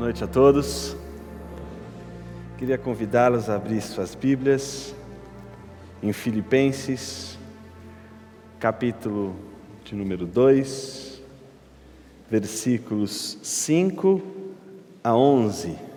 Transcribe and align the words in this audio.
Noite 0.00 0.24
a 0.24 0.26
todos. 0.26 0.96
Queria 2.56 2.78
convidá-los 2.78 3.50
a 3.50 3.56
abrir 3.56 3.82
suas 3.82 4.14
Bíblias 4.14 4.94
em 6.02 6.10
Filipenses, 6.10 7.38
capítulo 8.58 9.36
de 9.84 9.94
número 9.94 10.24
2, 10.24 11.20
versículos 12.30 13.36
5 13.42 14.22
a 15.04 15.14
11. 15.14 15.89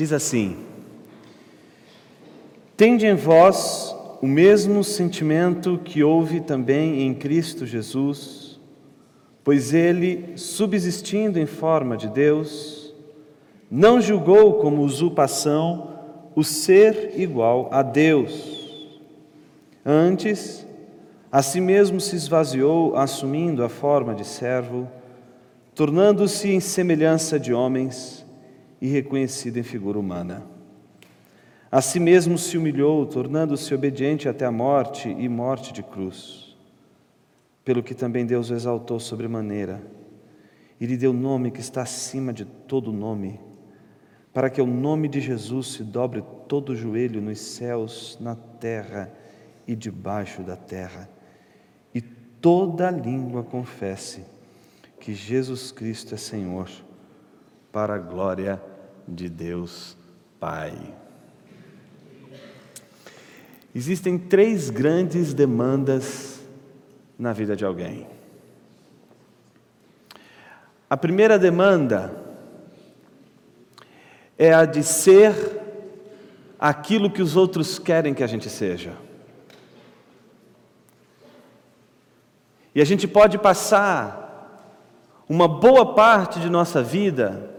Diz 0.00 0.14
assim: 0.14 0.56
Tende 2.74 3.04
em 3.06 3.14
vós 3.14 3.94
o 4.22 4.26
mesmo 4.26 4.82
sentimento 4.82 5.78
que 5.84 6.02
houve 6.02 6.40
também 6.40 7.02
em 7.02 7.12
Cristo 7.12 7.66
Jesus, 7.66 8.58
pois 9.44 9.74
ele, 9.74 10.32
subsistindo 10.36 11.38
em 11.38 11.44
forma 11.44 11.98
de 11.98 12.08
Deus, 12.08 12.94
não 13.70 14.00
julgou 14.00 14.54
como 14.54 14.80
usurpação 14.80 15.90
o 16.34 16.42
ser 16.42 17.20
igual 17.20 17.68
a 17.70 17.82
Deus. 17.82 18.88
Antes, 19.84 20.66
a 21.30 21.42
si 21.42 21.60
mesmo 21.60 22.00
se 22.00 22.16
esvaziou, 22.16 22.96
assumindo 22.96 23.62
a 23.62 23.68
forma 23.68 24.14
de 24.14 24.24
servo, 24.24 24.88
tornando-se 25.74 26.48
em 26.48 26.58
semelhança 26.58 27.38
de 27.38 27.52
homens 27.52 28.19
e 28.80 28.88
reconhecido 28.88 29.58
em 29.58 29.62
figura 29.62 29.98
humana. 29.98 30.42
A 31.70 31.80
si 31.80 32.00
mesmo 32.00 32.36
se 32.36 32.58
humilhou, 32.58 33.06
tornando-se 33.06 33.72
obediente 33.72 34.28
até 34.28 34.44
a 34.44 34.50
morte 34.50 35.08
e 35.08 35.28
morte 35.28 35.72
de 35.72 35.82
cruz. 35.82 36.56
Pelo 37.64 37.82
que 37.82 37.94
também 37.94 38.26
Deus 38.26 38.50
o 38.50 38.54
exaltou 38.54 38.98
sobremaneira 38.98 39.80
e 40.80 40.86
lhe 40.86 40.96
deu 40.96 41.12
nome 41.12 41.50
que 41.50 41.60
está 41.60 41.82
acima 41.82 42.32
de 42.32 42.44
todo 42.44 42.90
nome, 42.90 43.38
para 44.32 44.48
que 44.48 44.62
o 44.62 44.66
nome 44.66 45.08
de 45.08 45.20
Jesus 45.20 45.74
se 45.74 45.84
dobre 45.84 46.24
todo 46.48 46.70
o 46.70 46.76
joelho 46.76 47.20
nos 47.20 47.38
céus, 47.38 48.16
na 48.20 48.34
terra 48.34 49.12
e 49.66 49.76
debaixo 49.76 50.42
da 50.42 50.56
terra, 50.56 51.08
e 51.94 52.00
toda 52.00 52.90
língua 52.90 53.42
confesse 53.44 54.24
que 54.98 55.14
Jesus 55.14 55.70
Cristo 55.70 56.14
é 56.14 56.18
Senhor, 56.18 56.68
para 57.70 57.94
a 57.94 57.98
glória 57.98 58.54
de 58.56 58.69
Deus 59.28 59.96
Pai. 60.38 60.72
Existem 63.74 64.18
três 64.18 64.68
grandes 64.68 65.32
demandas 65.32 66.40
na 67.18 67.32
vida 67.32 67.54
de 67.54 67.64
alguém. 67.64 68.06
A 70.88 70.96
primeira 70.96 71.38
demanda 71.38 72.12
é 74.36 74.52
a 74.52 74.64
de 74.64 74.82
ser 74.82 75.60
aquilo 76.58 77.10
que 77.10 77.22
os 77.22 77.36
outros 77.36 77.78
querem 77.78 78.12
que 78.12 78.24
a 78.24 78.26
gente 78.26 78.50
seja. 78.50 78.96
E 82.74 82.80
a 82.80 82.84
gente 82.84 83.06
pode 83.06 83.38
passar 83.38 84.20
uma 85.28 85.46
boa 85.46 85.94
parte 85.94 86.40
de 86.40 86.50
nossa 86.50 86.82
vida 86.82 87.50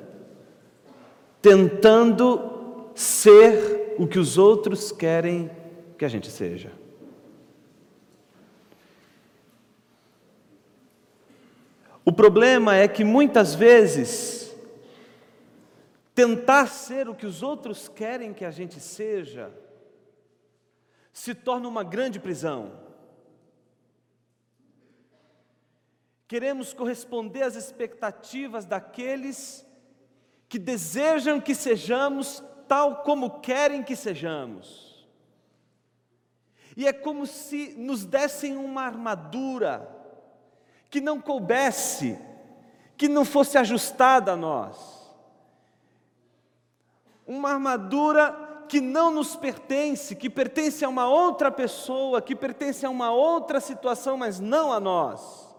tentando 1.42 2.92
ser 2.94 3.96
o 3.98 4.08
que 4.08 4.20
os 4.20 4.38
outros 4.38 4.92
querem 4.92 5.50
que 5.98 6.06
a 6.06 6.10
gente 6.10 6.30
seja. 6.30 6.72
O 12.04 12.12
problema 12.12 12.76
é 12.76 12.88
que 12.88 13.04
muitas 13.04 13.54
vezes 13.54 14.56
tentar 16.14 16.68
ser 16.68 17.08
o 17.08 17.16
que 17.16 17.26
os 17.26 17.42
outros 17.42 17.88
querem 17.88 18.34
que 18.34 18.44
a 18.44 18.52
gente 18.52 18.80
seja 18.80 19.52
se 21.14 21.36
torna 21.36 21.68
uma 21.68 21.84
grande 21.84 22.20
prisão. 22.20 22.80
Queremos 26.28 26.74
corresponder 26.74 27.44
às 27.44 27.56
expectativas 27.56 28.66
daqueles 28.66 29.66
que 30.52 30.60
desejam 30.60 31.40
que 31.40 31.56
sejamos 31.56 32.44
tal 32.68 33.04
como 33.04 33.40
querem 33.40 33.82
que 33.82 33.96
sejamos. 33.96 35.08
E 36.76 36.86
é 36.86 36.92
como 36.92 37.26
se 37.26 37.74
nos 37.78 38.04
dessem 38.04 38.58
uma 38.58 38.82
armadura 38.82 39.90
que 40.90 41.00
não 41.00 41.22
coubesse, 41.22 42.20
que 42.98 43.08
não 43.08 43.24
fosse 43.24 43.58
ajustada 43.58 44.34
a 44.34 44.36
nós. 44.36 45.10
Uma 47.26 47.52
armadura 47.52 48.66
que 48.68 48.82
não 48.82 49.10
nos 49.10 49.38
pertence, 49.38 50.18
que 50.18 50.30
pertence 50.30 50.84
a 50.84 50.90
uma 50.90 51.08
outra 51.08 51.50
pessoa, 51.50 52.22
que 52.22 52.36
pertence 52.36 52.86
a 52.86 52.90
uma 52.90 53.10
outra 53.10 53.62
situação, 53.62 54.18
mas 54.18 54.38
não 54.38 54.74
a 54.74 54.82
nós. 54.82 55.50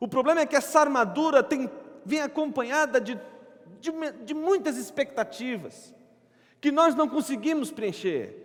O 0.00 0.08
problema 0.08 0.40
é 0.40 0.46
que 0.46 0.56
essa 0.56 0.80
armadura 0.80 1.42
tem, 1.42 1.70
vem 2.02 2.22
acompanhada 2.22 2.98
de 2.98 3.20
de, 3.82 3.92
de 4.24 4.32
muitas 4.32 4.76
expectativas 4.78 5.94
que 6.60 6.70
nós 6.70 6.94
não 6.94 7.08
conseguimos 7.08 7.70
preencher. 7.70 8.38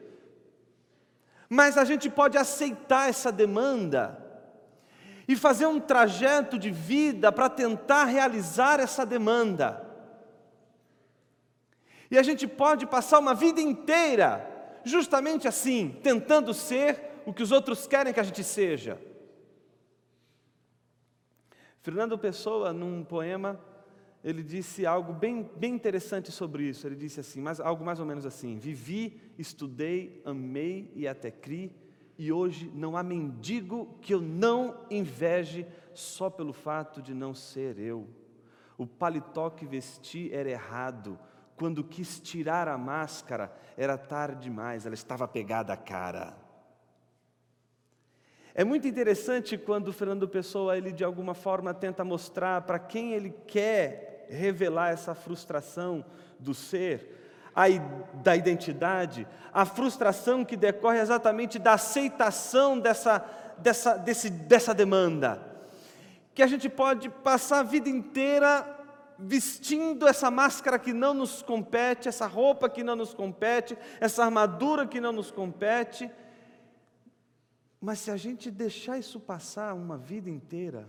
Mas 1.47 1.77
a 1.77 1.85
gente 1.85 2.09
pode 2.09 2.37
aceitar 2.37 3.07
essa 3.07 3.31
demanda 3.31 4.21
e 5.27 5.35
fazer 5.35 5.67
um 5.67 5.79
trajeto 5.79 6.57
de 6.57 6.71
vida 6.71 7.31
para 7.31 7.49
tentar 7.49 8.05
realizar 8.05 8.79
essa 8.79 9.05
demanda. 9.05 9.85
E 12.09 12.17
a 12.17 12.23
gente 12.23 12.47
pode 12.47 12.85
passar 12.85 13.19
uma 13.19 13.35
vida 13.35 13.61
inteira 13.61 14.55
justamente 14.83 15.47
assim, 15.47 15.99
tentando 16.01 16.53
ser 16.53 17.21
o 17.25 17.33
que 17.33 17.43
os 17.43 17.51
outros 17.51 17.85
querem 17.85 18.13
que 18.13 18.19
a 18.19 18.23
gente 18.23 18.43
seja. 18.43 18.99
Fernando 21.81 22.17
Pessoa, 22.17 22.73
num 22.73 23.03
poema, 23.03 23.59
ele 24.23 24.43
disse 24.43 24.85
algo 24.85 25.13
bem, 25.13 25.49
bem 25.55 25.73
interessante 25.73 26.31
sobre 26.31 26.63
isso. 26.63 26.85
Ele 26.87 26.95
disse 26.95 27.19
assim, 27.19 27.39
mas, 27.39 27.59
algo 27.59 27.85
mais 27.85 27.99
ou 27.99 28.05
menos 28.05 28.25
assim: 28.25 28.57
Vivi, 28.57 29.21
estudei, 29.37 30.21
amei 30.25 30.91
e 30.95 31.07
até 31.07 31.31
criei, 31.31 31.71
e 32.17 32.31
hoje 32.31 32.71
não 32.73 32.97
há 32.97 33.03
mendigo 33.03 33.97
que 34.01 34.13
eu 34.13 34.21
não 34.21 34.85
inveje 34.89 35.65
só 35.93 36.29
pelo 36.29 36.51
fato 36.51 37.01
de 37.01 37.13
não 37.13 37.33
ser 37.33 37.79
eu. 37.79 38.07
O 38.77 38.85
paletó 38.85 39.49
que 39.49 39.65
vesti 39.65 40.29
era 40.33 40.49
errado. 40.49 41.17
Quando 41.55 41.83
quis 41.83 42.19
tirar 42.19 42.67
a 42.67 42.77
máscara, 42.77 43.51
era 43.75 43.97
tarde 43.97 44.43
demais, 44.43 44.85
ela 44.85 44.93
estava 44.93 45.27
pegada 45.27 45.73
à 45.73 45.77
cara. 45.77 46.37
É 48.53 48.63
muito 48.63 48.87
interessante 48.87 49.55
quando 49.57 49.93
Fernando 49.93 50.27
Pessoa, 50.27 50.75
ele 50.75 50.91
de 50.91 51.03
alguma 51.03 51.35
forma 51.35 51.73
tenta 51.75 52.03
mostrar 52.03 52.63
para 52.63 52.79
quem 52.79 53.13
ele 53.13 53.29
quer 53.45 54.16
revelar 54.29 54.89
essa 54.89 55.15
frustração 55.15 56.03
do 56.39 56.53
ser, 56.53 57.15
da 58.13 58.35
identidade, 58.35 59.27
a 59.51 59.65
frustração 59.65 60.45
que 60.45 60.55
decorre 60.55 60.99
exatamente 60.99 61.57
da 61.57 61.73
aceitação 61.73 62.79
dessa, 62.79 63.25
dessa, 63.57 63.97
desse, 63.97 64.29
dessa 64.29 64.73
demanda. 64.73 65.41
Que 66.35 66.43
a 66.43 66.47
gente 66.47 66.69
pode 66.69 67.09
passar 67.09 67.59
a 67.59 67.63
vida 67.63 67.89
inteira 67.89 68.75
vestindo 69.17 70.07
essa 70.07 70.29
máscara 70.29 70.77
que 70.77 70.93
não 70.93 71.13
nos 71.13 71.41
compete, 71.41 72.07
essa 72.07 72.27
roupa 72.27 72.69
que 72.69 72.83
não 72.83 72.95
nos 72.95 73.13
compete, 73.13 73.75
essa 73.99 74.23
armadura 74.23 74.85
que 74.85 75.01
não 75.01 75.11
nos 75.11 75.31
compete. 75.31 76.11
Mas 77.81 77.99
se 77.99 78.11
a 78.11 78.17
gente 78.17 78.51
deixar 78.51 78.99
isso 78.99 79.19
passar 79.19 79.73
uma 79.73 79.97
vida 79.97 80.29
inteira, 80.29 80.87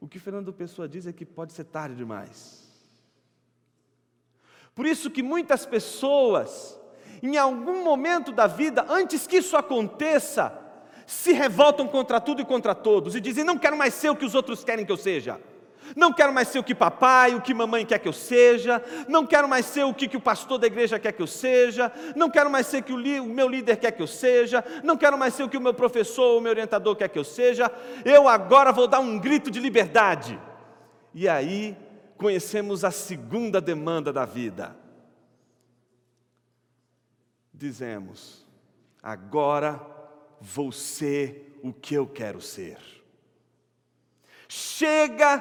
o 0.00 0.08
que 0.08 0.18
Fernando 0.18 0.52
Pessoa 0.52 0.88
diz 0.88 1.06
é 1.06 1.12
que 1.12 1.26
pode 1.26 1.52
ser 1.52 1.64
tarde 1.64 1.94
demais. 1.94 2.68
Por 4.74 4.86
isso 4.86 5.10
que 5.10 5.22
muitas 5.22 5.66
pessoas, 5.66 6.80
em 7.22 7.36
algum 7.36 7.84
momento 7.84 8.32
da 8.32 8.46
vida, 8.46 8.86
antes 8.88 9.26
que 9.26 9.36
isso 9.36 9.56
aconteça, 9.56 10.58
se 11.06 11.32
revoltam 11.32 11.86
contra 11.86 12.20
tudo 12.20 12.40
e 12.40 12.44
contra 12.44 12.74
todos 12.74 13.14
e 13.14 13.20
dizem: 13.20 13.44
Não 13.44 13.58
quero 13.58 13.76
mais 13.76 13.92
ser 13.92 14.10
o 14.10 14.16
que 14.16 14.24
os 14.24 14.34
outros 14.34 14.64
querem 14.64 14.86
que 14.86 14.92
eu 14.92 14.96
seja. 14.96 15.40
Não 15.96 16.12
quero 16.12 16.32
mais 16.32 16.48
ser 16.48 16.58
o 16.58 16.64
que 16.64 16.74
papai, 16.74 17.34
o 17.34 17.40
que 17.40 17.54
mamãe 17.54 17.84
quer 17.84 17.98
que 17.98 18.08
eu 18.08 18.12
seja. 18.12 18.82
Não 19.08 19.26
quero 19.26 19.48
mais 19.48 19.66
ser 19.66 19.84
o 19.84 19.94
que, 19.94 20.08
que 20.08 20.16
o 20.16 20.20
pastor 20.20 20.58
da 20.58 20.66
igreja 20.66 20.98
quer 20.98 21.12
que 21.12 21.22
eu 21.22 21.26
seja. 21.26 21.92
Não 22.14 22.30
quero 22.30 22.50
mais 22.50 22.66
ser 22.66 22.78
o 22.78 22.82
que 22.82 22.92
o, 22.92 23.22
o 23.22 23.26
meu 23.26 23.48
líder 23.48 23.76
quer 23.76 23.92
que 23.92 24.02
eu 24.02 24.06
seja. 24.06 24.64
Não 24.82 24.96
quero 24.96 25.18
mais 25.18 25.34
ser 25.34 25.42
o 25.42 25.48
que 25.48 25.56
o 25.56 25.60
meu 25.60 25.74
professor 25.74 26.32
ou 26.32 26.38
o 26.38 26.40
meu 26.40 26.50
orientador 26.50 26.96
quer 26.96 27.08
que 27.08 27.18
eu 27.18 27.24
seja. 27.24 27.70
Eu 28.04 28.28
agora 28.28 28.72
vou 28.72 28.86
dar 28.86 29.00
um 29.00 29.18
grito 29.18 29.50
de 29.50 29.60
liberdade. 29.60 30.40
E 31.12 31.28
aí 31.28 31.76
conhecemos 32.16 32.84
a 32.84 32.90
segunda 32.90 33.60
demanda 33.60 34.12
da 34.12 34.24
vida. 34.24 34.76
Dizemos: 37.52 38.46
agora 39.02 39.80
vou 40.40 40.72
ser 40.72 41.58
o 41.62 41.72
que 41.72 41.94
eu 41.94 42.06
quero 42.06 42.40
ser. 42.40 42.78
Chega 44.48 45.38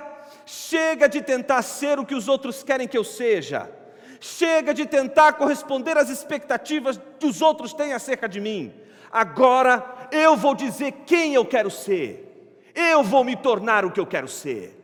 Chega 0.52 1.08
de 1.08 1.22
tentar 1.22 1.62
ser 1.62 2.00
o 2.00 2.06
que 2.06 2.16
os 2.16 2.28
outros 2.28 2.64
querem 2.64 2.88
que 2.88 2.98
eu 2.98 3.04
seja. 3.04 3.72
Chega 4.20 4.74
de 4.74 4.84
tentar 4.88 5.34
corresponder 5.34 5.96
às 5.96 6.10
expectativas 6.10 7.00
que 7.20 7.28
os 7.28 7.40
outros 7.40 7.72
têm 7.72 7.94
acerca 7.94 8.28
de 8.28 8.42
mim. 8.42 8.74
Agora 9.12 10.10
eu 10.12 10.36
vou 10.36 10.56
dizer 10.56 10.92
quem 11.06 11.36
eu 11.36 11.46
quero 11.46 11.70
ser. 11.70 12.60
Eu 12.74 13.04
vou 13.04 13.24
me 13.24 13.36
tornar 13.36 13.86
o 13.86 13.92
que 13.92 14.00
eu 14.00 14.08
quero 14.08 14.28
ser. 14.28 14.76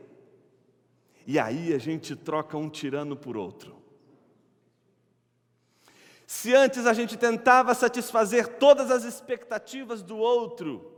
E 1.25 1.39
aí 1.39 1.73
a 1.73 1.79
gente 1.79 2.15
troca 2.15 2.55
um 2.55 2.69
tirano 2.69 3.15
por 3.15 3.35
outro. 3.35 3.75
Se 6.27 6.53
antes 6.53 6.85
a 6.85 6.93
gente 6.93 7.17
tentava 7.17 7.73
satisfazer 7.73 8.59
todas 8.59 8.91
as 8.91 9.03
expectativas 9.03 10.03
do 10.03 10.15
outro, 10.15 10.94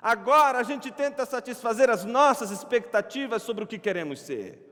Agora 0.00 0.58
a 0.58 0.62
gente 0.62 0.90
tenta 0.90 1.26
satisfazer 1.26 1.90
as 1.90 2.04
nossas 2.04 2.50
expectativas 2.50 3.42
sobre 3.42 3.64
o 3.64 3.66
que 3.66 3.78
queremos 3.78 4.20
ser. 4.20 4.64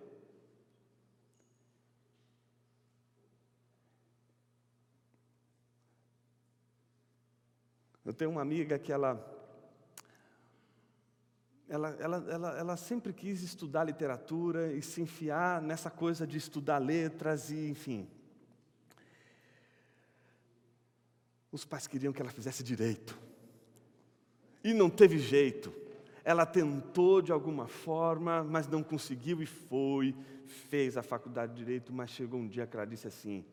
Eu 8.05 8.15
tenho 8.15 8.31
uma 8.31 8.41
amiga 8.41 8.79
que 8.79 8.93
ela 8.93 9.35
ela, 11.69 11.89
ela, 11.99 12.25
ela, 12.29 12.59
ela 12.59 12.77
sempre 12.77 13.13
quis 13.13 13.43
estudar 13.43 13.83
literatura 13.83 14.73
e 14.73 14.81
se 14.81 15.03
enfiar 15.03 15.61
nessa 15.61 15.91
coisa 15.91 16.25
de 16.25 16.39
estudar 16.39 16.79
letras 16.79 17.51
e, 17.51 17.69
enfim. 17.69 18.09
Os 21.51 21.65
pais 21.65 21.89
queriam 21.89 22.13
que 22.13 22.23
ela 22.23 22.31
fizesse 22.31 22.63
direito. 22.63 23.26
E 24.67 24.75
não 24.75 24.91
teve 24.91 25.17
jeito. 25.17 25.73
Ela 26.25 26.45
tentou 26.45 27.23
de 27.23 27.31
alguma 27.31 27.69
forma, 27.69 28.43
mas 28.43 28.67
não 28.67 28.83
conseguiu 28.83 29.41
e 29.41 29.47
foi, 29.47 30.13
fez 30.45 30.97
a 30.97 31.05
faculdade 31.05 31.53
de 31.53 31.59
direito, 31.59 31.93
mas 31.93 32.11
chegou 32.11 32.41
um 32.41 32.49
dia 32.49 32.67
que 32.67 32.77
ela 32.77 32.85
disse 32.85 33.07
assim: 33.07 33.45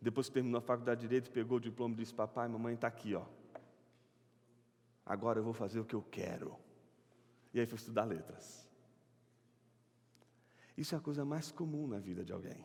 depois 0.00 0.28
que 0.28 0.34
terminou 0.34 0.58
a 0.58 0.62
faculdade 0.62 1.00
de 1.00 1.08
direito, 1.08 1.28
pegou 1.32 1.58
o 1.58 1.60
diploma 1.60 1.94
e 1.94 1.96
disse: 1.96 2.14
Papai, 2.14 2.46
mamãe 2.46 2.74
está 2.74 2.86
aqui, 2.86 3.16
ó. 3.16 3.24
Agora 5.04 5.40
eu 5.40 5.42
vou 5.42 5.52
fazer 5.52 5.80
o 5.80 5.84
que 5.84 5.94
eu 5.94 6.02
quero. 6.08 6.56
E 7.52 7.58
aí 7.58 7.66
foi 7.66 7.76
estudar 7.76 8.04
letras. 8.04 8.64
Isso 10.78 10.94
é 10.94 10.98
a 10.98 11.00
coisa 11.00 11.24
mais 11.24 11.50
comum 11.50 11.88
na 11.88 11.98
vida 11.98 12.24
de 12.24 12.32
alguém. 12.32 12.64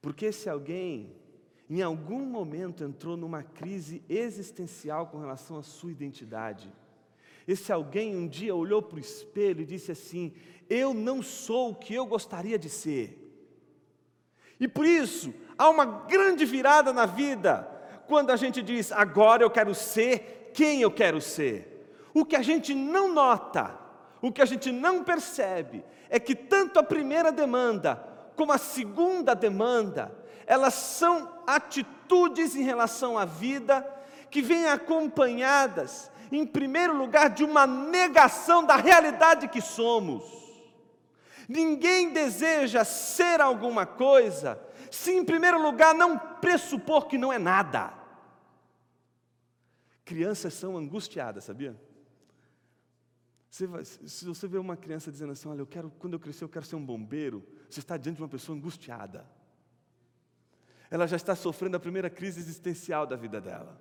Porque 0.00 0.30
se 0.30 0.48
alguém 0.48 1.16
em 1.68 1.82
algum 1.82 2.20
momento 2.20 2.82
entrou 2.82 3.16
numa 3.16 3.42
crise 3.42 4.02
existencial 4.08 5.08
com 5.08 5.18
relação 5.18 5.58
à 5.58 5.62
sua 5.62 5.90
identidade. 5.90 6.72
Esse 7.46 7.72
alguém 7.72 8.16
um 8.16 8.26
dia 8.26 8.54
olhou 8.54 8.82
para 8.82 8.96
o 8.96 9.00
espelho 9.00 9.62
e 9.62 9.66
disse 9.66 9.92
assim: 9.92 10.32
Eu 10.68 10.94
não 10.94 11.22
sou 11.22 11.70
o 11.70 11.74
que 11.74 11.94
eu 11.94 12.06
gostaria 12.06 12.58
de 12.58 12.68
ser. 12.68 13.24
E 14.60 14.66
por 14.66 14.84
isso, 14.84 15.32
há 15.56 15.68
uma 15.68 15.84
grande 15.84 16.44
virada 16.44 16.92
na 16.92 17.06
vida, 17.06 17.68
quando 18.06 18.30
a 18.30 18.36
gente 18.36 18.62
diz: 18.62 18.90
Agora 18.92 19.42
eu 19.42 19.50
quero 19.50 19.74
ser 19.74 20.50
quem 20.54 20.82
eu 20.82 20.90
quero 20.90 21.20
ser. 21.20 21.90
O 22.14 22.24
que 22.24 22.36
a 22.36 22.42
gente 22.42 22.74
não 22.74 23.12
nota, 23.12 23.78
o 24.20 24.32
que 24.32 24.42
a 24.42 24.46
gente 24.46 24.72
não 24.72 25.04
percebe, 25.04 25.84
é 26.08 26.18
que 26.18 26.34
tanto 26.34 26.78
a 26.78 26.82
primeira 26.82 27.30
demanda 27.30 27.96
como 28.34 28.52
a 28.52 28.58
segunda 28.58 29.34
demanda, 29.34 30.12
elas 30.48 30.72
são 30.72 31.42
atitudes 31.46 32.56
em 32.56 32.62
relação 32.62 33.18
à 33.18 33.26
vida 33.26 33.86
que 34.30 34.40
vêm 34.40 34.66
acompanhadas, 34.66 36.10
em 36.32 36.46
primeiro 36.46 36.96
lugar, 36.96 37.28
de 37.28 37.44
uma 37.44 37.66
negação 37.66 38.64
da 38.64 38.74
realidade 38.74 39.46
que 39.48 39.60
somos. 39.60 40.24
Ninguém 41.46 42.14
deseja 42.14 42.82
ser 42.82 43.42
alguma 43.42 43.84
coisa 43.84 44.58
se, 44.90 45.12
em 45.12 45.22
primeiro 45.22 45.60
lugar, 45.60 45.94
não 45.94 46.18
pressupor 46.18 47.06
que 47.08 47.18
não 47.18 47.30
é 47.30 47.38
nada. 47.38 47.92
Crianças 50.02 50.54
são 50.54 50.78
angustiadas, 50.78 51.44
sabia? 51.44 51.78
Você 53.50 53.66
vai, 53.66 53.84
se 53.84 54.24
você 54.24 54.48
vê 54.48 54.56
uma 54.56 54.78
criança 54.78 55.12
dizendo 55.12 55.32
assim, 55.32 55.46
olha, 55.46 55.60
eu 55.60 55.66
quero, 55.66 55.90
quando 55.98 56.14
eu 56.14 56.20
crescer, 56.20 56.44
eu 56.44 56.48
quero 56.48 56.64
ser 56.64 56.76
um 56.76 56.84
bombeiro, 56.84 57.46
você 57.68 57.80
está 57.80 57.98
diante 57.98 58.16
de 58.16 58.22
uma 58.22 58.28
pessoa 58.30 58.56
angustiada 58.56 59.26
ela 60.90 61.06
já 61.06 61.16
está 61.16 61.34
sofrendo 61.34 61.76
a 61.76 61.80
primeira 61.80 62.08
crise 62.08 62.40
existencial 62.40 63.06
da 63.06 63.16
vida 63.16 63.40
dela. 63.40 63.80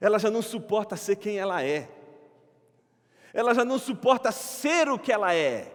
Ela 0.00 0.18
já 0.18 0.30
não 0.30 0.42
suporta 0.42 0.96
ser 0.96 1.16
quem 1.16 1.38
ela 1.38 1.62
é. 1.62 1.88
Ela 3.32 3.54
já 3.54 3.64
não 3.64 3.78
suporta 3.78 4.32
ser 4.32 4.88
o 4.88 4.98
que 4.98 5.12
ela 5.12 5.34
é. 5.34 5.72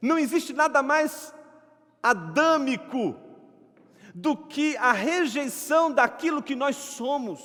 Não 0.00 0.18
existe 0.18 0.52
nada 0.52 0.82
mais 0.82 1.34
adâmico 2.02 3.16
do 4.14 4.36
que 4.36 4.76
a 4.76 4.92
rejeição 4.92 5.92
daquilo 5.92 6.42
que 6.42 6.54
nós 6.54 6.76
somos. 6.76 7.40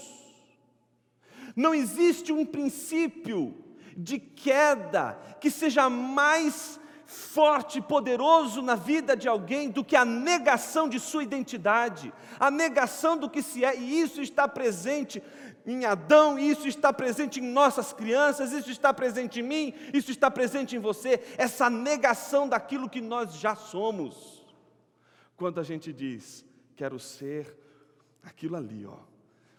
Não 1.55 1.73
existe 1.73 2.31
um 2.31 2.45
princípio 2.45 3.55
de 3.95 4.19
queda 4.19 5.17
que 5.39 5.51
seja 5.51 5.89
mais 5.89 6.79
forte 7.05 7.79
e 7.79 7.81
poderoso 7.81 8.62
na 8.62 8.75
vida 8.75 9.15
de 9.15 9.27
alguém 9.27 9.69
do 9.69 9.83
que 9.83 9.95
a 9.95 10.05
negação 10.05 10.88
de 10.88 11.00
sua 11.00 11.24
identidade, 11.24 12.13
a 12.39 12.50
negação 12.50 13.17
do 13.17 13.29
que 13.29 13.41
se 13.41 13.63
é, 13.63 13.77
e 13.77 14.01
isso 14.01 14.22
está 14.22 14.48
presente 14.48 15.22
em 15.65 15.86
Adão, 15.86 16.38
isso 16.38 16.67
está 16.67 16.91
presente 16.91 17.39
em 17.39 17.43
nossas 17.43 17.93
crianças, 17.93 18.51
isso 18.51 18.69
está 18.69 18.93
presente 18.93 19.39
em 19.39 19.43
mim, 19.43 19.74
isso 19.93 20.12
está 20.12 20.29
presente 20.29 20.75
em 20.75 20.79
você, 20.79 21.22
essa 21.38 21.69
negação 21.69 22.48
daquilo 22.48 22.89
que 22.89 23.01
nós 23.01 23.36
já 23.36 23.55
somos. 23.55 24.45
Quando 25.36 25.60
a 25.60 25.63
gente 25.63 25.93
diz, 25.93 26.45
quero 26.75 27.00
ser 27.00 27.57
aquilo 28.24 28.55
ali, 28.55 28.86
ó, 28.86 28.98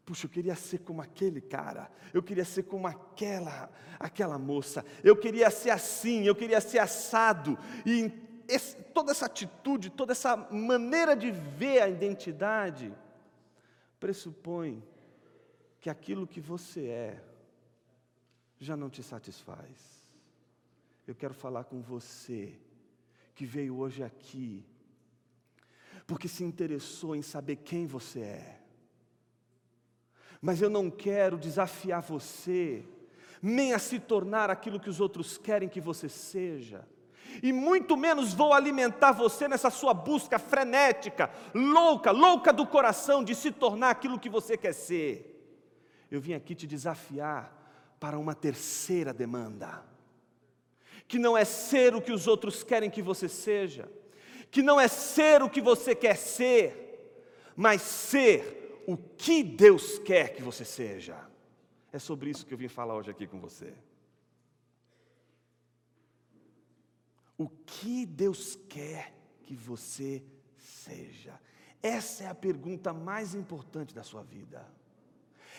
Puxa, 0.05 0.27
eu 0.27 0.31
queria 0.31 0.55
ser 0.55 0.79
como 0.79 1.01
aquele 1.01 1.41
cara, 1.41 1.91
eu 2.13 2.23
queria 2.23 2.45
ser 2.45 2.65
como 2.65 2.87
aquela, 2.87 3.71
aquela 3.99 4.39
moça, 4.39 4.85
eu 5.03 5.17
queria 5.17 5.51
ser 5.51 5.71
assim, 5.71 6.25
eu 6.25 6.35
queria 6.35 6.61
ser 6.61 6.79
assado, 6.79 7.59
e 7.87 8.13
esse, 8.47 8.77
toda 8.77 9.13
essa 9.13 9.25
atitude, 9.25 9.89
toda 9.89 10.13
essa 10.13 10.37
maneira 10.37 11.17
de 11.17 11.31
ver 11.31 11.81
a 11.81 11.89
identidade, 11.89 12.93
pressupõe 13.99 14.85
que 15.81 15.89
aquilo 15.89 16.27
que 16.27 16.41
você 16.41 16.87
é 16.87 17.25
já 18.59 18.77
não 18.77 18.91
te 18.91 19.03
satisfaz. 19.03 20.05
Eu 21.07 21.15
quero 21.15 21.33
falar 21.33 21.65
com 21.65 21.81
você 21.81 22.59
que 23.35 23.47
veio 23.47 23.79
hoje 23.79 24.03
aqui, 24.03 24.65
porque 26.07 26.29
se 26.29 26.45
interessou 26.45 27.17
em 27.17 27.23
saber 27.23 27.57
quem 27.57 27.87
você 27.87 28.21
é 28.21 28.64
mas 30.45 30.61
eu 30.61 30.69
não 30.69 30.91
quero 30.91 31.39
desafiar 31.39 32.03
você, 32.03 32.85
nem 33.41 33.73
a 33.73 33.79
se 33.79 33.99
tornar 33.99 34.51
aquilo 34.51 34.79
que 34.79 34.91
os 34.91 35.01
outros 35.01 35.39
querem 35.39 35.71
que 35.71 35.81
você 35.81 36.07
seja, 36.07 36.87
e 37.43 37.51
muito 37.51 37.97
menos 37.97 38.35
vou 38.35 38.53
alimentar 38.53 39.13
você 39.13 39.49
nessa 39.49 39.71
sua 39.71 39.95
busca 39.95 40.39
frenética, 40.39 41.31
louca, 41.55 42.11
louca 42.11 42.53
do 42.53 42.67
coração 42.67 43.25
de 43.25 43.35
se 43.35 43.51
tornar 43.51 43.89
aquilo 43.89 44.19
que 44.19 44.29
você 44.29 44.55
quer 44.55 44.75
ser. 44.75 45.31
Eu 46.11 46.21
vim 46.21 46.35
aqui 46.35 46.55
te 46.55 46.67
desafiar 46.67 47.97
para 47.99 48.19
uma 48.19 48.35
terceira 48.35 49.15
demanda, 49.15 49.83
que 51.09 51.19
não 51.19 51.35
é 51.39 51.47
ser 51.47 51.95
o 51.95 52.03
que 52.03 52.13
os 52.13 52.27
outros 52.27 52.63
querem 52.63 52.91
que 52.91 53.01
você 53.01 53.31
seja, 53.31 53.91
que 54.51 54.63
não 54.63 54.79
é 54.79 54.89
ser 54.89 55.43
o 55.43 55.49
que 55.49 55.63
você 55.63 55.95
quer 55.95 56.19
ser, 56.19 57.33
mas 57.57 57.81
ser 57.81 58.64
o 58.87 58.97
que 58.97 59.43
Deus 59.43 59.99
quer 59.99 60.35
que 60.35 60.43
você 60.43 60.65
seja. 60.65 61.29
É 61.93 61.99
sobre 61.99 62.31
isso 62.31 62.45
que 62.45 62.53
eu 62.53 62.59
vim 62.59 62.69
falar 62.69 62.97
hoje 62.97 63.11
aqui 63.11 63.27
com 63.27 63.39
você. 63.39 63.73
O 67.37 67.49
que 67.49 68.07
Deus 68.07 68.57
quer 68.69 69.15
que 69.43 69.55
você 69.55 70.23
seja? 70.57 71.41
Essa 71.83 72.25
é 72.25 72.27
a 72.29 72.35
pergunta 72.35 72.93
mais 72.93 73.35
importante 73.35 73.95
da 73.95 74.03
sua 74.03 74.23
vida. 74.23 74.67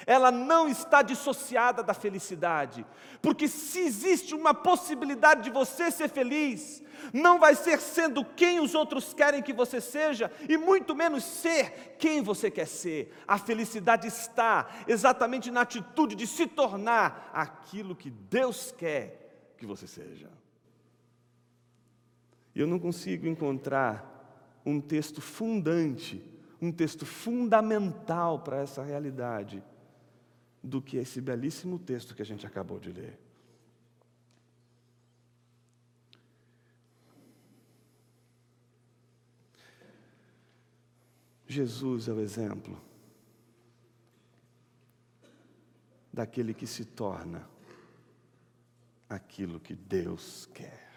Ela 0.06 0.32
não 0.32 0.68
está 0.68 1.02
dissociada 1.02 1.84
da 1.84 1.94
felicidade, 1.94 2.86
porque 3.22 3.48
se 3.48 3.80
existe 3.80 4.34
uma 4.34 4.54
possibilidade 4.54 5.44
de 5.44 5.50
você 5.50 5.92
ser 5.92 6.10
feliz, 6.10 6.84
não 7.14 7.40
vai 7.40 7.56
ser 7.56 7.80
sendo 7.80 8.26
quem 8.26 8.60
os 8.60 8.74
outros 8.74 9.14
querem 9.14 9.42
que 9.42 9.54
você 9.54 9.80
seja, 9.80 10.32
e 10.50 10.58
muito 10.58 10.96
menos 10.96 11.24
ser 11.24 11.96
quem 11.98 12.22
você 12.22 12.50
quer 12.50 12.68
ser. 12.68 13.14
A 13.28 13.38
felicidade 13.38 14.08
está 14.08 14.68
exatamente 14.88 15.52
na 15.52 15.62
atitude 15.62 16.16
de 16.16 16.28
se 16.28 16.48
tornar 16.48 17.32
aquilo 17.34 17.96
que 17.96 18.10
Deus 18.10 18.72
quer 18.72 19.54
que 19.58 19.66
você 19.66 19.88
seja. 19.88 20.30
Eu 22.56 22.68
não 22.68 22.80
consigo 22.80 23.28
encontrar 23.28 24.14
um 24.66 24.80
texto 24.80 25.22
fundante, 25.22 26.24
um 26.62 26.72
texto 26.72 27.06
fundamental 27.06 28.40
para 28.40 28.58
essa 28.58 28.82
realidade 28.82 29.62
do 30.66 30.82
que 30.82 30.98
esse 30.98 31.22
belíssimo 31.22 31.78
texto 31.78 32.16
que 32.16 32.22
a 32.22 32.26
gente 32.26 32.46
acabou 32.46 32.80
de 32.80 32.92
ler. 32.92 33.20
Jesus 41.48 42.08
é 42.08 42.12
o 42.12 42.20
exemplo 42.20 42.82
daquele 46.12 46.54
que 46.54 46.66
se 46.66 46.84
torna 46.84 47.48
aquilo 49.08 49.60
que 49.60 49.76
Deus 49.76 50.50
quer. 50.54 50.90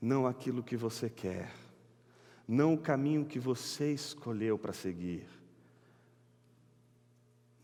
Não 0.00 0.26
aquilo 0.26 0.62
que 0.62 0.76
você 0.76 1.10
quer, 1.10 1.52
não 2.46 2.74
o 2.74 2.78
caminho 2.78 3.24
que 3.24 3.38
você 3.38 3.92
escolheu 3.92 4.56
para 4.58 4.72
seguir, 4.72 5.26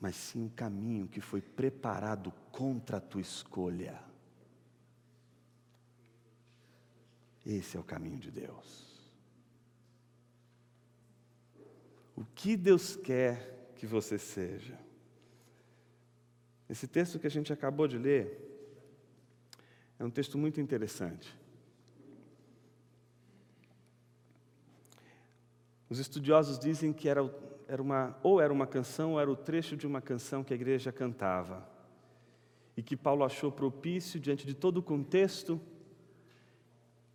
mas 0.00 0.16
sim 0.16 0.46
o 0.46 0.50
caminho 0.50 1.08
que 1.08 1.20
foi 1.20 1.40
preparado 1.40 2.32
contra 2.52 2.98
a 2.98 3.00
tua 3.00 3.20
escolha. 3.20 4.00
Esse 7.44 7.76
é 7.76 7.80
o 7.80 7.84
caminho 7.84 8.18
de 8.18 8.30
Deus. 8.30 8.86
O 12.14 12.24
que 12.34 12.56
Deus 12.56 12.96
quer 12.96 13.72
que 13.76 13.86
você 13.86 14.18
seja? 14.18 14.78
Esse 16.68 16.86
texto 16.86 17.18
que 17.18 17.26
a 17.26 17.30
gente 17.30 17.52
acabou 17.52 17.88
de 17.88 17.96
ler 17.96 18.44
é 19.98 20.04
um 20.04 20.10
texto 20.10 20.36
muito 20.36 20.60
interessante. 20.60 21.36
Os 25.88 25.98
estudiosos 25.98 26.58
dizem 26.58 26.92
que 26.92 27.08
era 27.08 27.24
era 27.68 27.82
uma, 27.82 28.16
ou 28.22 28.40
era 28.40 28.50
uma 28.50 28.66
canção, 28.66 29.12
ou 29.12 29.20
era 29.20 29.30
o 29.30 29.36
trecho 29.36 29.76
de 29.76 29.86
uma 29.86 30.00
canção 30.00 30.42
que 30.42 30.54
a 30.54 30.56
igreja 30.56 30.90
cantava. 30.90 31.68
E 32.74 32.82
que 32.82 32.96
Paulo 32.96 33.22
achou 33.22 33.52
propício, 33.52 34.18
diante 34.18 34.46
de 34.46 34.54
todo 34.54 34.78
o 34.78 34.82
contexto, 34.82 35.60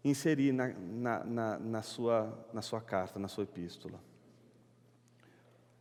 inserir 0.03 0.51
na, 0.51 0.67
na, 0.67 1.23
na, 1.23 1.59
na, 1.59 1.81
sua, 1.81 2.47
na 2.53 2.61
sua 2.61 2.79
carta, 2.79 3.17
na 3.17 3.27
sua 3.27 3.45
epístola. 3.45 3.99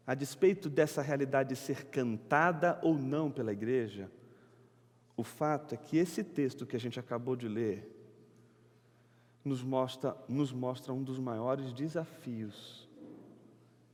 A 0.06 0.14
despeito 0.14 0.70
dessa 0.70 1.02
realidade 1.02 1.50
de 1.50 1.56
ser 1.56 1.86
cantada 1.86 2.80
ou 2.82 2.94
não 2.94 3.30
pela 3.30 3.52
igreja, 3.52 4.10
o 5.16 5.22
fato 5.22 5.74
é 5.74 5.76
que 5.76 5.98
esse 5.98 6.24
texto 6.24 6.64
que 6.64 6.76
a 6.76 6.80
gente 6.80 6.98
acabou 6.98 7.36
de 7.36 7.46
ler 7.46 7.88
nos 9.44 9.62
mostra, 9.62 10.16
nos 10.26 10.50
mostra 10.50 10.94
um 10.94 11.02
dos 11.02 11.18
maiores 11.18 11.72
desafios 11.74 12.88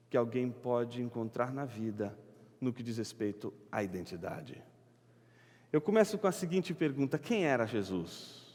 que 0.08 0.16
alguém 0.16 0.50
pode 0.50 1.02
encontrar 1.02 1.52
na 1.52 1.64
vida 1.64 2.16
no 2.60 2.72
que 2.72 2.82
diz 2.82 2.98
respeito 2.98 3.52
à 3.70 3.82
identidade. 3.82 4.62
Eu 5.72 5.80
começo 5.80 6.18
com 6.18 6.26
a 6.26 6.32
seguinte 6.32 6.72
pergunta: 6.74 7.18
quem 7.18 7.44
era 7.44 7.66
Jesus? 7.66 8.46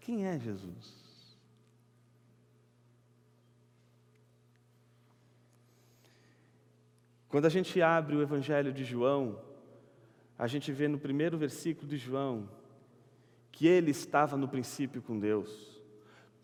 Quem 0.00 0.26
é 0.26 0.38
Jesus? 0.38 1.00
Quando 7.28 7.46
a 7.46 7.48
gente 7.48 7.80
abre 7.80 8.16
o 8.16 8.22
Evangelho 8.22 8.72
de 8.72 8.82
João, 8.82 9.40
a 10.36 10.48
gente 10.48 10.72
vê 10.72 10.88
no 10.88 10.98
primeiro 10.98 11.38
versículo 11.38 11.86
de 11.86 11.96
João 11.96 12.48
que 13.52 13.68
ele 13.68 13.92
estava 13.92 14.36
no 14.36 14.48
princípio 14.48 15.00
com 15.00 15.18
Deus. 15.18 15.79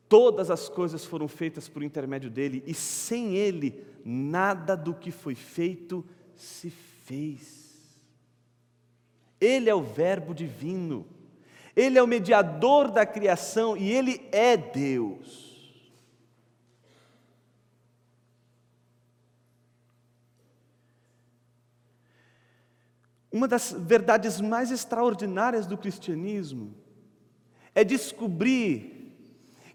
Todas 0.08 0.50
as 0.50 0.68
coisas 0.68 1.04
foram 1.04 1.26
feitas 1.26 1.68
por 1.68 1.82
intermédio 1.82 2.30
dele, 2.30 2.62
e 2.66 2.74
sem 2.74 3.34
ele, 3.34 3.84
nada 4.04 4.76
do 4.76 4.94
que 4.94 5.10
foi 5.10 5.34
feito 5.34 6.04
se 6.36 6.70
fez. 6.70 7.66
Ele 9.40 9.68
é 9.68 9.74
o 9.74 9.82
Verbo 9.82 10.32
divino, 10.32 11.06
ele 11.74 11.98
é 11.98 12.02
o 12.02 12.06
mediador 12.06 12.90
da 12.90 13.04
criação 13.04 13.76
e 13.76 13.90
ele 13.90 14.26
é 14.32 14.56
Deus. 14.56 15.44
Uma 23.30 23.46
das 23.46 23.72
verdades 23.78 24.40
mais 24.40 24.70
extraordinárias 24.70 25.66
do 25.66 25.76
cristianismo 25.76 26.74
é 27.74 27.84
descobrir 27.84 28.95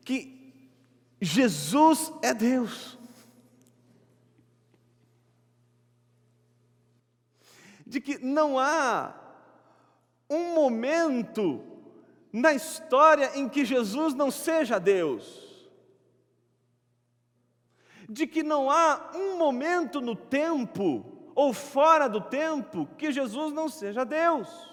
que 0.04 0.42
Jesus 1.22 2.12
é 2.22 2.34
Deus. 2.34 2.98
De 7.86 8.02
que 8.02 8.18
não 8.18 8.58
há 8.58 9.14
um 10.30 10.54
momento 10.56 11.64
na 12.32 12.54
história 12.54 13.38
em 13.38 13.50
que 13.50 13.66
Jesus 13.66 14.14
não 14.14 14.32
seja 14.32 14.80
Deus. 14.80 15.70
De 18.08 18.26
que 18.26 18.42
não 18.42 18.70
há 18.70 19.12
um 19.14 19.38
momento 19.38 20.02
no 20.02 20.16
tempo 20.16 21.06
ou 21.36 21.54
fora 21.54 22.08
do 22.08 22.22
tempo 22.22 22.88
que 22.98 23.12
Jesus 23.12 23.54
não 23.54 23.70
seja 23.70 24.06
Deus. 24.06 24.72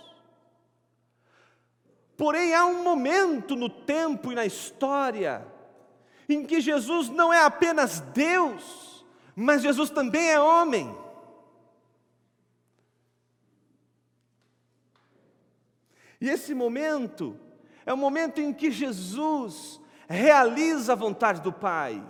Porém, 2.18 2.52
há 2.52 2.66
um 2.66 2.82
momento 2.82 3.54
no 3.54 3.70
tempo 3.70 4.32
e 4.32 4.34
na 4.34 4.44
história 4.44 5.46
em 6.28 6.44
que 6.44 6.60
Jesus 6.60 7.08
não 7.08 7.32
é 7.32 7.44
apenas 7.44 8.00
Deus, 8.00 9.06
mas 9.36 9.62
Jesus 9.62 9.88
também 9.88 10.28
é 10.28 10.40
homem. 10.40 10.92
E 16.20 16.28
esse 16.28 16.52
momento 16.54 17.38
é 17.86 17.92
o 17.92 17.96
momento 17.96 18.40
em 18.40 18.52
que 18.52 18.72
Jesus 18.72 19.80
realiza 20.08 20.94
a 20.94 20.96
vontade 20.96 21.40
do 21.40 21.52
Pai. 21.52 22.04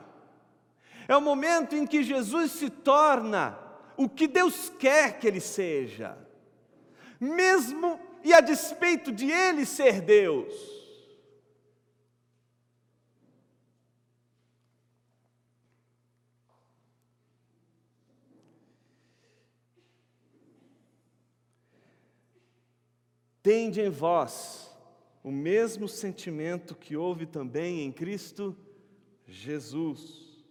É 1.07 1.15
o 1.15 1.21
momento 1.21 1.77
em 1.77 1.87
que 1.87 2.03
Jesus 2.03 2.53
se 2.53 2.71
torna 2.71 3.59
o 3.95 4.09
que 4.09 4.27
Deus 4.27 4.73
quer 4.79 5.19
que 5.19 5.27
ele 5.27 5.41
seja. 5.41 6.17
Mesmo 7.21 8.08
e 8.25 8.33
a 8.33 8.41
despeito 8.41 9.13
de 9.13 9.31
ele 9.31 9.65
ser 9.65 10.01
Deus. 10.01 10.79
Tende 23.43 23.81
em 23.81 23.89
vós 23.89 24.71
o 25.25 25.31
mesmo 25.31 25.89
sentimento 25.89 26.75
que 26.75 26.97
houve 26.97 27.25
também 27.25 27.81
em 27.81 27.91
Cristo 27.91 28.57
Jesus, 29.27 30.45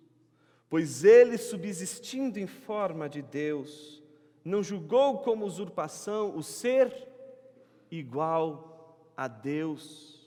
pois 0.70 1.04
ele, 1.04 1.38
subsistindo 1.38 2.40
em 2.40 2.48
forma 2.48 3.08
de 3.08 3.22
Deus, 3.22 4.02
não 4.44 4.64
julgou 4.64 5.20
como 5.20 5.46
usurpação 5.46 6.36
o 6.36 6.42
ser 6.42 7.07
igual 7.92 9.12
a 9.16 9.28
Deus. 9.28 10.26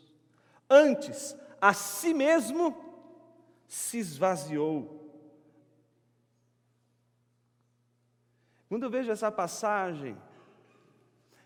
Antes, 0.68 1.36
a 1.60 1.72
si 1.72 2.14
mesmo 2.14 2.76
se 3.66 3.98
esvaziou. 3.98 4.98
Quando 8.68 8.84
eu 8.84 8.90
vejo 8.90 9.10
essa 9.10 9.30
passagem, 9.30 10.16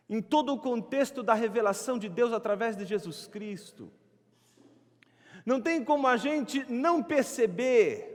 em 0.08 0.20
todo 0.20 0.52
o 0.52 0.58
contexto 0.58 1.22
da 1.22 1.34
revelação 1.34 1.98
de 1.98 2.08
Deus 2.08 2.32
através 2.32 2.76
de 2.76 2.84
Jesus 2.84 3.26
Cristo, 3.26 3.90
não 5.44 5.60
tem 5.60 5.84
como 5.84 6.06
a 6.06 6.16
gente 6.16 6.64
não 6.70 7.02
perceber 7.02 8.12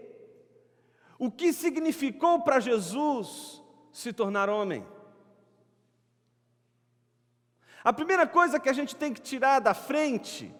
o 1.17 1.29
que 1.29 1.51
significou 1.51 2.41
para 2.41 2.59
Jesus 2.59 3.61
se 3.91 4.13
tornar 4.13 4.49
homem. 4.49 4.85
A 7.83 7.93
primeira 7.93 8.27
coisa 8.27 8.59
que 8.59 8.69
a 8.69 8.73
gente 8.73 8.95
tem 8.95 9.13
que 9.13 9.21
tirar 9.21 9.59
da 9.59 9.73
frente 9.73 10.53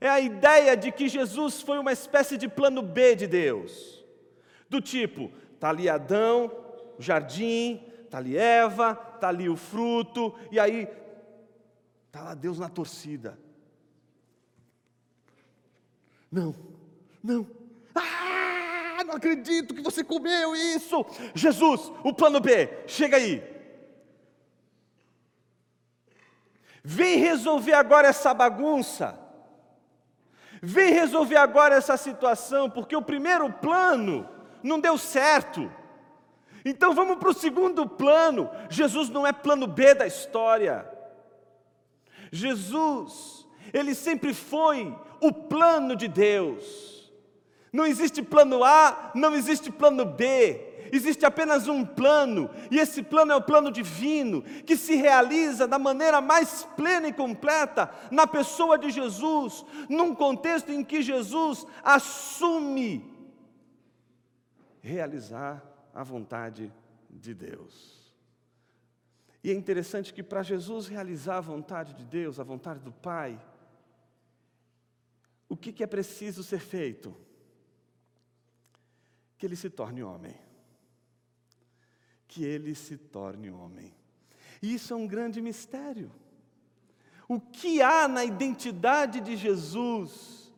é 0.00 0.08
a 0.08 0.20
ideia 0.20 0.76
de 0.76 0.90
que 0.90 1.08
Jesus 1.08 1.62
foi 1.62 1.78
uma 1.78 1.92
espécie 1.92 2.36
de 2.36 2.48
plano 2.48 2.82
B 2.82 3.14
de 3.14 3.26
Deus. 3.26 4.04
Do 4.68 4.80
tipo, 4.80 5.30
está 5.54 5.70
ali 5.70 5.88
Adão, 5.88 6.50
o 6.98 7.02
jardim, 7.02 7.82
está 8.04 8.18
ali 8.18 8.36
Eva, 8.36 8.98
está 9.14 9.28
ali 9.28 9.48
o 9.48 9.56
fruto, 9.56 10.34
e 10.50 10.58
aí 10.58 10.88
está 12.06 12.22
lá 12.22 12.34
Deus 12.34 12.58
na 12.58 12.68
torcida. 12.68 13.38
Não, 16.30 16.54
não. 17.22 17.46
Ah, 17.94 19.04
não 19.06 19.14
acredito 19.14 19.74
que 19.74 19.82
você 19.82 20.02
comeu 20.02 20.56
isso. 20.56 21.06
Jesus, 21.34 21.92
o 22.02 22.12
plano 22.12 22.40
B, 22.40 22.68
chega 22.88 23.16
aí. 23.16 23.53
Vem 26.84 27.18
resolver 27.18 27.72
agora 27.72 28.08
essa 28.08 28.34
bagunça. 28.34 29.18
Vem 30.62 30.92
resolver 30.92 31.36
agora 31.36 31.74
essa 31.74 31.96
situação, 31.96 32.68
porque 32.68 32.94
o 32.94 33.00
primeiro 33.00 33.50
plano 33.50 34.28
não 34.62 34.78
deu 34.78 34.98
certo. 34.98 35.72
Então 36.62 36.94
vamos 36.94 37.16
para 37.16 37.30
o 37.30 37.34
segundo 37.34 37.88
plano. 37.88 38.50
Jesus 38.68 39.08
não 39.08 39.26
é 39.26 39.32
plano 39.32 39.66
B 39.66 39.94
da 39.94 40.06
história. 40.06 40.86
Jesus, 42.30 43.46
ele 43.72 43.94
sempre 43.94 44.34
foi 44.34 44.94
o 45.20 45.32
plano 45.32 45.96
de 45.96 46.06
Deus. 46.06 47.10
Não 47.72 47.86
existe 47.86 48.22
plano 48.22 48.62
A, 48.62 49.10
não 49.14 49.34
existe 49.34 49.70
plano 49.72 50.04
B 50.04 50.73
existe 50.96 51.26
apenas 51.26 51.66
um 51.66 51.84
plano, 51.84 52.48
e 52.70 52.78
esse 52.78 53.02
plano 53.02 53.32
é 53.32 53.36
o 53.36 53.42
plano 53.42 53.72
divino, 53.72 54.42
que 54.42 54.76
se 54.76 54.94
realiza 54.94 55.66
da 55.66 55.78
maneira 55.78 56.20
mais 56.20 56.64
plena 56.76 57.08
e 57.08 57.12
completa 57.12 57.92
na 58.10 58.26
pessoa 58.26 58.78
de 58.78 58.90
Jesus, 58.90 59.64
num 59.88 60.14
contexto 60.14 60.70
em 60.70 60.84
que 60.84 61.02
Jesus 61.02 61.66
assume 61.82 63.12
realizar 64.80 65.62
a 65.92 66.02
vontade 66.02 66.72
de 67.10 67.34
Deus. 67.34 68.14
E 69.42 69.50
é 69.50 69.54
interessante 69.54 70.14
que 70.14 70.22
para 70.22 70.42
Jesus 70.42 70.86
realizar 70.86 71.38
a 71.38 71.40
vontade 71.40 71.92
de 71.94 72.04
Deus, 72.04 72.38
a 72.38 72.44
vontade 72.44 72.80
do 72.80 72.92
Pai, 72.92 73.40
o 75.48 75.56
que, 75.56 75.72
que 75.72 75.82
é 75.82 75.86
preciso 75.86 76.42
ser 76.42 76.60
feito? 76.60 77.16
Que 79.36 79.46
ele 79.46 79.56
se 79.56 79.68
torne 79.68 80.02
homem 80.02 80.44
que 82.34 82.44
ele 82.44 82.74
se 82.74 82.96
torne 82.96 83.48
homem. 83.48 83.94
E 84.60 84.74
isso 84.74 84.92
é 84.92 84.96
um 84.96 85.06
grande 85.06 85.40
mistério. 85.40 86.10
O 87.28 87.38
que 87.38 87.80
há 87.80 88.08
na 88.08 88.24
identidade 88.24 89.20
de 89.20 89.36
Jesus, 89.36 90.52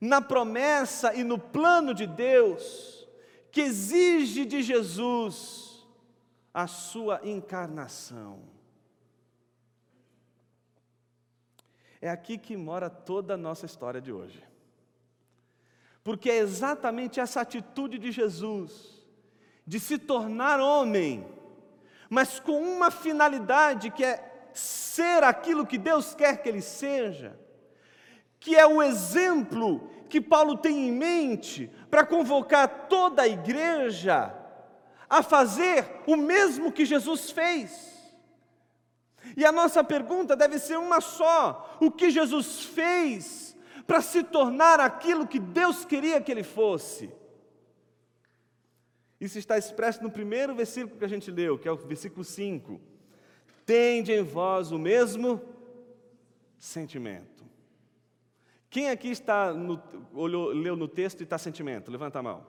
na 0.00 0.22
promessa 0.22 1.14
e 1.14 1.22
no 1.22 1.38
plano 1.38 1.92
de 1.92 2.06
Deus, 2.06 3.06
que 3.52 3.60
exige 3.60 4.46
de 4.46 4.62
Jesus 4.62 5.86
a 6.54 6.66
sua 6.66 7.20
encarnação? 7.28 8.40
É 12.00 12.08
aqui 12.08 12.38
que 12.38 12.56
mora 12.56 12.88
toda 12.88 13.34
a 13.34 13.36
nossa 13.36 13.66
história 13.66 14.00
de 14.00 14.10
hoje. 14.10 14.42
Porque 16.02 16.30
é 16.30 16.38
exatamente 16.38 17.20
essa 17.20 17.42
atitude 17.42 17.98
de 17.98 18.10
Jesus 18.10 18.97
de 19.68 19.78
se 19.78 19.98
tornar 19.98 20.60
homem, 20.60 21.26
mas 22.08 22.40
com 22.40 22.58
uma 22.58 22.90
finalidade 22.90 23.90
que 23.90 24.02
é 24.02 24.48
ser 24.54 25.22
aquilo 25.22 25.66
que 25.66 25.76
Deus 25.76 26.14
quer 26.14 26.42
que 26.42 26.48
ele 26.48 26.62
seja, 26.62 27.38
que 28.40 28.56
é 28.56 28.66
o 28.66 28.82
exemplo 28.82 29.90
que 30.08 30.22
Paulo 30.22 30.56
tem 30.56 30.88
em 30.88 30.92
mente 30.92 31.70
para 31.90 32.06
convocar 32.06 32.86
toda 32.88 33.20
a 33.20 33.28
igreja 33.28 34.34
a 35.06 35.22
fazer 35.22 36.02
o 36.06 36.16
mesmo 36.16 36.72
que 36.72 36.86
Jesus 36.86 37.30
fez. 37.30 38.10
E 39.36 39.44
a 39.44 39.52
nossa 39.52 39.84
pergunta 39.84 40.34
deve 40.34 40.58
ser 40.58 40.78
uma 40.78 41.02
só: 41.02 41.76
o 41.78 41.90
que 41.90 42.10
Jesus 42.10 42.62
fez 42.62 43.54
para 43.86 44.00
se 44.00 44.22
tornar 44.22 44.80
aquilo 44.80 45.26
que 45.26 45.38
Deus 45.38 45.84
queria 45.84 46.22
que 46.22 46.32
ele 46.32 46.42
fosse? 46.42 47.17
Isso 49.20 49.38
está 49.38 49.58
expresso 49.58 50.02
no 50.02 50.10
primeiro 50.10 50.54
versículo 50.54 50.98
que 50.98 51.04
a 51.04 51.08
gente 51.08 51.30
leu, 51.30 51.58
que 51.58 51.66
é 51.66 51.72
o 51.72 51.76
versículo 51.76 52.24
5. 52.24 52.80
Tende 53.66 54.12
em 54.12 54.22
vós 54.22 54.70
o 54.70 54.78
mesmo 54.78 55.42
sentimento. 56.58 57.44
Quem 58.70 58.90
aqui 58.90 59.08
está 59.08 59.52
no, 59.52 59.82
olhou, 60.12 60.48
leu 60.50 60.76
no 60.76 60.86
texto 60.86 61.20
e 61.20 61.24
está 61.24 61.38
sentimento? 61.38 61.90
Levanta 61.90 62.18
a 62.18 62.22
mão. 62.22 62.46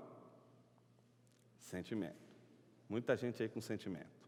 Sentimento. 1.57 2.29
Muita 2.87 3.15
gente 3.15 3.41
aí 3.41 3.49
com 3.49 3.61
sentimento. 3.61 4.19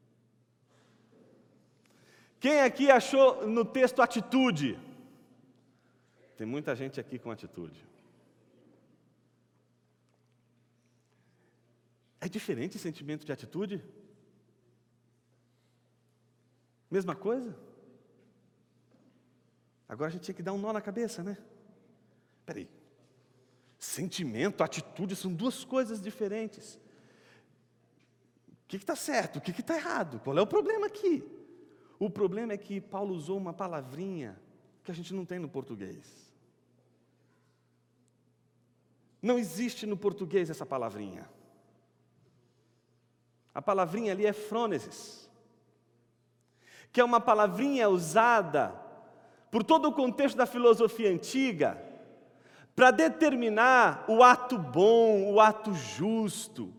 Quem 2.39 2.61
aqui 2.61 2.89
achou 2.89 3.47
no 3.47 3.63
texto 3.63 4.01
atitude? 4.01 4.79
Tem 6.35 6.47
muita 6.47 6.75
gente 6.75 6.99
aqui 6.99 7.19
com 7.19 7.29
atitude. 7.29 7.90
É 12.21 12.29
diferente 12.29 12.77
sentimento 12.77 13.25
de 13.25 13.31
atitude? 13.31 13.83
Mesma 16.89 17.15
coisa? 17.15 17.57
Agora 19.89 20.09
a 20.09 20.11
gente 20.11 20.21
tinha 20.21 20.35
que 20.35 20.43
dar 20.43 20.53
um 20.53 20.59
nó 20.59 20.71
na 20.71 20.81
cabeça, 20.81 21.23
né? 21.23 21.35
Peraí. 22.45 22.69
Sentimento, 23.79 24.63
atitude 24.63 25.15
são 25.15 25.33
duas 25.33 25.63
coisas 25.63 25.99
diferentes. 25.99 26.75
O 28.47 28.67
que 28.67 28.77
está 28.77 28.95
certo? 28.95 29.37
O 29.37 29.41
que 29.41 29.59
está 29.59 29.75
errado? 29.75 30.19
Qual 30.19 30.37
é 30.37 30.41
o 30.41 30.47
problema 30.47 30.85
aqui? 30.85 31.23
O 31.97 32.09
problema 32.09 32.53
é 32.53 32.57
que 32.57 32.79
Paulo 32.79 33.15
usou 33.15 33.37
uma 33.37 33.51
palavrinha 33.51 34.39
que 34.83 34.91
a 34.91 34.93
gente 34.93 35.13
não 35.13 35.25
tem 35.25 35.39
no 35.39 35.49
português. 35.49 36.31
Não 39.21 39.39
existe 39.39 39.85
no 39.85 39.97
português 39.97 40.49
essa 40.49 40.65
palavrinha. 40.65 41.27
A 43.53 43.61
palavrinha 43.61 44.13
ali 44.13 44.25
é 44.25 44.33
frônesis, 44.33 45.29
que 46.91 47.01
é 47.01 47.03
uma 47.03 47.19
palavrinha 47.19 47.89
usada 47.89 48.73
por 49.49 49.63
todo 49.63 49.89
o 49.89 49.93
contexto 49.93 50.37
da 50.37 50.45
filosofia 50.45 51.09
antiga 51.09 51.81
para 52.75 52.91
determinar 52.91 54.05
o 54.07 54.23
ato 54.23 54.57
bom, 54.57 55.33
o 55.33 55.41
ato 55.41 55.73
justo. 55.73 56.73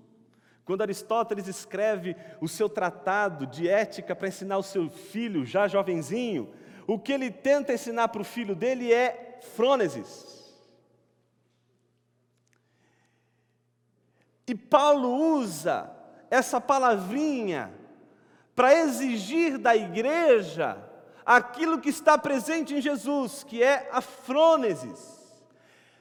Quando 0.65 0.83
Aristóteles 0.83 1.47
escreve 1.47 2.17
o 2.41 2.49
seu 2.49 2.69
tratado 2.69 3.47
de 3.47 3.69
ética 3.69 4.17
para 4.17 4.29
ensinar 4.29 4.57
o 4.57 4.63
seu 4.63 4.89
filho, 4.89 5.45
já 5.45 5.69
jovenzinho, 5.69 6.53
o 6.87 6.99
que 6.99 7.13
ele 7.13 7.31
tenta 7.31 7.75
ensinar 7.75 8.09
para 8.09 8.23
o 8.23 8.25
filho 8.25 8.55
dele 8.55 8.93
é 8.93 9.39
frônesis. 9.55 10.33
E 14.47 14.55
Paulo 14.55 15.37
usa 15.37 16.02
essa 16.33 16.59
palavrinha 16.59 17.71
para 18.57 18.75
exigir 18.75 19.59
da 19.59 19.77
igreja 19.77 20.83
aquilo 21.27 21.79
que 21.79 21.91
está 21.91 22.17
presente 22.17 22.75
em 22.75 22.81
Jesus, 22.81 23.45
que 23.45 23.63
é 23.63 23.91
a 23.93 24.01
frônesis. 24.01 25.21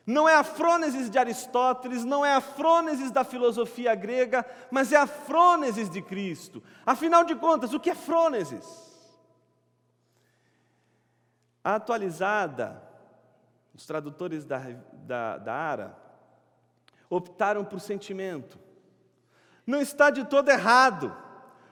Não 0.07 0.29
é 0.29 0.35
a 0.35 0.43
frônesis 0.43 1.09
de 1.09 1.19
Aristóteles, 1.19 2.05
não 2.05 2.25
é 2.25 2.33
a 2.33 2.39
frônesis 2.39 3.11
da 3.11 3.25
filosofia 3.25 3.93
grega, 3.93 4.45
mas 4.71 4.93
é 4.93 4.95
a 4.95 5.05
frônesis 5.05 5.89
de 5.89 6.01
Cristo. 6.01 6.63
Afinal 6.85 7.25
de 7.25 7.35
contas, 7.35 7.73
o 7.73 7.79
que 7.79 7.89
é 7.89 7.95
frônesis? 7.95 8.65
A 11.61 11.75
atualizada, 11.75 12.81
os 13.75 13.85
tradutores 13.85 14.45
da, 14.45 14.59
da, 14.93 15.37
da 15.39 15.53
ARA 15.53 15.97
optaram 17.09 17.65
por 17.65 17.81
sentimento. 17.81 18.61
Não 19.71 19.81
está 19.81 20.10
de 20.10 20.25
todo 20.25 20.49
errado. 20.49 21.15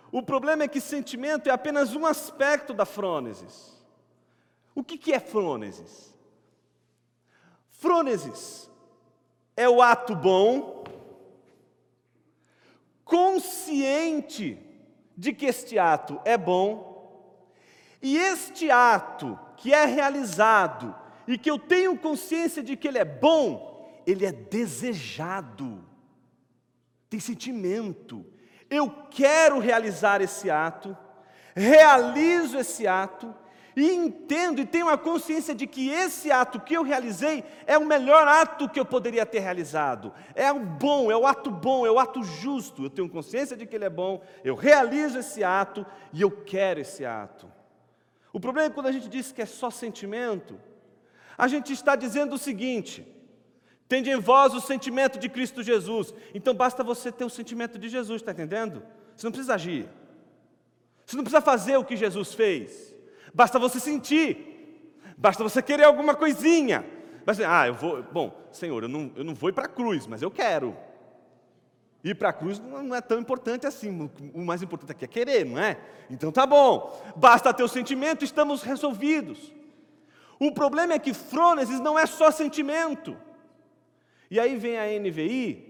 O 0.10 0.24
problema 0.24 0.64
é 0.64 0.70
que 0.70 0.80
sentimento 0.80 1.50
é 1.50 1.52
apenas 1.52 1.94
um 1.94 2.06
aspecto 2.06 2.74
da 2.74 2.86
frônesis. 2.86 3.78
O 4.74 4.82
que, 4.82 4.98
que 4.98 5.12
é 5.12 5.20
frônesis? 5.20 6.16
Frônesis 7.72 8.72
é 9.58 9.68
o 9.68 9.82
ato 9.82 10.16
bom, 10.16 10.86
consciente 13.04 14.58
de 15.18 15.34
que 15.34 15.48
este 15.48 15.78
ato 15.78 16.22
é 16.24 16.38
bom, 16.38 17.52
e 18.02 18.18
este 18.18 18.72
ato 18.72 19.38
que 19.58 19.74
é 19.74 19.84
realizado 19.84 20.96
e 21.28 21.38
que 21.38 21.52
eu 21.52 21.60
tenho 21.60 22.00
consciência 22.00 22.64
de 22.64 22.78
que 22.78 22.88
ele 22.88 22.98
é 22.98 23.04
bom, 23.04 24.02
ele 24.08 24.26
é 24.26 24.32
desejado 24.32 25.89
tem 27.10 27.20
sentimento. 27.20 28.26
Eu 28.70 28.90
quero 29.10 29.60
realizar 29.60 30.22
esse 30.22 30.50
ato, 30.50 30.96
realizo 31.56 32.58
esse 32.58 32.86
ato, 32.86 33.34
e 33.76 33.92
entendo 33.92 34.60
e 34.60 34.66
tenho 34.66 34.90
a 34.90 34.98
consciência 34.98 35.56
de 35.56 35.66
que 35.66 35.90
esse 35.90 36.32
ato 36.32 36.60
que 36.60 36.76
eu 36.76 36.84
realizei 36.84 37.44
é 37.66 37.78
o 37.78 37.86
melhor 37.86 38.28
ato 38.28 38.68
que 38.68 38.80
eu 38.80 38.86
poderia 38.86 39.26
ter 39.26 39.40
realizado. 39.40 40.14
É 40.36 40.52
o 40.52 40.60
bom, 40.60 41.10
é 41.10 41.16
o 41.16 41.26
ato 41.26 41.50
bom, 41.50 41.86
é 41.86 41.92
o 41.92 41.98
ato 41.98 42.22
justo. 42.24 42.84
Eu 42.84 42.90
tenho 42.90 43.10
consciência 43.10 43.56
de 43.56 43.66
que 43.66 43.76
ele 43.76 43.86
é 43.86 43.90
bom, 43.90 44.22
eu 44.44 44.54
realizo 44.54 45.20
esse 45.20 45.44
ato 45.44 45.86
e 46.12 46.22
eu 46.22 46.30
quero 46.30 46.82
esse 46.82 47.06
ato. 47.06 47.50
O 48.34 48.40
problema 48.40 48.68
é 48.68 48.70
quando 48.72 48.88
a 48.88 48.92
gente 48.92 49.08
diz 49.08 49.32
que 49.32 49.42
é 49.42 49.46
só 49.46 49.70
sentimento, 49.72 50.60
a 51.38 51.48
gente 51.48 51.72
está 51.72 51.96
dizendo 51.96 52.36
o 52.36 52.40
seguinte: 52.40 53.08
tende 53.90 54.12
em 54.12 54.20
vós 54.20 54.54
o 54.54 54.62
sentimento 54.62 55.20
de 55.20 55.28
Cristo 55.28 55.64
Jesus. 55.64 56.14
Então 56.34 56.54
basta 56.54 56.84
você 56.84 57.12
ter 57.12 57.26
o 57.26 57.30
sentimento 57.30 57.78
de 57.80 57.90
Jesus, 57.90 58.22
está 58.22 58.32
entendendo? 58.32 58.84
Você 59.18 59.26
não 59.26 59.32
precisa 59.32 59.56
agir. 59.56 59.90
Você 61.06 61.18
não 61.18 61.24
precisa 61.24 61.42
fazer 61.42 61.76
o 61.76 61.84
que 61.84 61.98
Jesus 61.98 62.34
fez. 62.36 62.96
Basta 63.34 63.58
você 63.58 63.80
sentir. 63.80 64.94
Basta 65.18 65.44
você 65.44 65.62
querer 65.62 65.84
alguma 65.84 66.14
coisinha. 66.14 66.86
Basta, 67.26 67.44
ah, 67.46 67.68
eu 67.68 67.74
vou. 67.74 68.04
Bom, 68.04 68.48
Senhor, 68.52 68.84
eu 68.84 68.88
não, 68.88 69.12
eu 69.16 69.24
não 69.24 69.34
vou 69.34 69.50
ir 69.50 69.54
para 69.54 69.66
a 69.66 69.70
cruz, 69.70 70.06
mas 70.06 70.22
eu 70.22 70.30
quero. 70.30 70.78
Ir 72.04 72.16
para 72.16 72.30
a 72.30 72.34
cruz 72.34 72.60
não 72.60 72.96
é 72.96 73.02
tão 73.02 73.20
importante 73.20 73.66
assim. 73.66 74.10
O 74.34 74.42
mais 74.42 74.62
importante 74.62 74.92
aqui 74.92 75.04
é 75.04 75.08
querer, 75.08 75.46
não 75.46 75.60
é? 75.60 75.78
Então 76.12 76.32
tá 76.32 76.46
bom. 76.46 76.96
Basta 77.16 77.52
ter 77.54 77.64
o 77.64 77.68
sentimento, 77.68 78.24
estamos 78.24 78.62
resolvidos. 78.62 79.52
O 80.40 80.54
problema 80.54 80.94
é 80.94 81.00
que 81.00 81.14
frônesis 81.14 81.80
não 81.80 81.98
é 81.98 82.06
só 82.06 82.30
sentimento. 82.30 83.18
E 84.30 84.40
aí 84.40 84.58
vem 84.58 84.78
a 84.78 84.86
NVI 85.00 85.70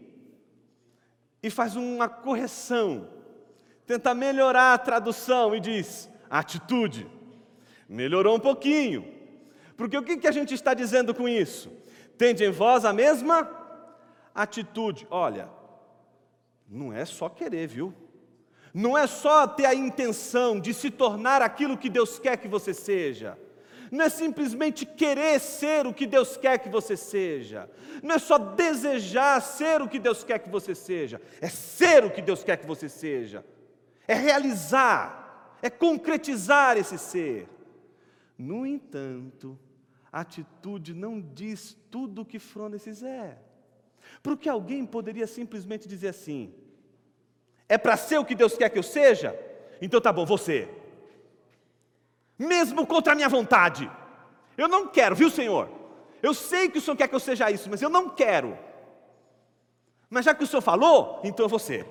e 1.41 1.49
faz 1.49 1.75
uma 1.75 2.09
correção, 2.09 3.09
tenta 3.85 4.13
melhorar 4.13 4.73
a 4.73 4.77
tradução 4.77 5.55
e 5.55 5.59
diz: 5.59 6.09
atitude. 6.29 7.07
Melhorou 7.87 8.35
um 8.35 8.39
pouquinho. 8.39 9.05
Porque 9.75 9.97
o 9.97 10.03
que 10.03 10.27
a 10.27 10.31
gente 10.31 10.53
está 10.53 10.73
dizendo 10.73 11.15
com 11.15 11.27
isso? 11.27 11.71
Tende 12.17 12.43
em 12.43 12.51
vós 12.51 12.83
a 12.83 12.91
mesma 12.91 13.49
atitude. 14.35 15.07
Olha, 15.09 15.49
não 16.67 16.93
é 16.93 17.05
só 17.05 17.29
querer, 17.29 17.67
viu? 17.67 17.93
Não 18.73 18.97
é 18.97 19.07
só 19.07 19.47
ter 19.47 19.65
a 19.65 19.73
intenção 19.73 20.59
de 20.59 20.73
se 20.73 20.91
tornar 20.91 21.41
aquilo 21.41 21.77
que 21.77 21.89
Deus 21.89 22.19
quer 22.19 22.37
que 22.37 22.47
você 22.47 22.73
seja 22.73 23.37
não 23.91 24.05
é 24.05 24.09
simplesmente 24.09 24.85
querer 24.85 25.39
ser 25.39 25.87
o 25.87 25.93
que 25.93 26.05
Deus 26.05 26.37
quer 26.37 26.59
que 26.59 26.69
você 26.69 26.95
seja, 26.95 27.69
não 28.03 28.15
é 28.15 28.19
só 28.19 28.37
desejar 28.37 29.41
ser 29.41 29.81
o 29.81 29.87
que 29.87 29.99
Deus 29.99 30.23
quer 30.23 30.39
que 30.39 30.49
você 30.49 30.75
seja, 30.75 31.21
é 31.41 31.49
ser 31.49 32.03
o 32.05 32.11
que 32.11 32.21
Deus 32.21 32.43
quer 32.43 32.57
que 32.57 32.67
você 32.67 32.87
seja, 32.87 33.45
é 34.07 34.13
realizar, 34.13 35.57
é 35.61 35.69
concretizar 35.69 36.77
esse 36.77 36.97
ser. 36.97 37.47
No 38.37 38.65
entanto, 38.65 39.59
a 40.11 40.21
atitude 40.21 40.93
não 40.93 41.19
diz 41.19 41.77
tudo 41.91 42.21
o 42.21 42.25
que 42.25 42.39
Frônesis 42.39 43.03
é, 43.03 43.37
porque 44.23 44.47
alguém 44.47 44.85
poderia 44.85 45.27
simplesmente 45.27 45.87
dizer 45.87 46.09
assim: 46.09 46.53
é 47.67 47.77
para 47.77 47.97
ser 47.97 48.17
o 48.17 48.25
que 48.25 48.35
Deus 48.35 48.55
quer 48.55 48.69
que 48.69 48.79
eu 48.79 48.83
seja? 48.83 49.37
Então 49.81 49.99
tá 49.99 50.11
bom, 50.11 50.25
você 50.25 50.67
mesmo 52.39 52.87
contra 52.87 53.11
a 53.11 53.15
minha 53.15 53.27
vontade. 53.27 53.91
Eu 54.57 54.69
não 54.69 54.87
quero, 54.87 55.15
viu, 55.15 55.29
Senhor? 55.29 55.69
Eu 56.23 56.33
sei 56.33 56.69
que 56.69 56.77
o 56.77 56.81
Senhor 56.81 56.95
quer 56.95 57.09
que 57.09 57.15
eu 57.15 57.19
seja 57.19 57.51
isso, 57.51 57.69
mas 57.69 57.81
eu 57.81 57.89
não 57.89 58.09
quero. 58.09 58.57
Mas 60.09 60.25
já 60.25 60.33
que 60.33 60.43
o 60.43 60.47
Senhor 60.47 60.61
falou, 60.61 61.19
então 61.23 61.45
eu 61.45 61.49
vou 61.49 61.59
ser. 61.59 61.85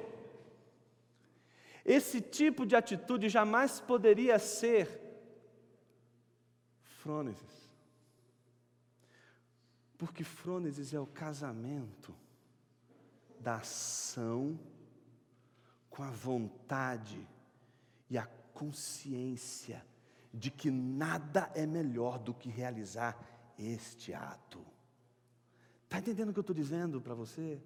Esse 1.84 2.20
tipo 2.20 2.66
de 2.66 2.74
atitude 2.74 3.28
jamais 3.28 3.80
poderia 3.80 4.38
ser 4.38 5.00
frônesis. 6.82 7.70
Porque 9.96 10.22
frônesis 10.24 10.92
é 10.92 11.00
o 11.00 11.06
casamento 11.06 12.14
da 13.40 13.56
ação 13.56 14.58
com 15.88 16.02
a 16.02 16.10
vontade 16.10 17.26
e 18.10 18.18
a 18.18 18.26
consciência 18.52 19.84
de 20.32 20.50
que 20.50 20.70
nada 20.70 21.50
é 21.54 21.66
melhor 21.66 22.18
do 22.18 22.34
que 22.34 22.48
realizar 22.48 23.18
este 23.58 24.12
ato. 24.12 24.64
Está 25.84 25.98
entendendo 25.98 26.30
o 26.30 26.32
que 26.32 26.38
eu 26.38 26.42
estou 26.42 26.54
dizendo 26.54 27.00
para 27.00 27.14
você? 27.14 27.60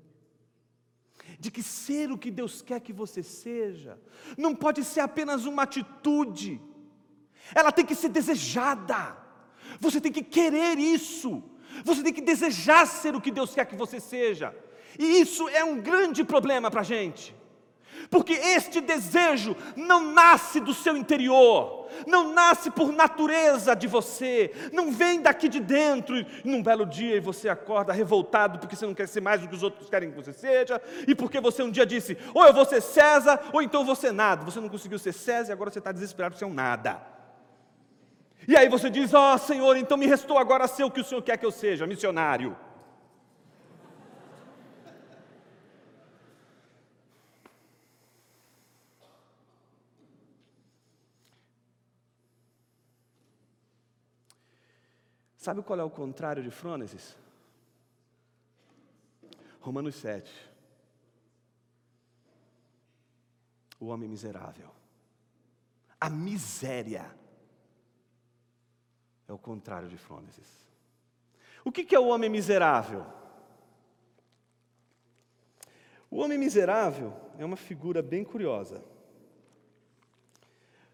De 1.39 1.51
que 1.51 1.63
ser 1.63 2.11
o 2.11 2.19
que 2.19 2.31
Deus 2.31 2.63
quer 2.63 2.81
que 2.81 2.93
você 2.93 3.23
seja, 3.23 4.01
não 4.37 4.55
pode 4.55 4.85
ser 4.85 5.01
apenas 5.01 5.45
uma 5.45 5.65
atitude, 5.65 6.61
ela 7.55 7.73
tem 7.73 7.85
que 7.85 7.95
ser 7.95 8.09
desejada, 8.09 9.17
você 9.81 10.01
tem 10.01 10.13
que 10.13 10.23
querer 10.23 10.79
isso, 10.79 11.43
você 11.85 12.03
tem 12.03 12.13
que 12.13 12.23
desejar 12.23 12.87
ser 12.87 13.15
o 13.15 13.21
que 13.21 13.31
Deus 13.31 13.55
quer 13.55 13.67
que 13.67 13.77
você 13.77 14.01
seja, 14.01 14.57
e 14.99 15.21
isso 15.21 15.49
é 15.49 15.65
um 15.65 15.81
grande 15.81 16.25
problema 16.25 16.71
para 16.71 16.81
a 16.81 16.85
gente 16.85 17.35
porque 18.11 18.33
este 18.33 18.81
desejo 18.81 19.57
não 19.77 20.13
nasce 20.13 20.61
do 20.61 20.75
seu 20.75 20.97
interior, 20.97 21.89
não 22.07 22.33
nasce 22.33 22.71
por 22.71 22.93
natureza 22.93 23.75
de 23.75 23.87
você, 23.87 24.53
não 24.73 24.91
vem 24.91 25.21
daqui 25.21 25.49
de 25.49 25.61
dentro, 25.61 26.19
e 26.19 26.27
num 26.45 26.63
belo 26.63 26.87
dia 26.87 27.21
você 27.21 27.49
acorda 27.49 27.93
revoltado 27.93 28.59
porque 28.59 28.77
você 28.77 28.87
não 28.87 28.95
quer 28.95 29.09
ser 29.09 29.21
mais 29.21 29.41
do 29.41 29.49
que 29.49 29.55
os 29.55 29.63
outros 29.63 29.89
querem 29.89 30.11
que 30.11 30.17
você 30.17 30.33
seja, 30.33 30.81
e 31.07 31.15
porque 31.15 31.41
você 31.41 31.63
um 31.63 31.71
dia 31.71 31.87
disse, 31.87 32.17
ou 32.35 32.45
eu 32.45 32.53
vou 32.53 32.65
ser 32.65 32.81
César, 32.81 33.41
ou 33.53 33.63
então 33.63 33.85
você 33.85 34.11
nada, 34.11 34.45
você 34.45 34.61
não 34.61 34.69
conseguiu 34.69 34.99
ser 34.99 35.13
César 35.13 35.51
e 35.51 35.53
agora 35.53 35.71
você 35.71 35.79
está 35.79 35.93
desesperado 35.93 36.35
por 36.35 36.39
ser 36.39 36.45
um 36.45 36.55
nada. 36.55 37.13
E 38.47 38.57
aí 38.57 38.69
você 38.69 38.91
diz, 38.91 39.15
ó 39.15 39.35
oh, 39.35 39.39
Senhor, 39.39 39.77
então 39.77 39.97
me 39.97 40.07
restou 40.07 40.37
agora 40.37 40.67
ser 40.67 40.85
o 40.85 40.91
que 40.91 41.01
o 41.01 41.05
Senhor 41.05 41.23
quer 41.23 41.37
que 41.37 41.47
eu 41.47 41.53
seja, 41.53 41.87
missionário. 41.87 42.57
Sabe 55.43 55.61
qual 55.61 55.81
é 55.81 55.83
o 55.83 55.91
contrário 55.91 56.41
de 56.41 56.53
frônesis? 56.53 57.17
Romanos 59.61 59.97
7. 59.97 60.33
O 63.81 63.87
homem 63.87 64.09
miserável. 64.09 64.71
A 66.01 66.09
miséria 66.09 67.13
é 69.27 69.33
o 69.33 69.39
contrário 69.39 69.89
de 69.89 69.97
frônesis. 69.97 70.47
O 71.65 71.73
que 71.73 71.93
é 71.93 71.99
o 71.99 72.07
homem 72.07 72.31
miserável? 72.31 73.05
O 76.09 76.19
homem 76.19 76.39
miserável 76.39 77.13
é 77.37 77.45
uma 77.45 77.57
figura 77.57 78.01
bem 78.01 78.23
curiosa. 78.23 78.81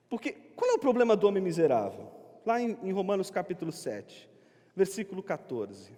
Porque 0.08 0.32
qual 0.32 0.70
é 0.70 0.74
o 0.74 0.78
problema 0.78 1.14
do 1.14 1.28
homem 1.28 1.42
miserável? 1.42 2.10
Lá 2.46 2.58
em, 2.58 2.78
em 2.82 2.92
Romanos 2.92 3.30
capítulo 3.30 3.70
7 3.70 4.27
versículo 4.78 5.24
14. 5.24 5.90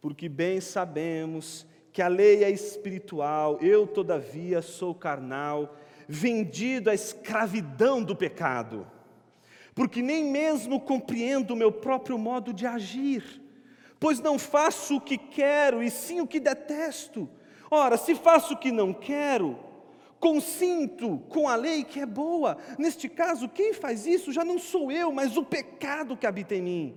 Porque 0.00 0.28
bem 0.28 0.60
sabemos 0.60 1.64
que 1.92 2.02
a 2.02 2.08
lei 2.08 2.42
é 2.42 2.50
espiritual, 2.50 3.58
eu, 3.62 3.86
todavia, 3.86 4.60
sou 4.60 4.92
carnal, 4.92 5.76
vendido 6.08 6.90
à 6.90 6.94
escravidão 6.94 8.02
do 8.02 8.14
pecado, 8.14 8.86
porque 9.74 10.02
nem 10.02 10.24
mesmo 10.24 10.80
compreendo 10.80 11.52
o 11.52 11.56
meu 11.56 11.70
próprio 11.70 12.18
modo 12.18 12.52
de 12.52 12.66
agir, 12.66 13.40
pois 14.00 14.18
não 14.18 14.36
faço 14.38 14.96
o 14.96 15.00
que 15.00 15.16
quero 15.16 15.82
e 15.82 15.90
sim 15.90 16.20
o 16.20 16.26
que 16.26 16.40
detesto. 16.40 17.28
Ora, 17.70 17.96
se 17.96 18.16
faço 18.16 18.54
o 18.54 18.58
que 18.58 18.72
não 18.72 18.92
quero, 18.92 19.58
consinto 20.20 21.18
com 21.28 21.48
a 21.48 21.56
lei 21.56 21.84
que 21.84 22.00
é 22.00 22.06
boa. 22.06 22.56
Neste 22.78 23.08
caso, 23.08 23.48
quem 23.48 23.72
faz 23.72 24.06
isso 24.06 24.32
já 24.32 24.44
não 24.44 24.58
sou 24.58 24.90
eu, 24.90 25.12
mas 25.12 25.36
o 25.36 25.44
pecado 25.44 26.16
que 26.16 26.26
habita 26.26 26.54
em 26.54 26.62
mim. 26.62 26.96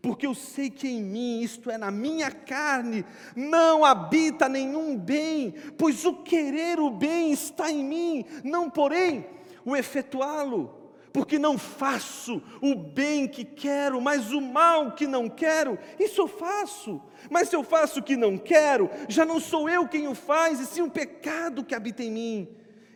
Porque 0.00 0.26
eu 0.26 0.34
sei 0.34 0.68
que 0.68 0.88
em 0.88 1.00
mim, 1.00 1.40
isto 1.42 1.70
é, 1.70 1.78
na 1.78 1.90
minha 1.90 2.30
carne, 2.30 3.04
não 3.36 3.84
habita 3.84 4.48
nenhum 4.48 4.98
bem, 4.98 5.54
pois 5.78 6.04
o 6.04 6.14
querer 6.24 6.80
o 6.80 6.90
bem 6.90 7.30
está 7.30 7.70
em 7.70 7.84
mim, 7.84 8.24
não 8.42 8.68
porém 8.68 9.24
o 9.64 9.76
efetuá-lo. 9.76 10.81
Porque 11.12 11.38
não 11.38 11.58
faço 11.58 12.42
o 12.60 12.74
bem 12.74 13.28
que 13.28 13.44
quero, 13.44 14.00
mas 14.00 14.32
o 14.32 14.40
mal 14.40 14.92
que 14.92 15.06
não 15.06 15.28
quero, 15.28 15.78
isso 16.00 16.22
eu 16.22 16.28
faço. 16.28 17.02
Mas 17.30 17.48
se 17.48 17.56
eu 17.56 17.62
faço 17.62 18.00
o 18.00 18.02
que 18.02 18.16
não 18.16 18.38
quero, 18.38 18.88
já 19.08 19.24
não 19.24 19.38
sou 19.38 19.68
eu 19.68 19.86
quem 19.86 20.08
o 20.08 20.14
faz, 20.14 20.58
e 20.58 20.66
sim 20.66 20.80
o 20.80 20.90
pecado 20.90 21.64
que 21.64 21.74
habita 21.74 22.02
em 22.02 22.10
mim. 22.10 22.48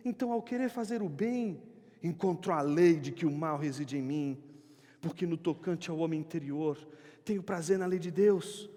Então, 0.03 0.31
ao 0.31 0.41
querer 0.41 0.69
fazer 0.69 1.01
o 1.03 1.09
bem, 1.09 1.61
encontro 2.01 2.53
a 2.53 2.61
lei 2.61 2.95
de 2.95 3.11
que 3.11 3.25
o 3.25 3.31
mal 3.31 3.57
reside 3.57 3.97
em 3.97 4.01
mim, 4.01 4.37
porque 4.99 5.27
no 5.27 5.37
tocante 5.37 5.91
ao 5.91 5.97
homem 5.99 6.19
interior, 6.19 6.77
tenho 7.23 7.43
prazer 7.43 7.77
na 7.77 7.85
lei 7.85 7.99
de 7.99 8.09
Deus, 8.09 8.69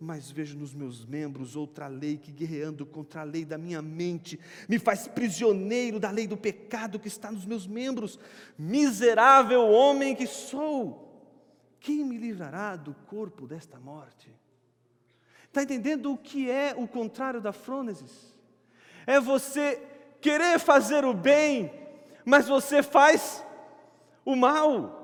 mas 0.00 0.30
vejo 0.30 0.56
nos 0.56 0.72
meus 0.72 1.04
membros 1.04 1.54
outra 1.54 1.86
lei 1.86 2.16
que, 2.16 2.32
guerreando 2.32 2.86
contra 2.86 3.20
a 3.20 3.24
lei 3.24 3.44
da 3.44 3.58
minha 3.58 3.82
mente, 3.82 4.40
me 4.66 4.78
faz 4.78 5.06
prisioneiro 5.06 6.00
da 6.00 6.10
lei 6.10 6.26
do 6.26 6.38
pecado 6.38 6.98
que 6.98 7.06
está 7.06 7.30
nos 7.30 7.44
meus 7.44 7.66
membros. 7.66 8.18
Miserável 8.58 9.60
homem 9.68 10.16
que 10.16 10.26
sou, 10.26 11.06
quem 11.78 12.02
me 12.02 12.16
livrará 12.16 12.76
do 12.76 12.94
corpo 13.06 13.46
desta 13.46 13.78
morte? 13.78 14.34
Está 15.44 15.62
entendendo 15.62 16.12
o 16.12 16.16
que 16.16 16.50
é 16.50 16.74
o 16.74 16.88
contrário 16.88 17.40
da 17.40 17.52
frônesis? 17.52 18.34
É 19.06 19.20
você 19.20 19.82
querer 20.18 20.58
fazer 20.58 21.04
o 21.04 21.12
bem, 21.12 21.70
mas 22.24 22.48
você 22.48 22.82
faz 22.82 23.44
o 24.24 24.34
mal. 24.34 24.99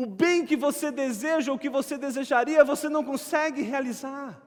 O 0.00 0.06
bem 0.06 0.46
que 0.46 0.56
você 0.56 0.90
deseja, 0.90 1.52
ou 1.52 1.58
que 1.58 1.68
você 1.68 1.98
desejaria, 1.98 2.64
você 2.64 2.88
não 2.88 3.04
consegue 3.04 3.60
realizar. 3.60 4.40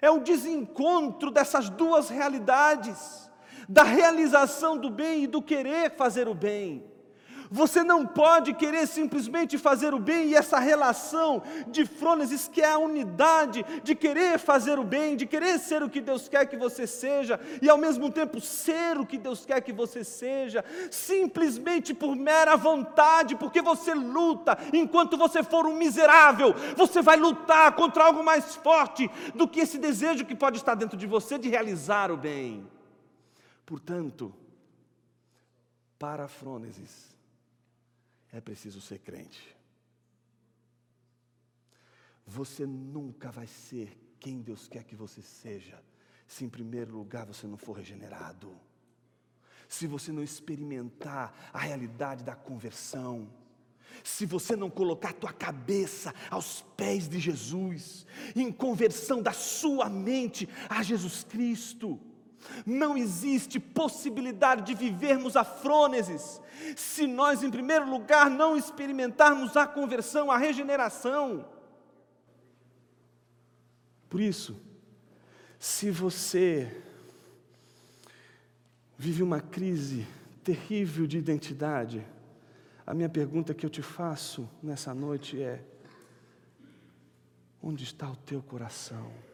É 0.00 0.10
o 0.10 0.18
desencontro 0.18 1.30
dessas 1.30 1.68
duas 1.68 2.08
realidades, 2.08 3.30
da 3.68 3.82
realização 3.82 4.78
do 4.78 4.88
bem 4.88 5.24
e 5.24 5.26
do 5.26 5.42
querer 5.42 5.90
fazer 5.90 6.26
o 6.26 6.32
bem. 6.32 6.90
Você 7.50 7.82
não 7.82 8.06
pode 8.06 8.52
querer 8.54 8.86
simplesmente 8.86 9.56
fazer 9.56 9.94
o 9.94 9.98
bem 9.98 10.28
e 10.28 10.34
essa 10.34 10.58
relação 10.58 11.42
de 11.68 11.86
frônesis, 11.86 12.46
que 12.48 12.60
é 12.60 12.72
a 12.72 12.78
unidade 12.78 13.64
de 13.82 13.94
querer 13.94 14.38
fazer 14.38 14.78
o 14.78 14.84
bem, 14.84 15.16
de 15.16 15.26
querer 15.26 15.58
ser 15.58 15.82
o 15.82 15.88
que 15.88 16.00
Deus 16.00 16.28
quer 16.28 16.46
que 16.46 16.56
você 16.56 16.86
seja 16.86 17.40
e 17.62 17.68
ao 17.68 17.78
mesmo 17.78 18.10
tempo 18.10 18.40
ser 18.40 18.98
o 18.98 19.06
que 19.06 19.16
Deus 19.16 19.46
quer 19.46 19.60
que 19.62 19.72
você 19.72 20.04
seja, 20.04 20.64
simplesmente 20.90 21.94
por 21.94 22.14
mera 22.14 22.56
vontade, 22.56 23.34
porque 23.36 23.62
você 23.62 23.94
luta 23.94 24.58
enquanto 24.72 25.16
você 25.16 25.42
for 25.42 25.66
um 25.66 25.74
miserável, 25.74 26.54
você 26.76 27.00
vai 27.00 27.16
lutar 27.16 27.72
contra 27.72 28.04
algo 28.04 28.22
mais 28.22 28.56
forte 28.56 29.10
do 29.34 29.48
que 29.48 29.60
esse 29.60 29.78
desejo 29.78 30.26
que 30.26 30.34
pode 30.34 30.58
estar 30.58 30.74
dentro 30.74 30.96
de 30.96 31.06
você 31.06 31.38
de 31.38 31.48
realizar 31.48 32.10
o 32.10 32.16
bem. 32.16 32.66
Portanto, 33.64 34.34
para 35.98 36.24
a 36.24 36.28
frônesis, 36.28 37.17
é 38.32 38.40
preciso 38.40 38.80
ser 38.80 38.98
crente. 38.98 39.56
Você 42.26 42.66
nunca 42.66 43.30
vai 43.30 43.46
ser 43.46 43.96
quem 44.20 44.40
Deus 44.40 44.68
quer 44.68 44.84
que 44.84 44.94
você 44.94 45.22
seja, 45.22 45.82
se 46.26 46.44
em 46.44 46.48
primeiro 46.48 46.92
lugar 46.92 47.26
você 47.26 47.46
não 47.46 47.56
for 47.56 47.72
regenerado, 47.72 48.54
se 49.68 49.86
você 49.86 50.12
não 50.12 50.22
experimentar 50.22 51.50
a 51.52 51.58
realidade 51.58 52.24
da 52.24 52.34
conversão, 52.34 53.30
se 54.04 54.26
você 54.26 54.54
não 54.54 54.70
colocar 54.70 55.10
a 55.10 55.14
tua 55.14 55.32
cabeça 55.32 56.14
aos 56.30 56.62
pés 56.76 57.08
de 57.08 57.18
Jesus, 57.18 58.06
em 58.34 58.52
conversão 58.52 59.22
da 59.22 59.32
sua 59.32 59.88
mente 59.88 60.48
a 60.68 60.82
Jesus 60.82 61.24
Cristo, 61.24 61.98
não 62.64 62.96
existe 62.96 63.58
possibilidade 63.60 64.62
de 64.62 64.74
vivermos 64.74 65.36
a 65.36 65.44
frônesis 65.44 66.40
se 66.76 67.06
nós, 67.06 67.42
em 67.42 67.50
primeiro 67.50 67.88
lugar, 67.88 68.30
não 68.30 68.56
experimentarmos 68.56 69.56
a 69.56 69.66
conversão, 69.66 70.30
a 70.30 70.36
regeneração. 70.36 71.48
Por 74.08 74.20
isso, 74.20 74.60
se 75.58 75.90
você 75.90 76.82
vive 78.96 79.22
uma 79.22 79.40
crise 79.40 80.06
terrível 80.42 81.06
de 81.06 81.18
identidade, 81.18 82.06
a 82.86 82.94
minha 82.94 83.08
pergunta 83.08 83.54
que 83.54 83.66
eu 83.66 83.70
te 83.70 83.82
faço 83.82 84.48
nessa 84.62 84.94
noite 84.94 85.40
é: 85.42 85.62
onde 87.62 87.84
está 87.84 88.10
o 88.10 88.16
teu 88.16 88.42
coração? 88.42 89.27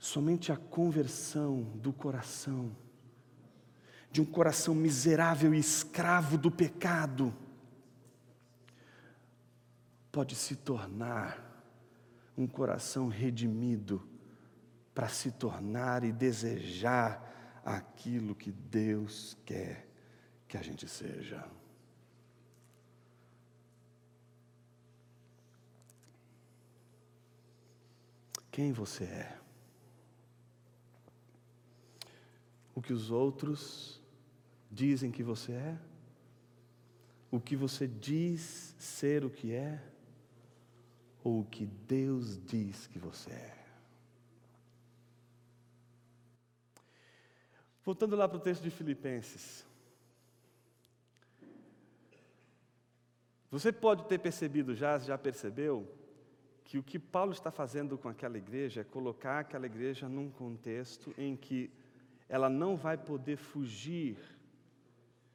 Somente 0.00 0.50
a 0.50 0.56
conversão 0.56 1.60
do 1.74 1.92
coração, 1.92 2.74
de 4.10 4.22
um 4.22 4.24
coração 4.24 4.74
miserável 4.74 5.54
e 5.54 5.58
escravo 5.58 6.38
do 6.38 6.50
pecado, 6.50 7.34
pode 10.10 10.34
se 10.34 10.56
tornar 10.56 11.38
um 12.34 12.46
coração 12.46 13.08
redimido 13.08 14.02
para 14.94 15.06
se 15.10 15.30
tornar 15.32 16.02
e 16.02 16.10
desejar 16.10 17.60
aquilo 17.62 18.34
que 18.34 18.50
Deus 18.50 19.36
quer 19.44 19.86
que 20.48 20.56
a 20.56 20.62
gente 20.62 20.88
seja. 20.88 21.46
Quem 28.50 28.72
você 28.72 29.04
é? 29.04 29.49
O 32.80 32.82
que 32.82 32.94
os 32.94 33.10
outros 33.10 34.00
dizem 34.70 35.10
que 35.10 35.22
você 35.22 35.52
é, 35.52 35.78
o 37.30 37.38
que 37.38 37.54
você 37.54 37.86
diz 37.86 38.74
ser 38.78 39.22
o 39.22 39.28
que 39.28 39.52
é, 39.52 39.84
ou 41.22 41.40
o 41.40 41.44
que 41.44 41.66
Deus 41.66 42.42
diz 42.42 42.86
que 42.86 42.98
você 42.98 43.32
é. 43.32 43.66
Voltando 47.84 48.16
lá 48.16 48.26
para 48.26 48.38
o 48.38 48.40
texto 48.40 48.62
de 48.62 48.70
Filipenses. 48.70 49.66
Você 53.50 53.70
pode 53.70 54.06
ter 54.06 54.18
percebido 54.18 54.74
já, 54.74 54.98
já 54.98 55.18
percebeu, 55.18 55.86
que 56.64 56.78
o 56.78 56.82
que 56.82 56.98
Paulo 56.98 57.32
está 57.32 57.50
fazendo 57.50 57.98
com 57.98 58.08
aquela 58.08 58.38
igreja 58.38 58.80
é 58.80 58.84
colocar 58.84 59.40
aquela 59.40 59.66
igreja 59.66 60.08
num 60.08 60.30
contexto 60.30 61.12
em 61.18 61.36
que 61.36 61.70
ela 62.30 62.48
não 62.48 62.76
vai 62.76 62.96
poder 62.96 63.36
fugir 63.36 64.16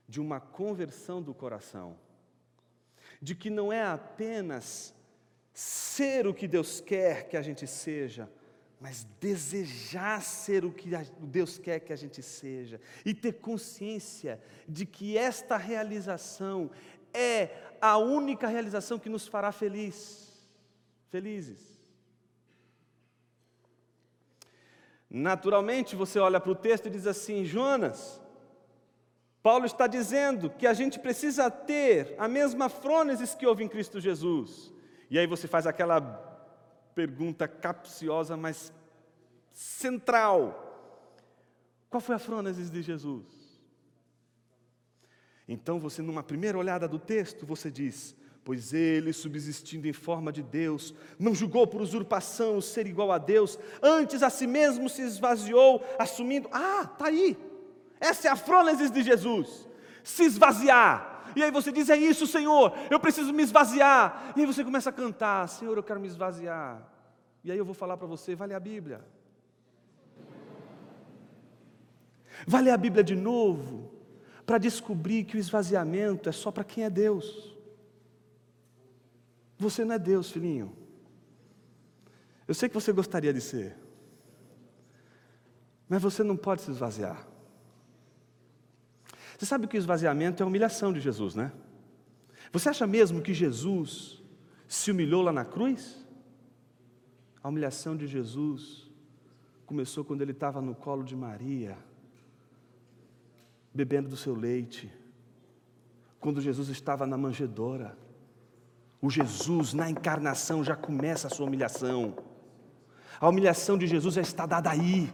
de 0.08 0.22
uma 0.22 0.40
conversão 0.40 1.22
do 1.22 1.34
coração, 1.34 2.00
de 3.22 3.36
que 3.36 3.50
não 3.50 3.72
é 3.72 3.84
apenas 3.84 4.96
ser 5.54 6.26
o 6.26 6.34
que 6.34 6.48
Deus 6.48 6.80
quer 6.80 7.28
que 7.28 7.36
a 7.36 7.42
gente 7.42 7.68
seja, 7.68 8.32
mas 8.80 9.04
desejar 9.20 10.22
ser 10.22 10.64
o 10.64 10.72
que 10.72 10.90
Deus 11.20 11.58
quer 11.58 11.82
que 11.82 11.92
a 11.92 11.98
gente 11.98 12.24
seja, 12.24 12.80
e 13.06 13.14
ter 13.14 13.34
consciência 13.34 14.42
de 14.68 14.86
que 14.86 15.18
esta 15.18 15.58
realização 15.58 16.72
é 17.14 17.50
a 17.82 17.98
única 17.98 18.48
realização 18.48 18.98
que 18.98 19.10
nos 19.10 19.28
fará 19.28 19.52
feliz, 19.52 20.48
felizes. 21.10 21.75
Naturalmente, 25.10 25.96
você 25.96 26.20
olha 26.20 26.40
para 26.40 26.52
o 26.52 26.56
texto 26.56 26.88
e 26.88 26.90
diz 26.90 27.08
assim: 27.08 27.46
Jonas, 27.46 28.22
Paulo 29.42 29.66
está 29.66 29.86
dizendo 29.88 30.50
que 30.50 30.66
a 30.66 30.74
gente 30.74 31.00
precisa 31.00 31.52
ter 31.52 32.16
a 32.18 32.28
mesma 32.28 32.68
frônesis 32.68 33.36
que 33.36 33.46
houve 33.46 33.64
em 33.64 33.68
Cristo 33.68 34.00
Jesus. 34.00 34.74
E 35.10 35.20
aí 35.20 35.28
você 35.28 35.48
faz 35.48 35.68
aquela 35.68 36.02
pergunta 36.96 37.48
capciosa, 37.48 38.36
mas 38.36 38.74
central: 39.54 40.62
qual 41.90 42.02
foi 42.02 42.16
a 42.16 42.20
frônesis 42.20 42.72
de 42.72 42.82
Jesus? 42.82 43.46
Então 45.48 45.80
você, 45.80 46.02
numa 46.02 46.24
primeira 46.24 46.58
olhada 46.58 46.88
do 46.88 46.98
texto, 46.98 47.46
você 47.46 47.70
diz: 47.70 48.16
Pois 48.46 48.74
ele, 48.74 49.12
subsistindo 49.12 49.88
em 49.88 49.92
forma 49.92 50.32
de 50.32 50.44
Deus, 50.44 50.94
não 51.18 51.34
julgou 51.34 51.66
por 51.66 51.82
usurpação 51.82 52.58
o 52.58 52.62
ser 52.62 52.86
igual 52.86 53.12
a 53.12 53.18
Deus, 53.18 53.58
antes 53.82 54.22
a 54.22 54.30
si 54.30 54.46
mesmo 54.46 54.88
se 54.88 55.02
esvaziou, 55.02 55.84
assumindo. 55.98 56.48
Ah, 56.52 56.88
está 56.94 57.08
aí. 57.08 57.36
Essa 58.00 58.28
é 58.28 58.32
a 58.32 58.36
frônesis 58.36 58.92
de 58.92 59.02
Jesus. 59.02 59.68
Se 60.04 60.26
esvaziar. 60.26 61.32
E 61.36 61.42
aí 61.42 61.50
você 61.50 61.72
diz: 61.72 61.90
É 61.90 61.98
isso, 61.98 62.28
Senhor, 62.28 62.72
eu 62.92 63.00
preciso 63.00 63.34
me 63.34 63.42
esvaziar. 63.42 64.32
E 64.38 64.42
aí 64.42 64.46
você 64.46 64.64
começa 64.64 64.92
a 64.92 64.94
cantar: 64.94 65.50
Senhor, 65.50 65.76
eu 65.76 65.82
quero 65.82 66.00
me 66.00 66.08
esvaziar. 66.08 66.88
E 67.44 67.52
aí 67.52 67.58
eu 67.58 67.66
vou 67.66 67.74
falar 67.74 67.98
para 67.98 68.06
você: 68.06 68.36
Vai 68.36 68.50
ler 68.50 68.54
a 68.54 68.60
Bíblia. 68.60 69.04
Vai 72.46 72.62
ler 72.62 72.72
a 72.72 72.78
Bíblia 72.78 73.04
de 73.04 73.16
novo, 73.16 73.92
para 74.46 74.60
descobrir 74.60 75.24
que 75.24 75.36
o 75.36 75.40
esvaziamento 75.40 76.30
é 76.30 76.32
só 76.32 76.52
para 76.52 76.64
quem 76.64 76.84
é 76.84 76.92
Deus. 76.92 77.55
Você 79.58 79.86
não 79.86 79.96
é 79.96 80.00
Deus, 80.00 80.30
filhinho. 80.30 80.76
Eu 82.48 82.54
sei 82.54 82.70
que 82.70 82.76
você 82.76 82.92
gostaria 82.92 83.34
de 83.34 83.42
ser, 83.42 83.76
mas 85.90 86.02
você 86.02 86.24
não 86.24 86.38
pode 86.38 86.62
se 86.62 86.72
esvaziar. 86.72 87.28
Você 89.38 89.46
sabe 89.46 89.68
que 89.68 89.78
o 89.78 89.80
esvaziamento 89.80 90.42
é 90.42 90.44
a 90.44 90.48
humilhação 90.48 90.94
de 90.94 91.00
Jesus, 91.00 91.36
né? 91.36 91.52
Você 92.52 92.70
acha 92.70 92.86
mesmo 92.86 93.22
que 93.22 93.34
Jesus 93.34 94.22
se 94.68 94.92
humilhou 94.92 95.22
lá 95.22 95.32
na 95.32 95.44
cruz? 95.44 96.06
A 97.44 97.50
humilhação 97.50 97.98
de 97.98 98.08
Jesus 98.08 98.90
começou 99.66 100.06
quando 100.06 100.22
ele 100.22 100.32
estava 100.32 100.62
no 100.62 100.76
colo 100.76 101.04
de 101.04 101.16
Maria, 101.16 101.78
bebendo 103.74 104.08
do 104.08 104.16
seu 104.16 104.36
leite, 104.36 104.92
quando 106.20 106.40
Jesus 106.40 106.70
estava 106.70 107.06
na 107.06 107.18
manjedoura 107.18 107.98
O 109.02 109.10
Jesus, 109.10 109.74
na 109.74 109.90
encarnação, 109.90 110.64
já 110.64 110.76
começa 110.76 111.28
a 111.28 111.30
sua 111.30 111.46
humilhação. 111.46 112.16
A 113.20 113.30
humilhação 113.30 113.78
de 113.78 113.88
Jesus 113.88 114.16
já 114.16 114.22
está 114.22 114.46
dada 114.46 114.70
aí. 114.70 115.12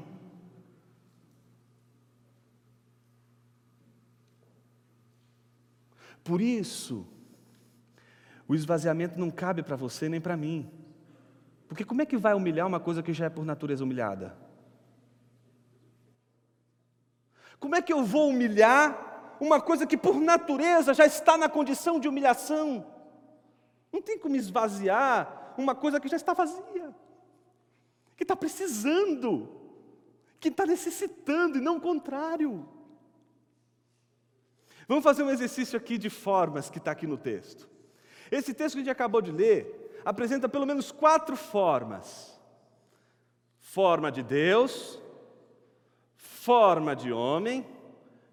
Por 6.24 6.41
isso, 6.41 7.08
o 8.48 8.56
esvaziamento 8.56 9.20
não 9.20 9.32
cabe 9.32 9.63
para 9.63 9.76
você 9.76 10.08
nem 10.08 10.22
para 10.22 10.38
mim. 10.38 10.70
Porque 11.67 11.86
como 11.86 12.02
é 12.02 12.06
que 12.06 12.17
vai 12.17 12.34
humilhar 12.34 12.67
uma 12.67 12.80
coisa 12.80 13.02
que 13.02 13.13
já 13.13 13.26
é 13.26 13.30
por 13.30 13.46
natureza 13.46 13.84
humilhada? 13.84 14.38
Como 17.60 17.76
é 17.76 17.82
que 17.82 17.94
eu 17.94 18.04
vou 18.04 18.30
humilhar 18.30 19.38
uma 19.39 19.62
coisa 19.62 19.86
que 19.86 19.96
por 19.96 20.20
natureza 20.20 20.94
já 20.94 21.06
está 21.06 21.38
na 21.38 21.48
condição 21.48 22.00
de 22.00 22.08
humilhação? 22.08 22.86
Não 23.91 24.01
tem 24.01 24.17
como 24.17 24.36
esvaziar 24.36 25.54
uma 25.58 25.75
coisa 25.75 25.99
que 25.99 26.08
já 26.08 26.15
está 26.15 26.34
vazia, 26.34 26.95
que 28.15 28.23
está 28.23 28.36
precisando, 28.36 29.49
que 30.39 30.47
está 30.47 30.65
necessitando 30.65 31.58
e 31.58 31.62
não 31.62 31.77
o 31.77 31.82
contrário. 31.82 32.67
Vamos 34.88 35.04
fazer 35.04 35.23
um 35.23 35.30
exercício 35.30 35.77
aqui 35.77 35.97
de 35.97 36.10
formas 36.10 36.69
que 36.69 36.77
está 36.77 36.91
aqui 36.91 37.06
no 37.06 37.17
texto. 37.17 37.69
Esse 38.30 38.54
texto 38.54 38.75
que 38.75 38.80
a 38.80 38.84
gente 38.84 38.91
acabou 38.91 39.21
de 39.21 39.32
ler 39.32 40.01
apresenta 40.06 40.49
pelo 40.49 40.65
menos 40.65 40.91
quatro 40.91 41.36
formas: 41.36 42.39
forma 43.60 44.12
de 44.12 44.23
Deus, 44.23 44.99
forma 46.15 46.95
de 46.95 47.12
homem, 47.12 47.65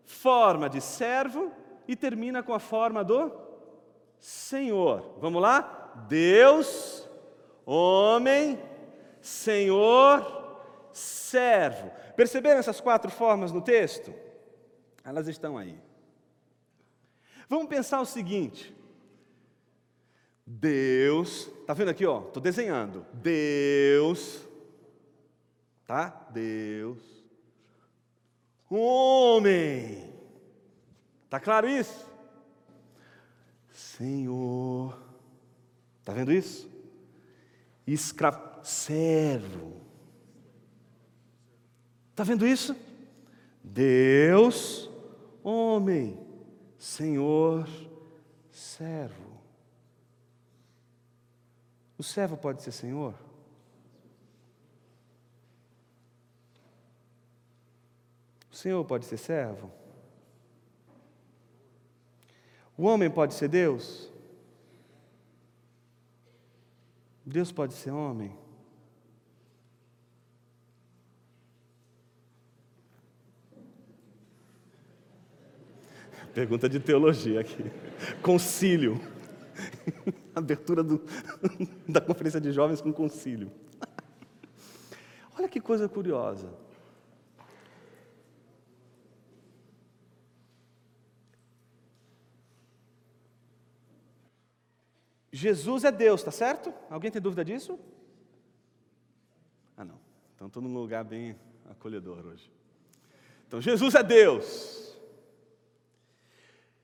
forma 0.04 0.68
de 0.68 0.80
servo 0.80 1.52
e 1.86 1.94
termina 1.94 2.42
com 2.42 2.54
a 2.54 2.58
forma 2.58 3.04
do 3.04 3.47
Senhor. 4.18 5.16
Vamos 5.20 5.40
lá? 5.40 6.04
Deus, 6.09 7.09
homem, 7.64 8.61
Senhor, 9.20 10.61
servo. 10.92 11.90
Perceberam 12.16 12.59
essas 12.59 12.81
quatro 12.81 13.11
formas 13.11 13.52
no 13.52 13.61
texto? 13.61 14.14
Elas 15.04 15.28
estão 15.28 15.57
aí. 15.57 15.78
Vamos 17.48 17.68
pensar 17.68 18.00
o 18.00 18.07
seguinte: 18.07 18.74
Deus, 20.46 21.50
tá 21.66 21.74
vendo 21.74 21.90
aqui, 21.90 22.07
ó? 22.07 22.20
Tô 22.20 22.40
desenhando. 22.40 23.07
Deus, 23.12 24.46
tá? 25.87 26.09
Deus, 26.31 27.02
homem. 28.70 30.12
Tá 31.28 31.38
claro 31.38 31.68
isso? 31.68 32.07
Senhor, 33.78 35.00
tá 36.04 36.12
vendo 36.12 36.32
isso? 36.32 36.68
Escravo, 37.86 38.64
servo. 38.64 39.80
Tá 42.12 42.24
vendo 42.24 42.44
isso? 42.44 42.74
Deus, 43.62 44.90
homem. 45.44 46.18
Senhor, 46.76 47.68
servo. 48.50 49.40
O 51.96 52.02
servo 52.02 52.36
pode 52.36 52.64
ser 52.64 52.72
senhor? 52.72 53.14
O 58.50 58.56
senhor 58.56 58.84
pode 58.84 59.06
ser 59.06 59.18
servo? 59.18 59.77
O 62.78 62.84
homem 62.84 63.10
pode 63.10 63.34
ser 63.34 63.48
Deus? 63.48 64.08
Deus 67.26 67.50
pode 67.50 67.74
ser 67.74 67.90
homem? 67.90 68.32
Pergunta 76.32 76.68
de 76.68 76.78
teologia 76.78 77.40
aqui. 77.40 77.64
Concílio. 78.22 79.00
Abertura 80.32 80.84
do, 80.84 81.02
da 81.88 82.00
conferência 82.00 82.40
de 82.40 82.52
jovens 82.52 82.80
com 82.80 82.92
concílio. 82.92 83.50
Olha 85.36 85.48
que 85.48 85.60
coisa 85.60 85.88
curiosa. 85.88 86.48
Jesus 95.38 95.85
é 95.85 95.92
Deus, 95.92 96.20
tá 96.22 96.33
certo? 96.33 96.74
Alguém 96.90 97.12
tem 97.12 97.22
dúvida 97.22 97.44
disso? 97.44 97.79
Ah, 99.77 99.85
não. 99.85 100.01
Então 100.35 100.48
estou 100.48 100.61
num 100.61 100.74
lugar 100.74 101.05
bem 101.05 101.38
acolhedor 101.70 102.27
hoje. 102.27 102.51
Então, 103.46 103.61
Jesus 103.61 103.94
é 103.94 104.03
Deus. 104.03 104.98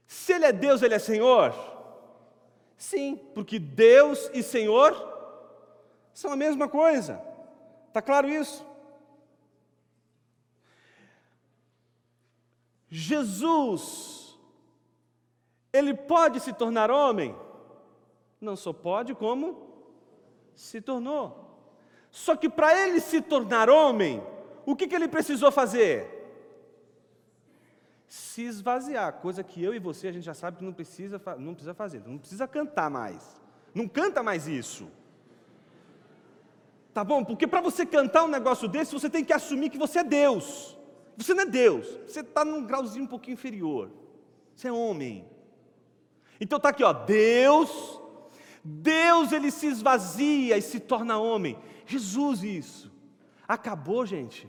Se 0.07 0.33
Ele 0.35 0.45
é 0.45 0.53
Deus, 0.53 0.83
Ele 0.83 0.95
é 0.95 0.99
Senhor? 1.01 1.53
Sim, 2.77 3.17
porque 3.35 3.59
Deus 3.59 4.31
e 4.33 4.41
Senhor 4.41 4.93
são 6.13 6.31
a 6.31 6.37
mesma 6.37 6.69
coisa. 6.69 7.21
Está 7.89 8.01
claro 8.01 8.29
isso? 8.29 8.65
Jesus, 12.89 14.39
Ele 15.73 15.93
pode 15.93 16.39
se 16.39 16.53
tornar 16.53 16.89
homem? 16.89 17.35
Não 18.45 18.57
só 18.57 18.73
pode, 18.73 19.15
como 19.15 19.73
se 20.55 20.81
tornou. 20.81 21.25
Só 22.11 22.37
que 22.37 22.49
para 22.49 22.87
ele 22.87 23.01
se 23.01 23.21
tornar 23.21 23.69
homem, 23.69 24.23
o 24.65 24.77
que, 24.77 24.87
que 24.87 24.95
ele 24.95 25.09
precisou 25.09 25.51
fazer? 25.51 26.15
se 28.15 28.43
esvaziar, 28.43 29.15
coisa 29.15 29.43
que 29.43 29.61
eu 29.61 29.75
e 29.75 29.81
você 29.81 30.07
a 30.07 30.13
gente 30.13 30.23
já 30.23 30.35
sabe 30.35 30.59
que 30.59 30.65
não 30.65 30.73
precisa, 30.73 31.21
não 31.37 31.53
precisa 31.53 31.75
fazer, 31.75 32.01
não 32.07 32.17
precisa 32.17 32.47
cantar 32.47 32.89
mais. 32.89 33.43
Não 33.75 33.89
canta 33.89 34.23
mais 34.23 34.47
isso. 34.47 34.89
Tá 36.93 37.03
bom? 37.03 37.25
Porque 37.25 37.45
para 37.45 37.61
você 37.61 37.85
cantar 37.85 38.23
um 38.23 38.29
negócio 38.29 38.69
desse, 38.69 38.93
você 38.93 39.11
tem 39.11 39.25
que 39.25 39.33
assumir 39.33 39.69
que 39.69 39.77
você 39.77 39.99
é 39.99 40.05
Deus. 40.05 40.79
Você 41.17 41.35
não 41.35 41.43
é 41.43 41.47
Deus, 41.47 41.89
você 42.07 42.21
está 42.21 42.45
num 42.45 42.65
grauzinho 42.65 43.05
um 43.05 43.09
pouquinho 43.09 43.35
inferior. 43.35 43.91
Você 44.55 44.69
é 44.69 44.73
homem. 44.73 45.29
Então 46.41 46.59
está 46.59 46.69
aqui, 46.69 46.85
ó, 46.85 46.93
Deus, 46.93 48.01
Deus 48.65 49.31
ele 49.31 49.51
se 49.51 49.67
esvazia 49.67 50.57
e 50.57 50.63
se 50.63 50.81
torna 50.81 51.19
homem. 51.19 51.59
Jesus 51.87 52.43
isso. 52.43 52.91
Acabou, 53.47 54.07
gente? 54.07 54.49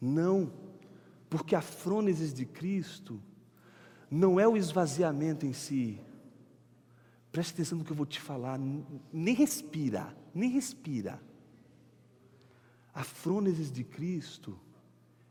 Não. 0.00 0.52
Porque 1.30 1.54
a 1.54 1.60
frônesis 1.60 2.34
de 2.34 2.44
Cristo 2.44 3.22
não 4.10 4.40
é 4.40 4.48
o 4.48 4.56
esvaziamento 4.56 5.46
em 5.46 5.52
si. 5.52 6.00
Preste 7.30 7.52
atenção 7.52 7.78
no 7.78 7.84
que 7.84 7.92
eu 7.92 7.96
vou 7.96 8.06
te 8.06 8.20
falar, 8.20 8.58
nem 9.12 9.34
respira, 9.34 10.16
nem 10.34 10.50
respira. 10.50 11.22
A 12.92 13.04
frônesis 13.04 13.70
de 13.70 13.84
Cristo 13.84 14.58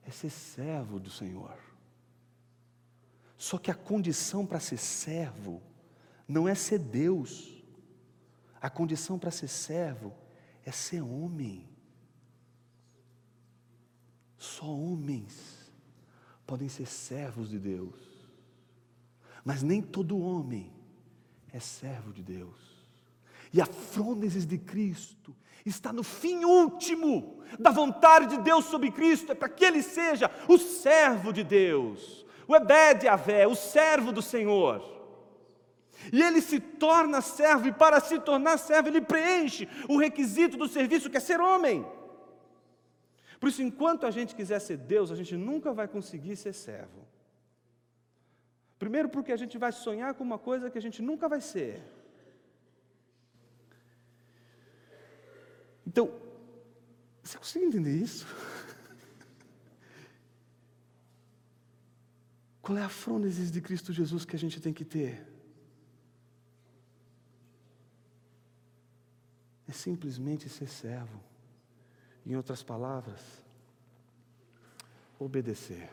é 0.06 0.12
ser 0.12 0.30
servo 0.30 1.00
do 1.00 1.10
Senhor. 1.10 1.58
Só 3.38 3.58
que 3.58 3.70
a 3.70 3.76
condição 3.76 4.46
para 4.46 4.60
ser 4.60 4.78
servo 4.78 5.62
não 6.28 6.48
é 6.48 6.54
ser 6.54 6.80
Deus. 6.80 7.63
A 8.62 8.70
condição 8.70 9.18
para 9.18 9.32
ser 9.32 9.48
servo 9.48 10.13
é 10.66 10.72
ser 10.72 11.02
homem. 11.02 11.68
Só 14.38 14.66
homens 14.66 15.72
podem 16.46 16.68
ser 16.68 16.88
servos 16.88 17.50
de 17.50 17.58
Deus. 17.58 17.96
Mas 19.46 19.63
nem 19.63 19.82
todo 19.82 20.20
homem 20.20 20.74
é 21.54 21.60
servo 21.60 22.12
de 22.12 22.22
Deus. 22.22 22.86
E 23.54 23.62
a 23.62 23.66
frônesis 23.66 24.46
de 24.46 24.58
Cristo 24.58 25.36
está 25.65 25.94
no 25.94 26.04
fim 26.04 26.44
último 26.44 27.42
da 27.58 27.71
vontade 27.71 28.28
de 28.28 28.42
Deus 28.42 28.65
sobre 28.65 28.92
Cristo, 28.92 29.32
é 29.32 29.36
para 29.36 29.50
que 29.50 29.63
ele 29.63 29.82
seja 29.82 30.30
o 30.48 30.58
servo 30.58 31.32
de 31.32 31.44
Deus, 31.44 32.25
o 32.48 32.56
Ebed 32.56 33.08
Avé, 33.08 33.48
o 33.48 33.56
servo 33.56 34.12
do 34.12 34.21
Senhor. 34.21 34.96
E 36.12 36.22
ele 36.22 36.42
se 36.42 36.60
torna 36.60 37.22
servo, 37.22 37.68
e 37.68 37.72
para 37.72 38.00
se 38.00 38.20
tornar 38.20 38.58
servo, 38.58 38.90
ele 38.90 39.02
preenche 39.02 39.68
o 39.90 39.98
requisito 39.98 40.58
do 40.58 40.68
serviço 40.68 41.10
que 41.10 41.18
é 41.18 41.20
ser 41.20 41.40
homem. 41.40 41.86
Por 43.40 43.50
isso, 43.50 43.62
enquanto 43.62 44.06
a 44.06 44.12
gente 44.12 44.36
quiser 44.36 44.60
ser 44.60 44.78
Deus, 44.78 45.12
a 45.12 45.16
gente 45.16 45.36
nunca 45.36 45.74
vai 45.74 45.88
conseguir 45.88 46.36
ser 46.36 46.54
servo. 46.54 47.08
Primeiro, 48.80 49.10
porque 49.10 49.32
a 49.32 49.38
gente 49.38 49.58
vai 49.58 49.72
sonhar 49.72 50.14
com 50.14 50.24
uma 50.24 50.38
coisa 50.38 50.70
que 50.70 50.78
a 50.78 50.82
gente 50.82 51.02
nunca 51.02 51.28
vai 51.28 51.42
ser. 51.42 51.82
Então, 55.86 56.14
você 57.24 57.38
consegue 57.38 57.66
entender 57.66 57.96
isso? 57.96 58.26
Qual 62.62 62.78
é 62.78 62.84
a 62.84 62.90
frônesis 62.90 63.52
de 63.52 63.62
Cristo 63.62 63.94
Jesus 63.94 64.26
que 64.26 64.36
a 64.36 64.40
gente 64.40 64.60
tem 64.60 64.74
que 64.74 64.86
ter? 64.86 65.37
É 69.68 69.72
simplesmente 69.72 70.48
ser 70.50 70.68
servo. 70.68 71.20
Em 72.26 72.36
outras 72.36 72.62
palavras, 72.62 73.22
obedecer. 75.20 75.90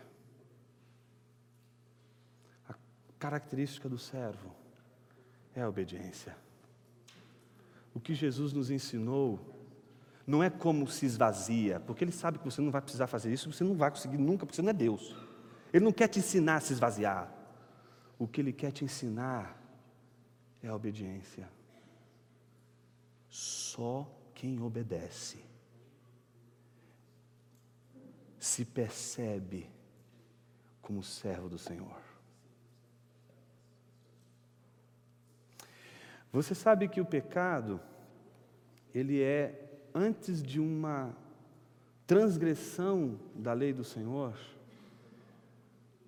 A 2.68 2.74
característica 3.18 3.88
do 3.88 3.98
servo 3.98 4.54
é 5.54 5.62
a 5.62 5.68
obediência. 5.68 6.36
O 7.94 8.00
que 8.00 8.14
Jesus 8.14 8.52
nos 8.52 8.70
ensinou 8.70 9.38
não 10.26 10.42
é 10.42 10.50
como 10.50 10.88
se 10.88 11.06
esvazia, 11.06 11.78
porque 11.80 12.02
Ele 12.02 12.12
sabe 12.12 12.38
que 12.38 12.44
você 12.44 12.60
não 12.60 12.70
vai 12.70 12.80
precisar 12.80 13.06
fazer 13.06 13.32
isso, 13.32 13.52
você 13.52 13.62
não 13.62 13.76
vai 13.76 13.90
conseguir 13.90 14.18
nunca, 14.18 14.44
porque 14.44 14.56
você 14.56 14.62
não 14.62 14.70
é 14.70 14.74
Deus. 14.74 15.14
Ele 15.72 15.84
não 15.84 15.92
quer 15.92 16.08
te 16.08 16.18
ensinar 16.18 16.56
a 16.56 16.60
se 16.60 16.72
esvaziar. 16.72 17.32
O 18.18 18.26
que 18.26 18.40
Ele 18.40 18.52
quer 18.52 18.72
te 18.72 18.84
ensinar 18.84 19.60
é 20.62 20.68
a 20.68 20.74
obediência. 20.74 21.48
Só 23.34 24.08
quem 24.32 24.62
obedece 24.62 25.44
se 28.38 28.64
percebe 28.64 29.68
como 30.80 31.02
servo 31.02 31.48
do 31.48 31.58
Senhor. 31.58 32.00
Você 36.30 36.54
sabe 36.54 36.86
que 36.86 37.00
o 37.00 37.04
pecado, 37.04 37.80
ele 38.94 39.20
é 39.20 39.80
antes 39.92 40.40
de 40.40 40.60
uma 40.60 41.12
transgressão 42.06 43.18
da 43.34 43.52
lei 43.52 43.72
do 43.72 43.82
Senhor, 43.82 44.38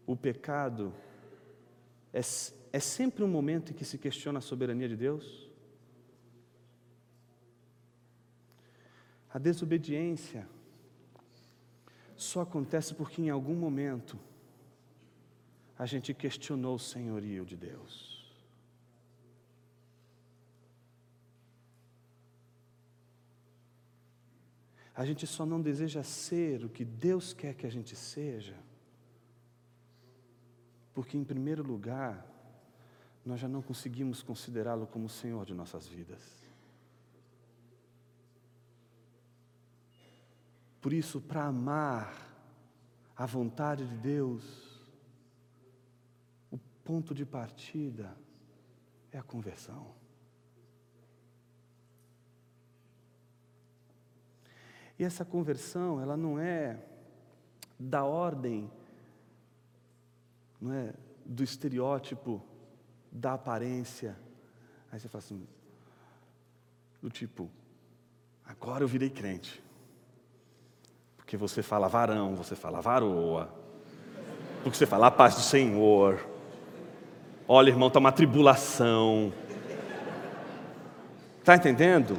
o 0.07 0.15
pecado 0.15 0.95
é, 2.13 2.21
é 2.73 2.79
sempre 2.79 3.25
um 3.25 3.29
momento 3.29 3.73
em 3.73 3.75
que 3.75 3.85
se 3.85 3.99
questiona 3.99 4.39
a 4.39 4.43
soberania 4.43 4.89
de 4.89 4.95
Deus? 4.95 5.46
A 9.37 9.39
desobediência 9.39 10.49
só 12.17 12.41
acontece 12.41 12.95
porque 12.95 13.21
em 13.21 13.29
algum 13.29 13.55
momento 13.55 14.19
a 15.79 15.85
gente 15.85 16.15
questionou 16.15 16.77
o 16.77 16.79
senhorio 16.79 17.45
de 17.45 17.55
Deus. 17.55 18.35
A 24.95 25.05
gente 25.05 25.27
só 25.27 25.45
não 25.45 25.61
deseja 25.61 26.03
ser 26.03 26.65
o 26.65 26.71
que 26.71 26.83
Deus 26.83 27.35
quer 27.35 27.55
que 27.55 27.67
a 27.67 27.71
gente 27.71 27.95
seja, 27.95 28.57
porque, 30.95 31.19
em 31.19 31.25
primeiro 31.25 31.63
lugar, 31.63 32.27
nós 33.23 33.39
já 33.39 33.49
não 33.49 33.61
conseguimos 33.61 34.23
considerá-lo 34.23 34.87
como 34.87 35.11
Senhor 35.11 35.45
de 35.45 35.53
nossas 35.53 35.87
vidas. 35.87 36.46
Por 40.87 40.93
isso, 40.93 41.21
para 41.21 41.43
amar 41.43 42.15
a 43.17 43.27
vontade 43.27 43.85
de 43.85 43.97
Deus, 43.97 44.81
o 46.49 46.57
ponto 46.85 47.13
de 47.13 47.27
partida 47.27 48.17
é 49.11 49.19
a 49.19 49.23
conversão. 49.25 49.97
E 54.97 55.03
essa 55.03 55.25
conversão, 55.25 56.01
ela 56.01 56.17
não 56.17 56.39
é 56.39 56.81
da 57.77 58.05
ordem, 58.05 58.71
não 60.61 60.73
é 60.73 60.95
do 61.25 61.43
estereótipo, 61.43 62.41
da 63.11 63.33
aparência. 63.33 64.17
Aí 64.93 65.01
você 65.01 65.09
fala 65.09 65.25
assim, 65.25 65.49
do 67.03 67.11
tipo, 67.11 67.51
agora 68.45 68.85
eu 68.85 68.89
virei 68.89 69.11
crente. 69.11 69.67
Porque 71.27 71.37
você 71.37 71.61
fala 71.61 71.89
varão, 71.89 72.37
você 72.37 72.55
fala 72.55 72.81
varoa. 72.81 73.49
Porque 74.63 74.79
você 74.79 74.87
fala 74.87 75.09
a 75.09 75.11
paz 75.11 75.35
do 75.35 75.41
Senhor. 75.41 76.25
Olha, 77.49 77.69
irmão, 77.69 77.89
está 77.89 77.99
uma 77.99 78.13
tribulação. 78.13 79.33
Está 81.41 81.57
entendendo? 81.57 82.17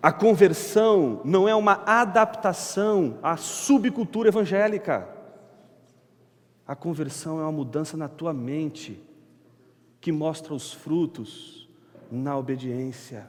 A 0.00 0.12
conversão 0.12 1.20
não 1.24 1.48
é 1.48 1.54
uma 1.56 1.82
adaptação 1.84 3.18
à 3.24 3.36
subcultura 3.36 4.28
evangélica. 4.28 5.08
A 6.64 6.76
conversão 6.76 7.40
é 7.40 7.42
uma 7.42 7.50
mudança 7.50 7.96
na 7.96 8.06
tua 8.06 8.32
mente, 8.32 9.02
que 10.00 10.12
mostra 10.12 10.54
os 10.54 10.72
frutos 10.72 11.68
na 12.08 12.38
obediência. 12.38 13.26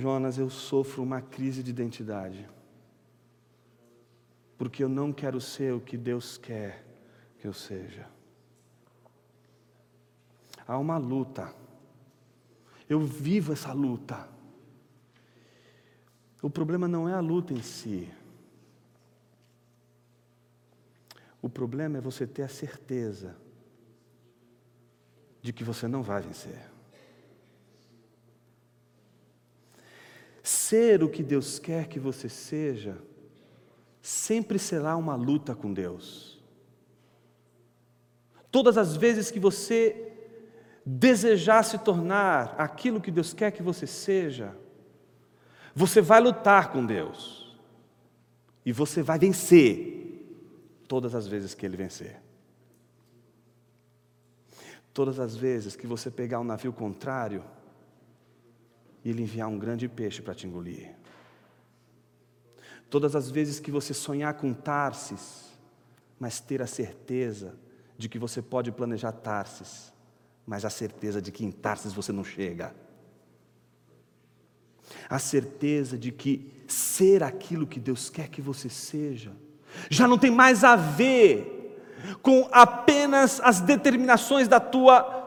Jonas, 0.00 0.38
eu 0.38 0.48
sofro 0.48 1.02
uma 1.02 1.20
crise 1.20 1.62
de 1.62 1.70
identidade, 1.70 2.48
porque 4.56 4.82
eu 4.82 4.88
não 4.88 5.12
quero 5.12 5.40
ser 5.40 5.74
o 5.74 5.80
que 5.80 5.96
Deus 5.96 6.38
quer 6.38 6.84
que 7.38 7.46
eu 7.46 7.52
seja. 7.52 8.08
Há 10.66 10.78
uma 10.78 10.96
luta 10.96 11.54
eu 12.90 12.98
vivo 12.98 13.52
essa 13.52 13.72
luta. 13.72 14.28
O 16.42 16.50
problema 16.50 16.88
não 16.88 17.08
é 17.08 17.14
a 17.14 17.20
luta 17.20 17.54
em 17.54 17.62
si. 17.62 18.12
O 21.40 21.48
problema 21.48 21.98
é 21.98 22.00
você 22.00 22.26
ter 22.26 22.42
a 22.42 22.48
certeza 22.48 23.36
de 25.40 25.52
que 25.52 25.62
você 25.62 25.86
não 25.86 26.02
vai 26.02 26.20
vencer. 26.20 26.69
Ser 30.42 31.02
o 31.02 31.08
que 31.08 31.22
Deus 31.22 31.58
quer 31.58 31.86
que 31.86 31.98
você 31.98 32.28
seja, 32.28 32.96
sempre 34.00 34.58
será 34.58 34.96
uma 34.96 35.14
luta 35.14 35.54
com 35.54 35.72
Deus. 35.72 36.40
Todas 38.50 38.76
as 38.76 38.96
vezes 38.96 39.30
que 39.30 39.38
você 39.38 40.10
desejar 40.84 41.62
se 41.62 41.78
tornar 41.78 42.54
aquilo 42.58 43.00
que 43.00 43.10
Deus 43.10 43.32
quer 43.32 43.52
que 43.52 43.62
você 43.62 43.86
seja, 43.86 44.56
você 45.74 46.00
vai 46.00 46.20
lutar 46.20 46.72
com 46.72 46.84
Deus. 46.84 47.56
E 48.64 48.72
você 48.72 49.02
vai 49.02 49.18
vencer 49.18 50.00
todas 50.88 51.14
as 51.14 51.26
vezes 51.26 51.54
que 51.54 51.64
Ele 51.64 51.76
vencer. 51.76 52.20
Todas 54.92 55.20
as 55.20 55.36
vezes 55.36 55.76
que 55.76 55.86
você 55.86 56.10
pegar 56.10 56.40
um 56.40 56.44
navio 56.44 56.72
contrário 56.72 57.44
e 59.04 59.10
ele 59.10 59.22
enviar 59.22 59.48
um 59.48 59.58
grande 59.58 59.88
peixe 59.88 60.22
para 60.22 60.34
te 60.34 60.46
engolir. 60.46 60.94
Todas 62.88 63.14
as 63.14 63.30
vezes 63.30 63.60
que 63.60 63.70
você 63.70 63.94
sonhar 63.94 64.34
com 64.34 64.52
Tarsis, 64.52 65.48
mas 66.18 66.40
ter 66.40 66.60
a 66.60 66.66
certeza 66.66 67.54
de 67.96 68.08
que 68.08 68.18
você 68.18 68.42
pode 68.42 68.72
planejar 68.72 69.12
Tarsis 69.12 69.92
mas 70.50 70.64
a 70.64 70.70
certeza 70.70 71.22
de 71.22 71.30
que 71.30 71.44
em 71.44 71.52
Tarsis 71.52 71.92
você 71.92 72.10
não 72.10 72.24
chega. 72.24 72.74
A 75.08 75.16
certeza 75.16 75.96
de 75.96 76.10
que 76.10 76.52
ser 76.66 77.22
aquilo 77.22 77.68
que 77.68 77.78
Deus 77.78 78.10
quer 78.10 78.28
que 78.28 78.42
você 78.42 78.68
seja, 78.68 79.30
já 79.88 80.08
não 80.08 80.18
tem 80.18 80.28
mais 80.28 80.64
a 80.64 80.74
ver 80.74 81.78
com 82.20 82.48
apenas 82.50 83.40
as 83.40 83.60
determinações 83.60 84.48
da 84.48 84.58
tua 84.58 85.18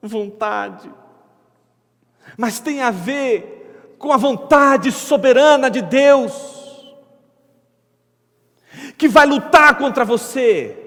vontade, 0.00 0.90
mas 2.36 2.58
tem 2.60 2.82
a 2.82 2.90
ver 2.90 3.96
com 3.98 4.12
a 4.12 4.16
vontade 4.16 4.90
soberana 4.92 5.70
de 5.70 5.82
Deus, 5.82 6.32
que 8.98 9.08
vai 9.08 9.26
lutar 9.26 9.78
contra 9.78 10.04
você, 10.04 10.84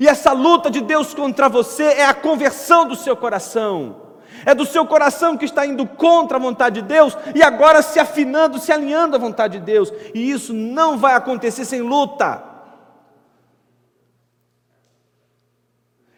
e 0.00 0.08
essa 0.08 0.32
luta 0.32 0.70
de 0.70 0.80
Deus 0.80 1.14
contra 1.14 1.48
você 1.48 1.84
é 1.84 2.06
a 2.06 2.14
conversão 2.14 2.86
do 2.86 2.96
seu 2.96 3.16
coração. 3.16 4.00
É 4.44 4.54
do 4.54 4.66
seu 4.66 4.84
coração 4.84 5.36
que 5.36 5.44
está 5.44 5.64
indo 5.64 5.86
contra 5.86 6.36
a 6.36 6.40
vontade 6.40 6.80
de 6.80 6.88
Deus 6.88 7.16
e 7.34 7.42
agora 7.42 7.80
se 7.80 8.00
afinando, 8.00 8.58
se 8.58 8.72
alinhando 8.72 9.14
à 9.14 9.18
vontade 9.18 9.58
de 9.58 9.64
Deus. 9.64 9.92
E 10.14 10.30
isso 10.30 10.52
não 10.52 10.98
vai 10.98 11.14
acontecer 11.14 11.64
sem 11.64 11.80
luta. 11.80 12.42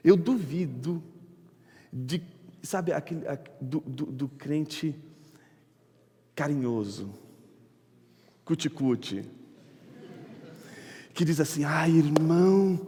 Eu 0.03 0.17
duvido 0.17 1.03
de, 1.93 2.23
sabe, 2.65 2.93
aquele, 2.93 3.25
do, 3.61 3.81
do, 3.81 4.07
do 4.07 4.29
crente 4.29 4.95
carinhoso, 6.35 7.11
cuticute, 8.45 9.29
que 11.13 11.25
diz 11.25 11.41
assim: 11.41 11.65
ai 11.65 11.91
irmão, 11.91 12.81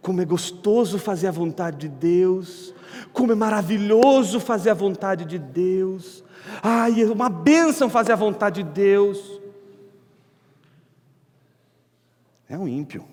como 0.00 0.20
é 0.20 0.24
gostoso 0.24 0.98
fazer 0.98 1.28
a 1.28 1.32
vontade 1.32 1.88
de 1.88 1.88
Deus, 1.88 2.74
como 3.12 3.32
é 3.32 3.34
maravilhoso 3.34 4.40
fazer 4.40 4.70
a 4.70 4.74
vontade 4.74 5.24
de 5.24 5.38
Deus. 5.38 6.22
Ai, 6.62 7.02
é 7.02 7.06
uma 7.06 7.28
bênção 7.28 7.88
fazer 7.88 8.12
a 8.12 8.16
vontade 8.16 8.62
de 8.62 8.70
Deus. 8.70 9.40
É 12.48 12.58
um 12.58 12.68
ímpio. 12.68 13.11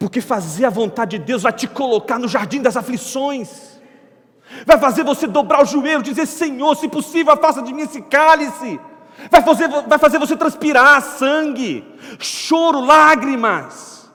Porque 0.00 0.22
fazer 0.22 0.64
a 0.64 0.70
vontade 0.70 1.18
de 1.18 1.24
Deus 1.26 1.42
vai 1.42 1.52
te 1.52 1.68
colocar 1.68 2.18
no 2.18 2.26
jardim 2.26 2.62
das 2.62 2.74
aflições, 2.74 3.78
vai 4.64 4.78
fazer 4.78 5.04
você 5.04 5.26
dobrar 5.26 5.62
o 5.62 5.66
joelho, 5.66 6.02
dizer: 6.02 6.24
Senhor, 6.24 6.74
se 6.74 6.88
possível, 6.88 7.36
faça 7.36 7.60
de 7.60 7.74
mim 7.74 7.82
esse 7.82 8.00
cálice, 8.00 8.80
vai 9.30 9.42
fazer, 9.42 9.68
vai 9.68 9.98
fazer 9.98 10.18
você 10.18 10.34
transpirar 10.34 11.02
sangue, 11.02 11.84
choro, 12.18 12.80
lágrimas. 12.80 14.10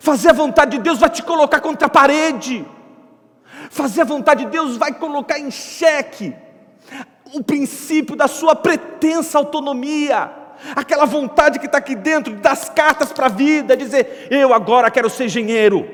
Fazer 0.00 0.30
a 0.30 0.32
vontade 0.32 0.72
de 0.72 0.82
Deus 0.82 0.98
vai 0.98 1.08
te 1.08 1.22
colocar 1.22 1.60
contra 1.60 1.86
a 1.86 1.90
parede. 1.90 2.66
Fazer 3.70 4.00
a 4.00 4.04
vontade 4.04 4.44
de 4.44 4.50
Deus 4.50 4.76
vai 4.76 4.92
colocar 4.92 5.38
em 5.38 5.52
xeque 5.52 6.34
o 7.32 7.44
princípio 7.44 8.16
da 8.16 8.26
sua 8.26 8.56
pretensa 8.56 9.38
autonomia, 9.38 10.42
aquela 10.74 11.04
vontade 11.04 11.58
que 11.58 11.66
está 11.66 11.78
aqui 11.78 11.94
dentro, 11.94 12.34
das 12.36 12.68
cartas 12.68 13.12
para 13.12 13.26
a 13.26 13.30
vida, 13.30 13.76
dizer: 13.76 14.28
eu 14.30 14.52
agora 14.52 14.90
quero 14.90 15.10
ser 15.10 15.24
engenheiro. 15.24 15.88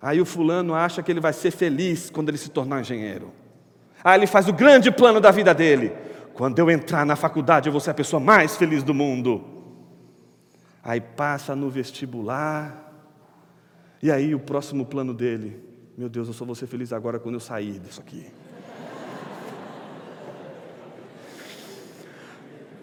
Aí 0.00 0.20
o 0.20 0.26
fulano 0.26 0.74
acha 0.74 1.02
que 1.02 1.10
ele 1.10 1.20
vai 1.20 1.32
ser 1.32 1.50
feliz 1.50 2.10
quando 2.10 2.28
ele 2.28 2.38
se 2.38 2.50
tornar 2.50 2.80
engenheiro. 2.80 3.32
Aí 4.02 4.18
ele 4.18 4.26
faz 4.26 4.46
o 4.48 4.52
grande 4.52 4.90
plano 4.90 5.18
da 5.18 5.30
vida 5.30 5.54
dele. 5.54 5.92
Quando 6.34 6.58
eu 6.58 6.70
entrar 6.70 7.06
na 7.06 7.16
faculdade, 7.16 7.68
eu 7.68 7.72
vou 7.72 7.80
ser 7.80 7.90
a 7.90 7.94
pessoa 7.94 8.20
mais 8.20 8.56
feliz 8.56 8.82
do 8.82 8.92
mundo. 8.92 9.42
Aí 10.82 11.00
passa 11.00 11.56
no 11.56 11.70
vestibular, 11.70 12.92
e 14.02 14.10
aí 14.12 14.34
o 14.34 14.38
próximo 14.38 14.84
plano 14.84 15.14
dele, 15.14 15.64
meu 15.96 16.10
Deus, 16.10 16.28
eu 16.28 16.34
só 16.34 16.44
vou 16.44 16.54
ser 16.54 16.66
feliz 16.66 16.92
agora 16.92 17.18
quando 17.18 17.36
eu 17.36 17.40
sair 17.40 17.78
disso 17.78 18.02
aqui. 18.02 18.26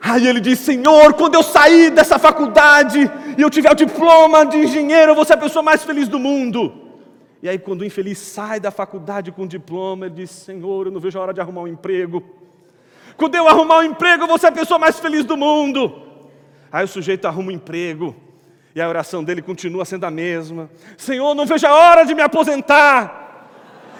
Aí 0.01 0.27
ele 0.27 0.39
diz: 0.39 0.59
Senhor, 0.59 1.13
quando 1.13 1.35
eu 1.35 1.43
sair 1.43 1.91
dessa 1.91 2.17
faculdade 2.17 2.99
e 3.37 3.41
eu 3.41 3.49
tiver 3.49 3.71
o 3.71 3.75
diploma 3.75 4.45
de 4.45 4.57
engenheiro, 4.57 5.11
eu 5.11 5.15
vou 5.15 5.23
ser 5.23 5.33
a 5.33 5.37
pessoa 5.37 5.61
mais 5.61 5.83
feliz 5.83 6.07
do 6.07 6.17
mundo. 6.17 6.73
E 7.43 7.47
aí, 7.47 7.59
quando 7.59 7.81
o 7.81 7.85
infeliz 7.85 8.17
sai 8.17 8.59
da 8.59 8.71
faculdade 8.71 9.31
com 9.31 9.43
o 9.43 9.47
diploma, 9.47 10.07
ele 10.07 10.15
diz: 10.15 10.31
Senhor, 10.31 10.87
eu 10.87 10.91
não 10.91 10.99
vejo 10.99 11.19
a 11.19 11.21
hora 11.21 11.33
de 11.33 11.39
arrumar 11.39 11.61
um 11.61 11.67
emprego. 11.67 12.23
Quando 13.15 13.35
eu 13.35 13.47
arrumar 13.47 13.77
um 13.79 13.83
emprego, 13.83 14.23
eu 14.23 14.27
vou 14.27 14.39
ser 14.39 14.47
a 14.47 14.51
pessoa 14.51 14.79
mais 14.79 14.99
feliz 14.99 15.23
do 15.23 15.37
mundo. 15.37 16.01
Aí 16.71 16.83
o 16.83 16.87
sujeito 16.87 17.27
arruma 17.27 17.49
um 17.49 17.55
emprego, 17.55 18.15
e 18.73 18.81
a 18.81 18.87
oração 18.89 19.23
dele 19.23 19.41
continua 19.41 19.85
sendo 19.85 20.05
a 20.05 20.11
mesma: 20.11 20.69
Senhor, 20.97 21.35
não 21.35 21.45
vejo 21.45 21.67
a 21.67 21.75
hora 21.75 22.03
de 22.05 22.15
me 22.15 22.23
aposentar. 22.23 23.19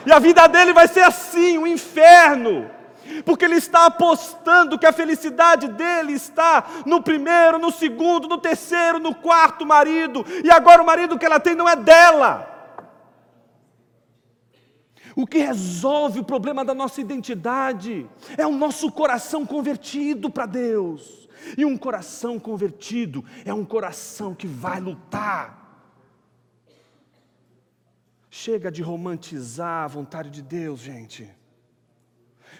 E 0.03 0.11
a 0.11 0.17
vida 0.17 0.47
dele 0.47 0.73
vai 0.73 0.87
ser 0.87 1.01
assim, 1.01 1.59
um 1.59 1.67
inferno. 1.67 2.80
Porque 3.25 3.45
ele 3.45 3.55
está 3.55 3.85
apostando 3.85 4.77
que 4.77 4.85
a 4.85 4.93
felicidade 4.93 5.67
dele 5.67 6.13
está 6.13 6.65
no 6.85 7.01
primeiro, 7.01 7.59
no 7.59 7.71
segundo, 7.71 8.27
no 8.27 8.37
terceiro, 8.37 8.99
no 8.99 9.13
quarto 9.15 9.65
marido, 9.65 10.25
e 10.43 10.51
agora 10.51 10.81
o 10.81 10.85
marido 10.85 11.17
que 11.17 11.25
ela 11.25 11.39
tem 11.39 11.55
não 11.55 11.67
é 11.67 11.75
dela. 11.75 12.47
O 15.15 15.27
que 15.27 15.39
resolve 15.39 16.19
o 16.19 16.23
problema 16.23 16.63
da 16.63 16.73
nossa 16.73 17.01
identidade 17.01 18.09
é 18.37 18.47
o 18.47 18.51
nosso 18.51 18.91
coração 18.91 19.45
convertido 19.45 20.29
para 20.29 20.45
Deus. 20.45 21.27
E 21.57 21.65
um 21.65 21.77
coração 21.77 22.39
convertido 22.39 23.25
é 23.43 23.53
um 23.53 23.65
coração 23.65 24.33
que 24.33 24.47
vai 24.47 24.79
lutar. 24.79 25.59
Chega 28.29 28.71
de 28.71 28.81
romantizar 28.81 29.83
a 29.83 29.87
vontade 29.87 30.29
de 30.29 30.41
Deus, 30.41 30.79
gente. 30.79 31.29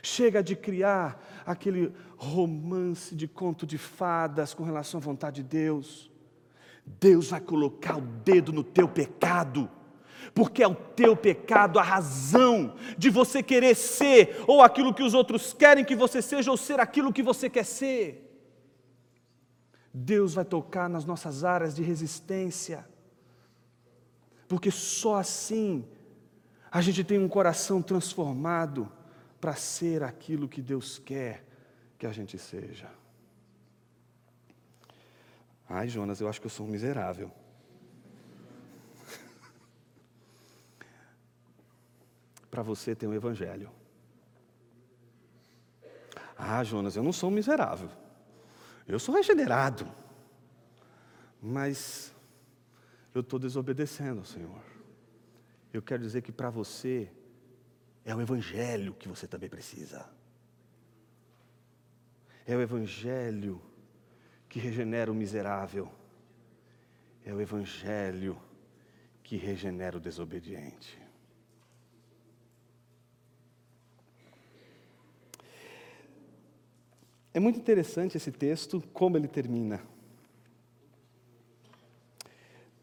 Chega 0.02 0.42
de 0.42 0.56
criar 0.56 1.22
aquele 1.46 1.94
romance 2.18 3.16
de 3.16 3.28
conto 3.28 3.66
de 3.66 3.78
fadas 3.78 4.54
com 4.54 4.64
relação 4.64 5.00
à 5.00 5.04
vontade 5.04 5.44
de 5.44 5.50
Deus. 5.50 6.12
Deus 6.86 7.30
vai 7.30 7.40
colocar 7.40 7.98
o 7.98 8.02
dedo 8.02 8.52
no 8.52 8.64
teu 8.64 8.88
pecado, 8.88 9.70
porque 10.34 10.64
é 10.64 10.68
o 10.68 10.76
teu 10.76 11.16
pecado 11.16 11.78
a 11.78 11.84
razão 11.84 12.76
de 12.98 13.10
você 13.10 13.44
querer 13.44 13.76
ser 13.76 14.44
ou 14.48 14.62
aquilo 14.62 14.94
que 14.94 15.04
os 15.04 15.14
outros 15.14 15.54
querem 15.54 15.86
que 15.86 15.96
você 15.96 16.22
seja 16.22 16.50
ou 16.50 16.58
ser 16.58 16.80
aquilo 16.80 17.14
que 17.14 17.22
você 17.22 17.50
quer 17.50 17.66
ser. 17.66 18.28
Deus 19.94 20.34
vai 20.34 20.46
tocar 20.46 20.90
nas 20.90 21.06
nossas 21.06 21.44
áreas 21.44 21.76
de 21.76 21.84
resistência, 21.84 22.88
porque 24.48 24.72
só 24.72 25.16
assim 25.18 25.86
a 26.72 26.82
gente 26.82 27.04
tem 27.04 27.20
um 27.20 27.28
coração 27.28 27.82
transformado 27.82 28.90
para 29.42 29.56
ser 29.56 30.04
aquilo 30.04 30.48
que 30.48 30.62
Deus 30.62 31.00
quer 31.00 31.44
que 31.98 32.06
a 32.06 32.12
gente 32.12 32.38
seja. 32.38 32.88
Ai, 35.68 35.90
Jonas, 35.90 36.22
eu 36.22 36.30
acho 36.30 36.40
que 36.40 36.46
eu 36.46 36.52
sou 36.52 36.68
um 36.68 36.70
miserável. 36.70 37.32
para 42.52 42.62
você 42.62 42.94
tem 42.94 43.10
o 43.10 43.14
um 43.14 43.16
Evangelho. 43.16 43.72
Ah, 46.38 46.64
Jonas, 46.64 46.96
eu 46.96 47.02
não 47.04 47.12
sou 47.12 47.32
um 47.32 47.34
miserável. 47.34 47.90
Eu 48.88 49.00
sou 49.00 49.16
regenerado, 49.16 49.92
mas 51.42 52.14
eu 53.14 53.22
estou 53.22 53.40
desobedecendo 53.40 54.20
ao 54.20 54.26
Senhor. 54.26 54.62
Eu 55.74 55.82
quero 55.82 56.04
dizer 56.04 56.22
que 56.22 56.32
para 56.32 56.50
você 56.50 57.10
é 58.04 58.16
o 58.16 58.22
Evangelho 58.22 58.94
que 58.94 59.08
você 59.08 59.28
também 59.28 59.50
precisa. 59.50 60.10
É 62.46 62.56
o 62.56 62.62
Evangelho 62.62 63.62
que 64.50 64.60
regenera 64.60 65.12
o 65.12 65.16
miserável. 65.16 65.92
É 67.24 67.34
o 67.34 67.40
Evangelho 67.40 68.42
que 69.24 69.38
regenera 69.38 69.98
o 69.98 70.00
desobediente. 70.00 71.00
É 77.34 77.40
muito 77.40 77.60
interessante 77.60 78.18
esse 78.18 78.32
texto, 78.32 78.82
como 78.92 79.16
ele 79.16 79.28
termina. 79.28 79.82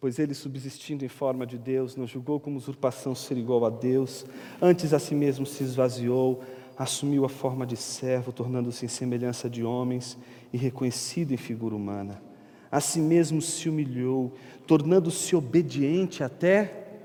Pois 0.01 0.19
ele, 0.19 0.35
subsistindo 0.35 1.05
em 1.05 1.09
forma 1.09 1.47
de 1.47 1.59
Deus, 1.59 1.97
não 1.97 2.07
julgou 2.07 2.39
como 2.39 2.57
usurpação 2.57 3.15
ser 3.15 3.37
igual 3.37 3.65
a 3.65 3.71
Deus, 3.71 4.25
antes 4.63 4.93
a 4.93 4.99
si 4.99 5.15
mesmo 5.15 5.45
se 5.45 5.65
esvaziou, 5.65 6.43
assumiu 6.77 7.25
a 7.25 7.29
forma 7.29 7.67
de 7.67 7.77
servo, 7.77 8.33
tornando-se 8.33 8.85
em 8.85 8.89
semelhança 8.89 9.51
de 9.51 9.65
homens 9.65 10.17
e 10.53 10.57
reconhecido 10.57 11.33
em 11.33 11.37
figura 11.37 11.75
humana. 11.75 12.23
A 12.71 12.81
si 12.81 13.01
mesmo 13.01 13.43
se 13.43 13.69
humilhou, 13.69 14.33
tornando-se 14.67 15.35
obediente 15.35 16.23
até 16.23 17.01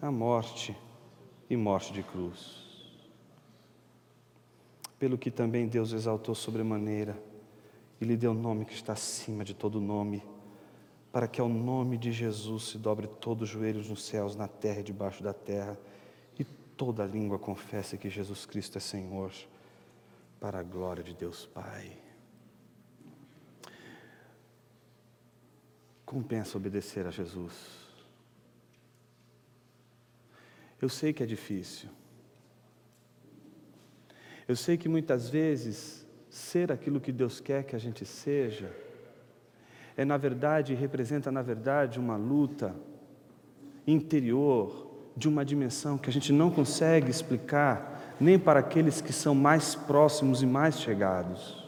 a 0.00 0.12
morte 0.12 0.76
e 1.50 1.56
morte 1.56 1.92
de 1.92 2.02
cruz 2.02 2.64
pelo 5.04 5.18
que 5.18 5.30
também 5.30 5.66
Deus 5.68 5.92
exaltou 5.92 6.34
sobremaneira 6.34 7.14
e 8.00 8.06
lhe 8.06 8.16
deu 8.16 8.30
o 8.30 8.34
nome 8.34 8.64
que 8.64 8.72
está 8.72 8.94
acima 8.94 9.44
de 9.44 9.52
todo 9.52 9.78
nome, 9.78 10.22
para 11.14 11.28
que 11.28 11.40
ao 11.40 11.48
nome 11.48 11.96
de 11.96 12.10
Jesus 12.10 12.70
se 12.70 12.76
dobre 12.76 13.06
todos 13.06 13.44
os 13.44 13.48
joelhos 13.48 13.88
nos 13.88 14.04
céus, 14.04 14.34
na 14.34 14.48
terra 14.48 14.80
e 14.80 14.82
debaixo 14.82 15.22
da 15.22 15.32
terra, 15.32 15.78
e 16.36 16.42
toda 16.42 17.06
língua 17.06 17.38
confesse 17.38 17.96
que 17.96 18.10
Jesus 18.10 18.44
Cristo 18.44 18.78
é 18.78 18.80
Senhor, 18.80 19.30
para 20.40 20.58
a 20.58 20.62
glória 20.64 21.04
de 21.04 21.14
Deus 21.14 21.46
Pai. 21.46 21.96
Compensa 26.04 26.58
obedecer 26.58 27.06
a 27.06 27.12
Jesus. 27.12 27.54
Eu 30.82 30.88
sei 30.88 31.12
que 31.12 31.22
é 31.22 31.26
difícil. 31.26 31.90
Eu 34.48 34.56
sei 34.56 34.76
que 34.76 34.88
muitas 34.88 35.30
vezes 35.30 36.04
ser 36.28 36.72
aquilo 36.72 37.00
que 37.00 37.12
Deus 37.12 37.38
quer 37.38 37.62
que 37.62 37.76
a 37.76 37.78
gente 37.78 38.04
seja 38.04 38.82
é 39.96 40.04
na 40.04 40.16
verdade 40.16 40.74
representa 40.74 41.30
na 41.30 41.42
verdade 41.42 41.98
uma 41.98 42.16
luta 42.16 42.74
interior 43.86 44.90
de 45.16 45.28
uma 45.28 45.44
dimensão 45.44 45.96
que 45.96 46.10
a 46.10 46.12
gente 46.12 46.32
não 46.32 46.50
consegue 46.50 47.10
explicar 47.10 48.16
nem 48.20 48.38
para 48.38 48.60
aqueles 48.60 49.00
que 49.00 49.12
são 49.12 49.34
mais 49.34 49.74
próximos 49.74 50.42
e 50.42 50.46
mais 50.46 50.80
chegados. 50.80 51.64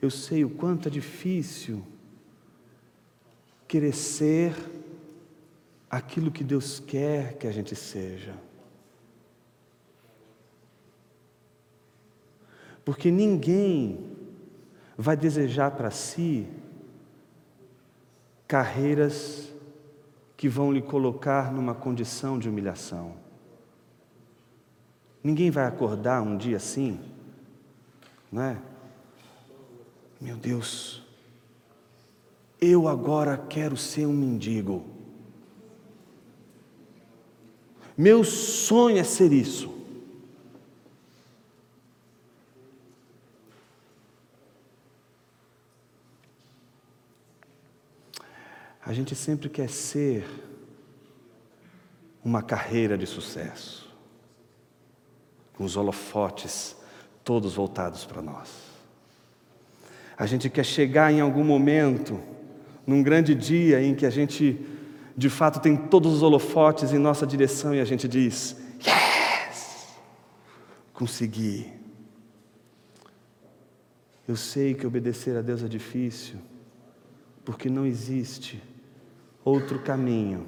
Eu 0.00 0.10
sei 0.10 0.44
o 0.44 0.50
quanto 0.50 0.88
é 0.88 0.90
difícil 0.90 1.82
querer 3.66 3.94
ser 3.94 4.54
aquilo 5.90 6.30
que 6.30 6.44
Deus 6.44 6.78
quer 6.78 7.36
que 7.36 7.46
a 7.46 7.52
gente 7.52 7.74
seja. 7.74 8.34
Porque 12.84 13.10
ninguém 13.10 14.17
vai 15.00 15.16
desejar 15.16 15.70
para 15.70 15.92
si 15.92 16.48
carreiras 18.48 19.54
que 20.36 20.48
vão 20.48 20.72
lhe 20.72 20.82
colocar 20.82 21.52
numa 21.52 21.72
condição 21.72 22.36
de 22.36 22.48
humilhação. 22.48 23.14
Ninguém 25.22 25.52
vai 25.52 25.66
acordar 25.66 26.20
um 26.20 26.36
dia 26.36 26.56
assim, 26.56 26.98
não 28.30 28.42
é? 28.42 28.58
Meu 30.20 30.36
Deus, 30.36 31.06
eu 32.60 32.88
agora 32.88 33.36
quero 33.36 33.76
ser 33.76 34.06
um 34.06 34.12
mendigo. 34.12 34.84
Meu 37.96 38.24
sonho 38.24 38.98
é 38.98 39.04
ser 39.04 39.32
isso. 39.32 39.77
A 48.88 48.92
gente 48.94 49.14
sempre 49.14 49.50
quer 49.50 49.68
ser 49.68 50.26
uma 52.24 52.40
carreira 52.40 52.96
de 52.96 53.06
sucesso, 53.06 53.86
com 55.52 55.62
os 55.62 55.76
holofotes 55.76 56.74
todos 57.22 57.52
voltados 57.52 58.06
para 58.06 58.22
nós. 58.22 58.48
A 60.16 60.24
gente 60.24 60.48
quer 60.48 60.64
chegar 60.64 61.12
em 61.12 61.20
algum 61.20 61.44
momento, 61.44 62.18
num 62.86 63.02
grande 63.02 63.34
dia 63.34 63.78
em 63.82 63.94
que 63.94 64.06
a 64.06 64.10
gente, 64.10 64.58
de 65.14 65.28
fato, 65.28 65.60
tem 65.60 65.76
todos 65.76 66.14
os 66.14 66.22
holofotes 66.22 66.90
em 66.90 66.98
nossa 66.98 67.26
direção 67.26 67.74
e 67.74 67.82
a 67.82 67.84
gente 67.84 68.08
diz: 68.08 68.56
Yes! 68.80 69.98
Consegui. 70.94 71.70
Eu 74.26 74.34
sei 74.34 74.72
que 74.72 74.86
obedecer 74.86 75.36
a 75.36 75.42
Deus 75.42 75.62
é 75.62 75.68
difícil, 75.68 76.38
porque 77.44 77.68
não 77.68 77.84
existe 77.84 78.62
outro 79.48 79.78
caminho 79.78 80.46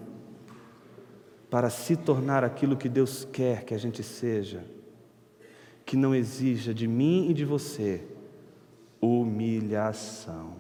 para 1.49 1.71
se 1.71 1.97
tornar 1.97 2.45
aquilo 2.45 2.77
que 2.77 2.89
Deus 2.89 3.25
quer 3.25 3.65
que 3.65 3.75
a 3.75 3.79
gente 3.79 4.03
seja, 4.03 4.65
que 5.85 5.97
não 5.97 6.15
exija 6.15 6.73
de 6.73 6.87
mim 6.87 7.29
e 7.29 7.35
de 7.35 7.45
você 7.45 8.07
humilhação. 9.01 10.55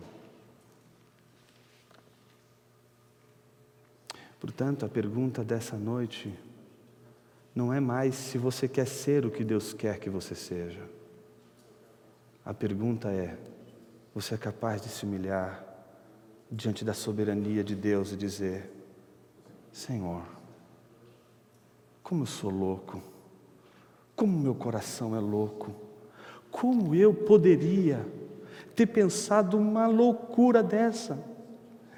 Portanto, 4.40 4.86
a 4.86 4.88
pergunta 4.88 5.44
dessa 5.44 5.76
noite 5.76 6.34
não 7.54 7.72
é 7.72 7.78
mais 7.78 8.14
se 8.14 8.38
você 8.38 8.66
quer 8.66 8.86
ser 8.86 9.26
o 9.26 9.30
que 9.30 9.44
Deus 9.44 9.74
quer 9.74 9.98
que 9.98 10.08
você 10.08 10.34
seja. 10.34 10.80
A 12.44 12.54
pergunta 12.54 13.10
é: 13.10 13.36
você 14.14 14.34
é 14.34 14.38
capaz 14.38 14.80
de 14.80 14.88
se 14.88 15.04
humilhar 15.04 15.69
diante 16.50 16.84
da 16.84 16.92
soberania 16.92 17.62
de 17.62 17.74
Deus 17.74 18.12
e 18.12 18.16
dizer: 18.16 18.70
Senhor, 19.72 20.22
como 22.02 22.22
eu 22.22 22.26
sou 22.26 22.50
louco, 22.50 23.02
como 24.16 24.38
meu 24.38 24.54
coração 24.54 25.14
é 25.14 25.20
louco, 25.20 25.72
como 26.50 26.94
eu 26.94 27.14
poderia 27.14 28.04
ter 28.74 28.86
pensado 28.86 29.56
uma 29.56 29.86
loucura 29.86 30.62
dessa, 30.62 31.22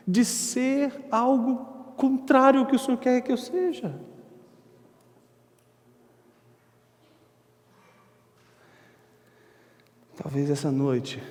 de 0.06 0.24
ser 0.24 1.06
algo 1.10 1.64
contrário 1.96 2.60
ao 2.60 2.66
que 2.66 2.76
o 2.76 2.78
Senhor 2.78 2.98
quer 2.98 3.20
que 3.22 3.32
eu 3.32 3.36
seja. 3.36 3.98
Talvez 10.16 10.50
essa 10.50 10.70
noite 10.70 11.22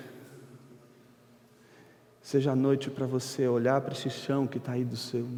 seja 2.32 2.52
a 2.52 2.56
noite 2.56 2.88
para 2.88 3.04
você 3.04 3.46
olhar 3.46 3.78
para 3.82 3.92
esse 3.92 4.08
chão 4.08 4.46
que 4.46 4.56
está 4.56 4.72
aí 4.72 4.86
do 4.86 4.96
seu, 4.96 5.28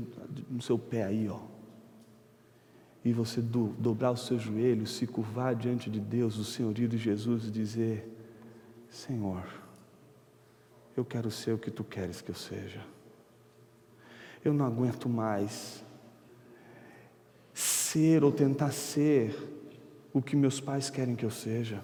no 0.48 0.62
seu 0.62 0.78
pé 0.78 1.02
aí, 1.02 1.28
ó. 1.28 1.40
E 3.04 3.12
você 3.12 3.40
do, 3.40 3.74
dobrar 3.80 4.12
os 4.12 4.24
seus 4.24 4.40
joelhos, 4.40 4.94
se 4.94 5.04
curvar 5.04 5.56
diante 5.56 5.90
de 5.90 5.98
Deus, 5.98 6.38
o 6.38 6.44
Senhorio 6.44 6.86
de 6.86 6.96
Jesus, 6.96 7.48
e 7.48 7.50
dizer: 7.50 8.08
Senhor, 8.88 9.44
eu 10.96 11.04
quero 11.04 11.32
ser 11.32 11.50
o 11.50 11.58
que 11.58 11.68
tu 11.68 11.82
queres 11.82 12.20
que 12.20 12.30
eu 12.30 12.34
seja. 12.36 12.80
Eu 14.44 14.54
não 14.54 14.64
aguento 14.64 15.08
mais 15.08 15.84
ser 17.52 18.22
ou 18.22 18.30
tentar 18.30 18.70
ser 18.70 19.36
o 20.12 20.22
que 20.22 20.36
meus 20.36 20.60
pais 20.60 20.90
querem 20.90 21.16
que 21.16 21.24
eu 21.24 21.30
seja. 21.30 21.82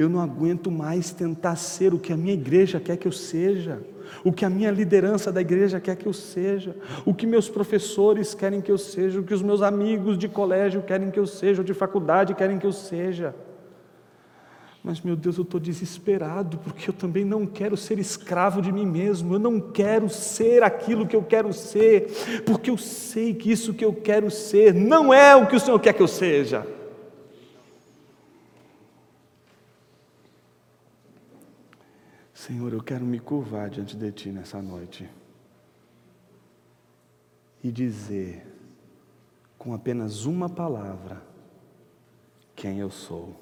Eu 0.00 0.08
não 0.08 0.18
aguento 0.18 0.70
mais 0.70 1.10
tentar 1.10 1.56
ser 1.56 1.92
o 1.92 1.98
que 1.98 2.10
a 2.10 2.16
minha 2.16 2.32
igreja 2.32 2.80
quer 2.80 2.96
que 2.96 3.06
eu 3.06 3.12
seja, 3.12 3.82
o 4.24 4.32
que 4.32 4.46
a 4.46 4.48
minha 4.48 4.70
liderança 4.70 5.30
da 5.30 5.42
igreja 5.42 5.78
quer 5.78 5.94
que 5.94 6.06
eu 6.06 6.12
seja, 6.14 6.74
o 7.04 7.12
que 7.12 7.26
meus 7.26 7.50
professores 7.50 8.32
querem 8.32 8.62
que 8.62 8.72
eu 8.72 8.78
seja, 8.78 9.20
o 9.20 9.22
que 9.22 9.34
os 9.34 9.42
meus 9.42 9.60
amigos 9.60 10.16
de 10.16 10.26
colégio 10.26 10.80
querem 10.80 11.10
que 11.10 11.18
eu 11.18 11.26
seja, 11.26 11.60
ou 11.60 11.66
de 11.66 11.74
faculdade 11.74 12.34
querem 12.34 12.58
que 12.58 12.64
eu 12.66 12.72
seja. 12.72 13.34
Mas, 14.82 15.02
meu 15.02 15.14
Deus, 15.14 15.36
eu 15.36 15.42
estou 15.42 15.60
desesperado, 15.60 16.56
porque 16.56 16.88
eu 16.88 16.94
também 16.94 17.22
não 17.22 17.44
quero 17.44 17.76
ser 17.76 17.98
escravo 17.98 18.62
de 18.62 18.72
mim 18.72 18.86
mesmo, 18.86 19.34
eu 19.34 19.38
não 19.38 19.60
quero 19.60 20.08
ser 20.08 20.62
aquilo 20.62 21.06
que 21.06 21.14
eu 21.14 21.22
quero 21.22 21.52
ser, 21.52 22.42
porque 22.46 22.70
eu 22.70 22.78
sei 22.78 23.34
que 23.34 23.52
isso 23.52 23.74
que 23.74 23.84
eu 23.84 23.92
quero 23.92 24.30
ser 24.30 24.72
não 24.72 25.12
é 25.12 25.36
o 25.36 25.46
que 25.46 25.56
o 25.56 25.60
Senhor 25.60 25.78
quer 25.78 25.92
que 25.92 26.02
eu 26.02 26.08
seja. 26.08 26.79
Senhor, 32.50 32.72
eu 32.72 32.82
quero 32.82 33.04
me 33.04 33.20
curvar 33.20 33.70
diante 33.70 33.96
de 33.96 34.10
Ti 34.10 34.32
nessa 34.32 34.60
noite 34.60 35.08
e 37.62 37.70
dizer, 37.70 38.44
com 39.56 39.72
apenas 39.72 40.24
uma 40.24 40.48
palavra, 40.50 41.22
quem 42.56 42.80
eu 42.80 42.90
sou. 42.90 43.36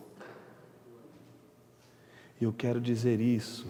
E 2.39 2.45
eu 2.45 2.53
quero 2.53 2.83
dizer 2.83 3.19
isso 3.19 3.67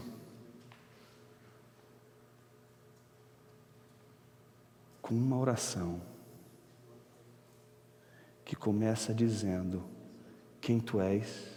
com 5.01 5.14
uma 5.14 5.39
oração 5.39 6.03
que 8.45 8.57
começa 8.57 9.14
dizendo 9.14 9.84
quem 10.61 10.80
tu 10.80 11.01
és, 11.01 11.49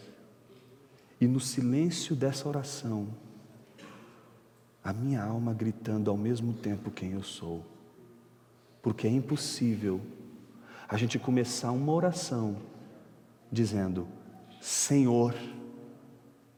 e 1.19 1.25
no 1.25 1.39
silêncio 1.39 2.15
dessa 2.15 2.47
oração, 2.47 3.19
a 4.83 4.91
minha 4.91 5.23
alma 5.23 5.53
gritando 5.53 6.09
ao 6.09 6.17
mesmo 6.17 6.53
tempo 6.53 6.89
quem 6.89 7.11
eu 7.11 7.23
sou, 7.23 7.63
porque 8.81 9.07
é 9.07 9.09
impossível 9.09 10.01
a 10.87 10.97
gente 10.97 11.19
começar 11.19 11.71
uma 11.71 11.93
oração 11.93 12.57
dizendo 13.51 14.07
Senhor 14.59 15.35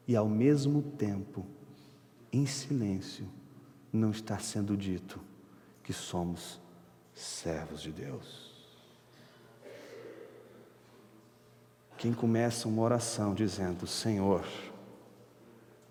e 0.06 0.14
ao 0.14 0.28
mesmo 0.28 0.82
tempo, 0.82 1.46
em 2.32 2.46
silêncio, 2.46 3.26
não 3.92 4.10
está 4.10 4.38
sendo 4.38 4.76
dito 4.76 5.20
que 5.82 5.92
somos 5.92 6.60
servos 7.14 7.80
de 7.80 7.92
Deus. 7.92 8.52
Quem 11.96 12.12
começa 12.12 12.68
uma 12.68 12.82
oração 12.82 13.32
dizendo 13.34 13.86
Senhor, 13.86 14.44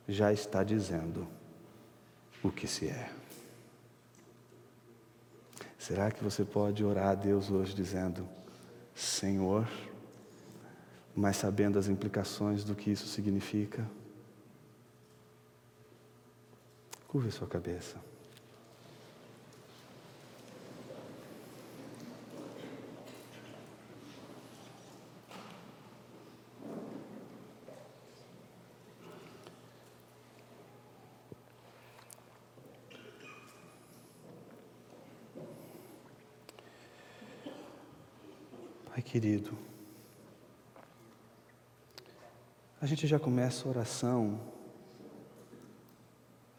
já 0.08 0.34
está 0.34 0.64
dizendo 0.64 1.28
o 2.44 2.52
que 2.52 2.68
se 2.68 2.88
é. 2.88 3.10
Será 5.78 6.12
que 6.12 6.24
você 6.24 6.46
pode 6.46 6.84
orar 6.84 7.10
a 7.10 7.16
Deus 7.16 7.50
hoje 7.50 7.74
dizendo 7.74 8.28
Senhor, 8.94 9.68
mas 11.16 11.38
sabendo 11.38 11.80
as 11.80 11.88
implicações 11.88 12.64
do 12.64 12.76
que 12.76 12.92
isso 12.92 13.08
significa? 13.08 13.88
Curva 17.08 17.32
sua 17.32 17.48
cabeça. 17.48 18.13
Querido, 39.14 39.56
a 42.82 42.88
gente 42.88 43.06
já 43.06 43.20
começa 43.20 43.64
a 43.64 43.70
oração 43.70 44.42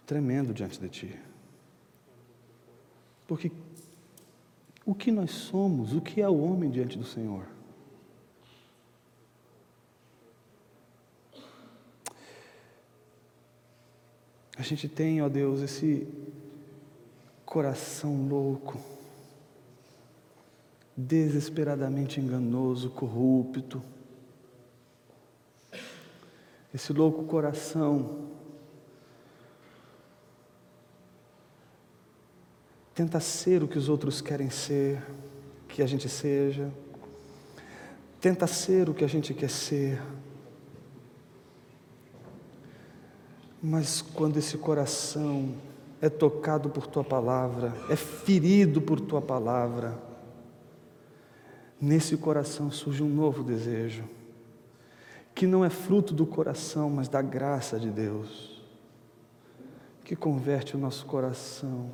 tremendo 0.07 0.55
diante 0.55 0.79
de 0.79 0.89
Ti. 0.89 1.21
Porque 3.27 3.51
o 4.87 4.95
que 4.95 5.11
nós 5.11 5.33
somos, 5.33 5.95
o 5.95 6.01
que 6.01 6.23
é 6.23 6.29
o 6.29 6.39
homem 6.45 6.71
diante 6.71 6.97
do 6.97 7.05
Senhor? 7.05 7.45
A 14.57 14.63
gente 14.63 14.89
tem, 14.89 15.21
ó 15.21 15.29
Deus, 15.29 15.61
esse 15.61 16.07
coração 17.45 18.29
louco, 18.29 18.94
desesperadamente 20.97 22.21
enganoso, 22.21 22.91
corrupto, 22.91 23.83
esse 26.75 26.93
louco 26.93 27.23
coração 27.23 28.31
tenta 32.93 33.21
ser 33.21 33.63
o 33.63 33.69
que 33.69 33.79
os 33.79 33.89
outros 33.89 34.21
querem 34.21 34.51
ser, 34.51 35.01
que 35.69 35.83
a 35.83 35.87
gente 35.87 36.09
seja, 36.09 36.73
tenta 38.21 38.47
ser 38.49 38.89
o 38.89 38.95
que 38.95 39.05
a 39.05 39.09
gente 39.09 39.33
quer 39.33 39.51
ser. 39.51 40.03
Mas 43.63 44.03
quando 44.03 44.37
esse 44.37 44.59
coração 44.59 45.55
é 46.01 46.09
tocado 46.09 46.69
por 46.71 46.89
tua 46.89 47.05
palavra, 47.05 47.73
é 47.89 47.95
ferido 47.95 48.83
por 48.83 49.01
tua 49.01 49.23
palavra, 49.23 49.97
nesse 51.85 52.17
coração 52.17 52.71
surge 52.71 53.03
um 53.03 53.09
novo 53.09 53.43
desejo, 53.43 54.05
que 55.35 55.47
não 55.47 55.65
é 55.65 55.71
fruto 55.71 56.15
do 56.15 56.25
coração, 56.25 56.89
mas 56.89 57.09
da 57.09 57.21
graça 57.21 57.79
de 57.79 57.91
Deus, 57.91 58.63
que 60.03 60.17
converte 60.17 60.77
o 60.77 60.79
nosso 60.79 61.05
coração 61.05 61.91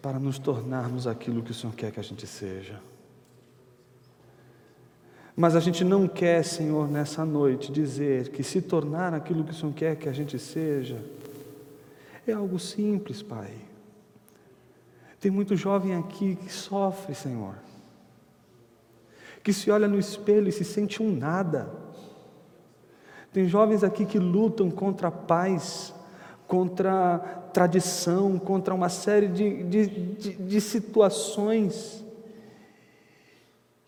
para 0.00 0.18
nos 0.18 0.38
tornarmos 0.38 1.06
aquilo 1.06 1.42
que 1.42 1.50
o 1.50 1.54
Senhor 1.54 1.74
quer 1.74 1.90
que 1.90 2.00
a 2.00 2.02
gente 2.02 2.26
seja. 2.26 2.80
Mas 5.36 5.56
a 5.56 5.60
gente 5.60 5.82
não 5.82 6.06
quer, 6.06 6.44
Senhor, 6.44 6.88
nessa 6.88 7.24
noite 7.24 7.72
dizer 7.72 8.28
que 8.28 8.42
se 8.42 8.62
tornar 8.62 9.12
aquilo 9.12 9.42
que 9.42 9.50
o 9.50 9.54
Senhor 9.54 9.74
quer 9.74 9.96
que 9.96 10.08
a 10.08 10.12
gente 10.12 10.38
seja 10.38 11.02
é 12.26 12.32
algo 12.32 12.58
simples, 12.58 13.20
Pai. 13.20 13.52
Tem 15.24 15.30
muito 15.30 15.56
jovem 15.56 15.96
aqui 15.96 16.36
que 16.36 16.52
sofre, 16.52 17.14
Senhor, 17.14 17.54
que 19.42 19.54
se 19.54 19.70
olha 19.70 19.88
no 19.88 19.98
espelho 19.98 20.48
e 20.48 20.52
se 20.52 20.66
sente 20.66 21.02
um 21.02 21.16
nada. 21.16 21.72
Tem 23.32 23.48
jovens 23.48 23.82
aqui 23.82 24.04
que 24.04 24.18
lutam 24.18 24.70
contra 24.70 25.08
a 25.08 25.10
paz, 25.10 25.94
contra 26.46 27.16
tradição, 27.54 28.38
contra 28.38 28.74
uma 28.74 28.90
série 28.90 29.28
de, 29.28 29.64
de, 29.64 29.86
de, 29.86 30.32
de 30.34 30.60
situações 30.60 32.04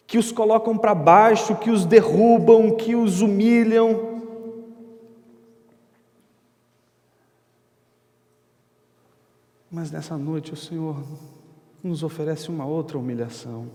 que 0.07 0.17
os 0.17 0.33
colocam 0.33 0.79
para 0.79 0.95
baixo, 0.95 1.55
que 1.57 1.71
os 1.71 1.85
derrubam, 1.85 2.75
que 2.77 2.97
os 2.97 3.21
humilham. 3.21 4.06
Mas 9.77 9.91
nessa 9.91 10.17
noite 10.17 10.55
o 10.55 10.57
Senhor 10.57 11.05
nos 11.85 12.03
oferece 12.03 12.49
uma 12.49 12.65
outra 12.65 12.97
humilhação. 12.97 13.71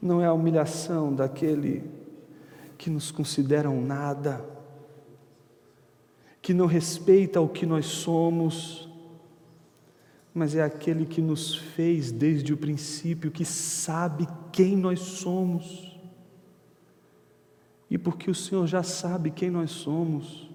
Não 0.00 0.22
é 0.22 0.26
a 0.26 0.32
humilhação 0.32 1.14
daquele 1.14 1.84
que 2.78 2.88
nos 2.88 3.10
considera 3.10 3.68
um 3.68 3.84
nada, 3.84 4.42
que 6.40 6.54
não 6.54 6.64
respeita 6.64 7.38
o 7.38 7.46
que 7.46 7.66
nós 7.66 7.84
somos, 7.84 8.88
mas 10.32 10.54
é 10.54 10.62
aquele 10.62 11.04
que 11.04 11.20
nos 11.20 11.54
fez 11.54 12.10
desde 12.10 12.54
o 12.54 12.56
princípio, 12.56 13.30
que 13.30 13.44
sabe 13.44 14.26
quem 14.50 14.74
nós 14.74 14.98
somos. 14.98 16.00
E 17.90 17.98
porque 17.98 18.30
o 18.30 18.34
Senhor 18.34 18.66
já 18.66 18.82
sabe 18.82 19.30
quem 19.30 19.50
nós 19.50 19.72
somos, 19.72 20.45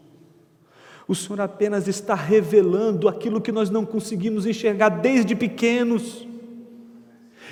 o 1.11 1.15
Senhor 1.15 1.41
apenas 1.41 1.89
está 1.89 2.15
revelando 2.15 3.09
aquilo 3.09 3.41
que 3.41 3.51
nós 3.51 3.69
não 3.69 3.85
conseguimos 3.85 4.45
enxergar 4.45 4.87
desde 4.87 5.35
pequenos, 5.35 6.25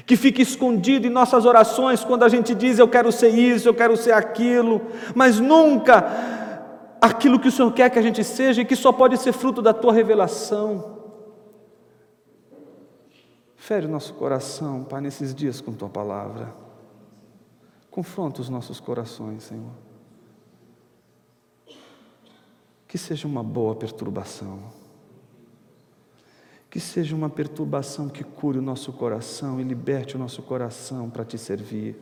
que 0.05 0.15
fica 0.15 0.41
escondido 0.41 1.05
em 1.05 1.09
nossas 1.09 1.45
orações 1.45 2.01
quando 2.01 2.23
a 2.23 2.29
gente 2.29 2.55
diz 2.55 2.79
eu 2.79 2.87
quero 2.87 3.11
ser 3.11 3.31
isso, 3.31 3.67
eu 3.67 3.73
quero 3.73 3.97
ser 3.97 4.13
aquilo, 4.13 4.81
mas 5.13 5.41
nunca 5.41 6.97
aquilo 7.01 7.37
que 7.37 7.49
o 7.49 7.51
Senhor 7.51 7.69
quer 7.73 7.89
que 7.89 7.99
a 7.99 8.01
gente 8.01 8.23
seja 8.23 8.61
e 8.61 8.65
que 8.65 8.77
só 8.77 8.93
pode 8.93 9.17
ser 9.17 9.33
fruto 9.33 9.61
da 9.61 9.73
tua 9.73 9.91
revelação. 9.91 10.97
Fere 13.57 13.87
o 13.87 13.89
nosso 13.89 14.13
coração, 14.13 14.85
Pai, 14.85 15.01
nesses 15.01 15.35
dias 15.35 15.59
com 15.59 15.73
tua 15.73 15.89
palavra. 15.89 16.55
Confronta 17.91 18.39
os 18.39 18.47
nossos 18.47 18.79
corações, 18.79 19.43
Senhor. 19.43 19.88
Que 22.89 22.97
seja 22.97 23.27
uma 23.27 23.43
boa 23.43 23.75
perturbação. 23.75 24.59
Que 26.71 26.79
seja 26.79 27.15
uma 27.15 27.29
perturbação 27.29 28.09
que 28.09 28.23
cure 28.23 28.57
o 28.57 28.61
nosso 28.61 28.91
coração 28.91 29.61
e 29.61 29.63
liberte 29.63 30.15
o 30.15 30.19
nosso 30.19 30.41
coração 30.41 31.07
para 31.07 31.23
te 31.23 31.37
servir. 31.37 31.95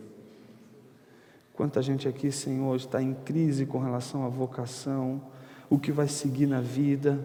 Quanta 1.53 1.81
gente 1.81 2.07
aqui, 2.07 2.31
Senhor, 2.31 2.73
está 2.77 3.01
em 3.01 3.13
crise 3.13 3.65
com 3.65 3.79
relação 3.79 4.25
à 4.25 4.29
vocação, 4.29 5.21
o 5.69 5.77
que 5.77 5.91
vai 5.91 6.07
seguir 6.07 6.45
na 6.45 6.61
vida, 6.61 7.19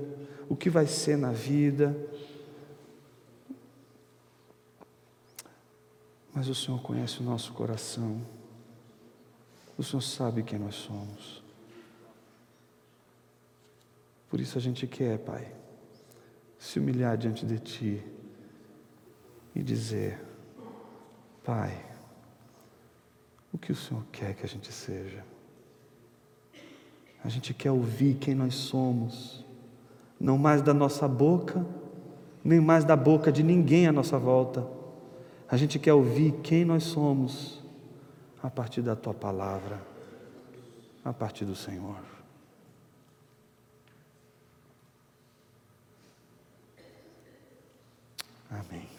o 0.48 0.56
que 0.56 0.68
vai 0.68 0.86
ser 0.86 1.16
na 1.16 1.30
vida. 1.30 1.96
Mas 6.34 6.48
o 6.48 6.54
Senhor 6.54 6.80
conhece 6.82 7.20
o 7.20 7.22
nosso 7.22 7.52
coração, 7.52 8.22
o 9.78 9.84
Senhor 9.84 10.00
sabe 10.00 10.42
quem 10.42 10.58
nós 10.58 10.74
somos. 10.74 11.41
Por 14.32 14.40
isso 14.40 14.56
a 14.56 14.60
gente 14.62 14.86
quer, 14.86 15.18
Pai, 15.18 15.46
se 16.58 16.78
humilhar 16.78 17.18
diante 17.18 17.44
de 17.44 17.58
Ti 17.58 18.02
e 19.54 19.62
dizer: 19.62 20.18
Pai, 21.44 21.84
o 23.52 23.58
que 23.58 23.70
o 23.70 23.74
Senhor 23.74 24.02
quer 24.10 24.34
que 24.34 24.42
a 24.42 24.48
gente 24.48 24.72
seja. 24.72 25.22
A 27.22 27.28
gente 27.28 27.52
quer 27.52 27.72
ouvir 27.72 28.14
quem 28.14 28.34
nós 28.34 28.54
somos, 28.54 29.44
não 30.18 30.38
mais 30.38 30.62
da 30.62 30.72
nossa 30.72 31.06
boca, 31.06 31.66
nem 32.42 32.58
mais 32.58 32.86
da 32.86 32.96
boca 32.96 33.30
de 33.30 33.42
ninguém 33.42 33.86
à 33.86 33.92
nossa 33.92 34.18
volta. 34.18 34.66
A 35.46 35.58
gente 35.58 35.78
quer 35.78 35.92
ouvir 35.92 36.40
quem 36.42 36.64
nós 36.64 36.84
somos 36.84 37.62
a 38.42 38.48
partir 38.48 38.80
da 38.80 38.96
tua 38.96 39.12
palavra, 39.12 39.86
a 41.04 41.12
partir 41.12 41.44
do 41.44 41.54
Senhor. 41.54 42.11
Amém. 48.52 48.91